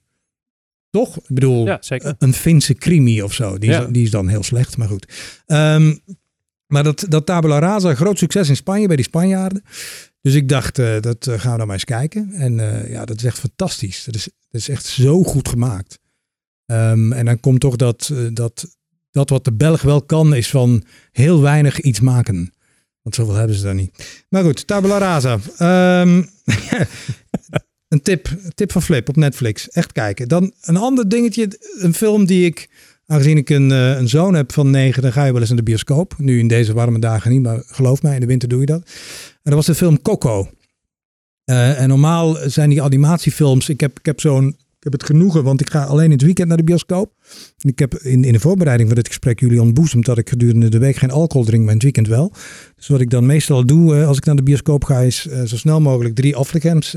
[0.95, 1.17] Toch?
[1.17, 2.15] Ik bedoel, Ja, zeker.
[2.19, 3.59] een Finse crimi of zo.
[3.59, 5.13] Die is, die is dan heel slecht, maar goed.
[5.47, 5.95] Ehm,
[6.67, 9.65] maar dat, dat Tabula Rasa, groot succes in Spanje bij die Spanjaarden.
[10.21, 12.33] Dus ik dacht, eh, dat eh, gaan we dan maar eens kijken.
[12.33, 14.05] En eh, ja, dat is echt fantastisch.
[14.05, 15.99] Dat is, dat is echt zo goed gemaakt.
[16.67, 18.77] Ehm, en dan komt toch dat, dat,
[19.11, 22.53] dat wat de Belg wel kan, is van heel weinig iets maken.
[23.03, 24.25] Want zoveel hebben ze daar niet.
[24.29, 25.39] Maar goed, Tabula Rasa.
[25.59, 26.23] Ehm,
[27.95, 29.71] een tip, tip van Flip op Netflix.
[29.71, 30.29] Echt kijken.
[30.29, 31.59] Dan een ander dingetje.
[31.79, 32.69] Een film die ik,
[33.07, 35.59] aangezien ik een, eh, een zoon heb van negen, dan ga je wel eens naar
[35.59, 36.15] de bioscoop.
[36.19, 38.83] Nu in deze warme dagen niet, maar geloof mij, in de winter doe je dat.
[39.33, 40.49] En dat was de film Coco.
[41.45, 43.69] Eh, en normaal zijn die animatiefilms.
[43.69, 44.57] Ik heb, ik heb zo'n.
[44.79, 47.13] Ik heb het genoegen, want ik ga alleen in het weekend naar de bioscoop.
[47.59, 50.79] Ik heb in, in de voorbereiding van dit gesprek jullie ontboezemd dat ik gedurende de
[50.79, 52.33] week geen alcohol drink, maar in het weekend wel.
[52.77, 55.57] Dus wat ik dan meestal doe eh, als ik naar de bioscoop ga, is zo
[55.57, 56.95] snel mogelijk drie Afrikaans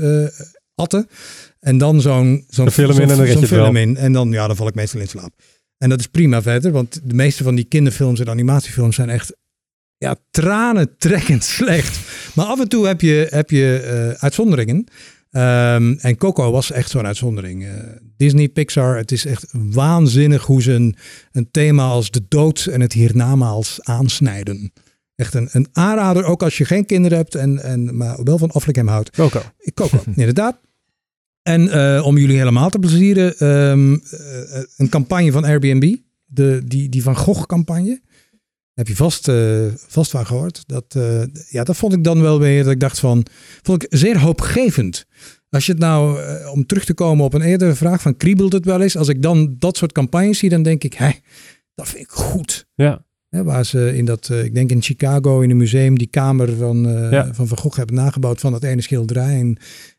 [0.78, 1.08] atten.
[1.60, 3.96] En dan zo'n zo'n film in en dan film in.
[3.96, 5.32] En dan, ja, dan val ik meestal in slaap.
[5.78, 9.36] En dat is prima verder, want de meeste van die kinderfilms en animatiefilms zijn echt
[9.98, 11.98] ja, tranentrekkend slecht.
[12.34, 14.86] Maar af en toe heb je, heb je eh, uitzonderingen.
[15.30, 17.64] Ehm, en Coco was echt zo'n uitzondering.
[17.64, 17.72] Eh,
[18.16, 20.96] Disney, Pixar, het is echt waanzinnig hoe ze een,
[21.32, 24.72] een thema als de dood en het hiernamaals aansnijden.
[25.14, 28.50] Echt een, een aanrader, ook als je geen kinderen hebt, en, en, maar wel van
[28.50, 29.10] Affleck houdt.
[29.10, 29.42] Coco.
[29.74, 30.60] Coco, inderdaad.
[31.48, 36.88] En eh, om jullie helemaal te plezieren, ehm, eh, een campagne van Airbnb, de, die,
[36.88, 38.00] die Van Gogh campagne.
[38.74, 40.62] Heb je vast, eh, vast van gehoord.
[40.66, 40.96] Dat,
[41.48, 43.26] ja, dat vond ik dan wel weer, dat ik dacht van,
[43.62, 45.06] vond ik zeer hoopgevend.
[45.50, 46.20] Als je het nou,
[46.50, 48.96] om terug te komen op een eerdere vraag van kriebelt het wel eens.
[48.96, 51.10] Als ik dan dat soort campagnes zie, dan denk ik, hé,
[51.74, 52.66] dat vind ik goed.
[52.74, 53.06] Ja.
[53.28, 57.34] Waar ze in dat, ik denk in Chicago in een museum, die kamer van, Ja.
[57.34, 59.38] van Van Gogh hebben nagebouwd van dat ene schilderij.
[59.38, 59.58] En,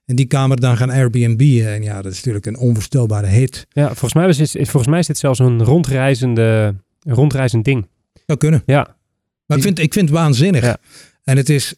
[0.09, 1.61] en die kamer dan gaan Airbnb.
[1.65, 3.67] En ja, dat is natuurlijk een onvoorstelbare hit.
[3.69, 7.87] ja, volgens mij, is dit, volgens mij is dit zelfs een rondreizende, rondreizend ding.
[8.25, 8.63] Zou kunnen.
[8.65, 8.97] Ja,
[9.45, 10.63] Maar ik vind, ik vind het waanzinnig.
[10.63, 10.77] Ja.
[11.23, 11.75] En het is,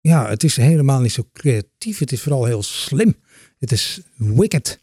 [0.00, 1.98] ja, het is helemaal niet zo creatief.
[1.98, 3.14] Het is vooral heel slim.
[3.58, 4.80] Het is wicked.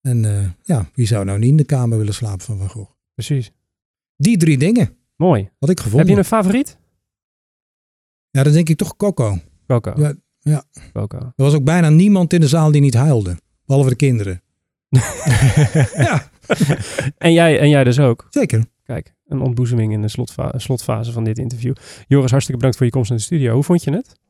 [0.00, 2.90] En eh, ja, wie zou nou niet in de kamer willen slapen van Van Gogh?
[3.14, 3.50] precies.
[4.16, 5.50] Die drie dingen Mooi.
[5.58, 6.00] had ik gevonden.
[6.00, 6.76] Heb je een favoriet?
[8.30, 9.38] Ja, dan denk ik toch Coco.
[9.66, 9.92] Coco.
[9.96, 10.64] Ja, ja.
[10.92, 11.16] Coco.
[11.16, 13.36] Er was ook bijna niemand in de zaal die niet huilde.
[13.66, 14.42] Behalve de kinderen.
[15.96, 16.30] ja,
[17.18, 18.26] En jij, en jij dus ook.
[18.30, 18.64] zeker.
[18.84, 21.74] Kijk, een ontboezeming in de slotfa- slotfase van dit interview.
[22.08, 23.54] Joris, hartstikke bedankt voor je komst naar de studio.
[23.54, 24.20] Hoe vond je het?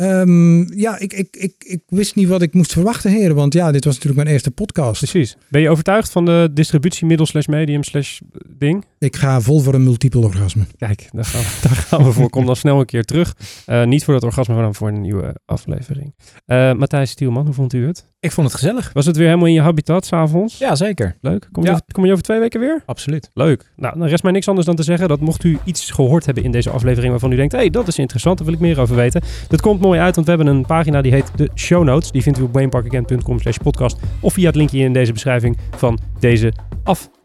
[0.00, 3.36] Ehm, ja, ik, ik, ik, ik wist niet wat ik moest verwachten, heren.
[3.36, 4.98] Want ja, dit was natuurlijk mijn eerste podcast.
[4.98, 5.36] Precies.
[5.48, 8.84] Ben je overtuigd van de distributiemiddel slash medium slash ding?
[8.98, 10.64] Ik ga vol voor een multiple orgasme.
[10.78, 12.30] Kijk, daar gaan we, daar gaan we voor.
[12.30, 13.36] Kom dan snel een keer terug.
[13.66, 16.14] Eh, niet voor dat orgasme, maar dan voor een nieuwe aflevering.
[16.46, 18.09] Eh, Matthijs Stielman, hoe vond u het?
[18.20, 18.90] Ik vond het gezellig.
[18.92, 20.58] Was het weer helemaal in je habitat s'avonds?
[20.58, 21.16] Ja, zeker.
[21.20, 21.48] Leuk.
[21.52, 21.74] Kom je, Ja.
[21.74, 22.82] over, kom je over twee weken weer?
[22.86, 23.30] Absoluut.
[23.34, 23.70] Leuk.
[23.76, 26.44] Nou, dan rest mij niks anders dan te zeggen dat mocht u iets gehoord hebben
[26.44, 28.80] in deze aflevering waarvan u denkt, hé, hey, dat is interessant, daar wil ik meer
[28.80, 29.22] over weten.
[29.48, 32.10] Dat komt mooi uit, want we hebben een pagina die heet de show notes.
[32.10, 35.98] Die vindt u op wayneparkagent.com slash podcast of via het linkje in deze beschrijving van
[36.18, 36.52] deze
[36.84, 37.18] aflevering.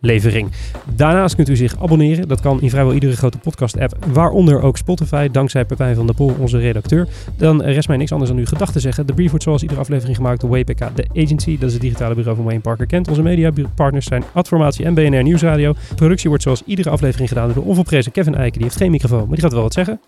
[0.96, 2.28] Daarnaast kunt u zich abonneren.
[2.28, 6.16] Dat kan in vrijwel iedere grote podcast app, waaronder ook Spotify, dankzij Pepijn van der
[6.16, 7.08] Pol, onze redacteur.
[7.38, 9.08] Dan rest mij niks anders dan uw gedachten te zeggen.
[9.08, 11.58] De brief wordt zoals iedere aflevering gemaakt door WPK, de agency.
[11.58, 13.08] Dat is het digitale bureau van Wayne Parker Kent.
[13.08, 15.74] Onze mediapartners zijn Adformatie en BNR Nieuwsradio.
[15.74, 18.54] De productie wordt zoals iedere aflevering gedaan door de onvolprezen Kevin Eiken.
[18.54, 20.00] Die heeft geen microfoon, maar die gaat wel wat zeggen.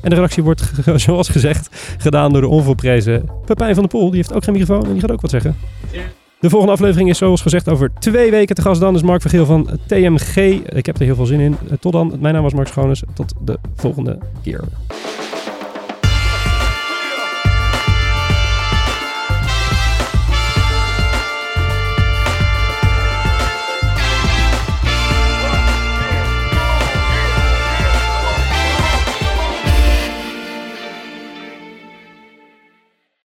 [0.00, 4.06] En de redactie wordt, zoals gezegd, gedaan door de onvolprezen Pepijn van der Pol.
[4.06, 5.56] Die heeft ook geen microfoon en die gaat ook wat zeggen.
[6.40, 8.80] De volgende aflevering is zoals gezegd over twee weken te gast.
[8.80, 10.36] Dan is Mark Vergeel van TMG.
[10.64, 11.56] Ik heb er heel veel zin in.
[11.80, 12.16] Tot dan.
[12.20, 13.02] Mijn naam was Mark Schoones.
[13.14, 14.60] Tot de volgende keer.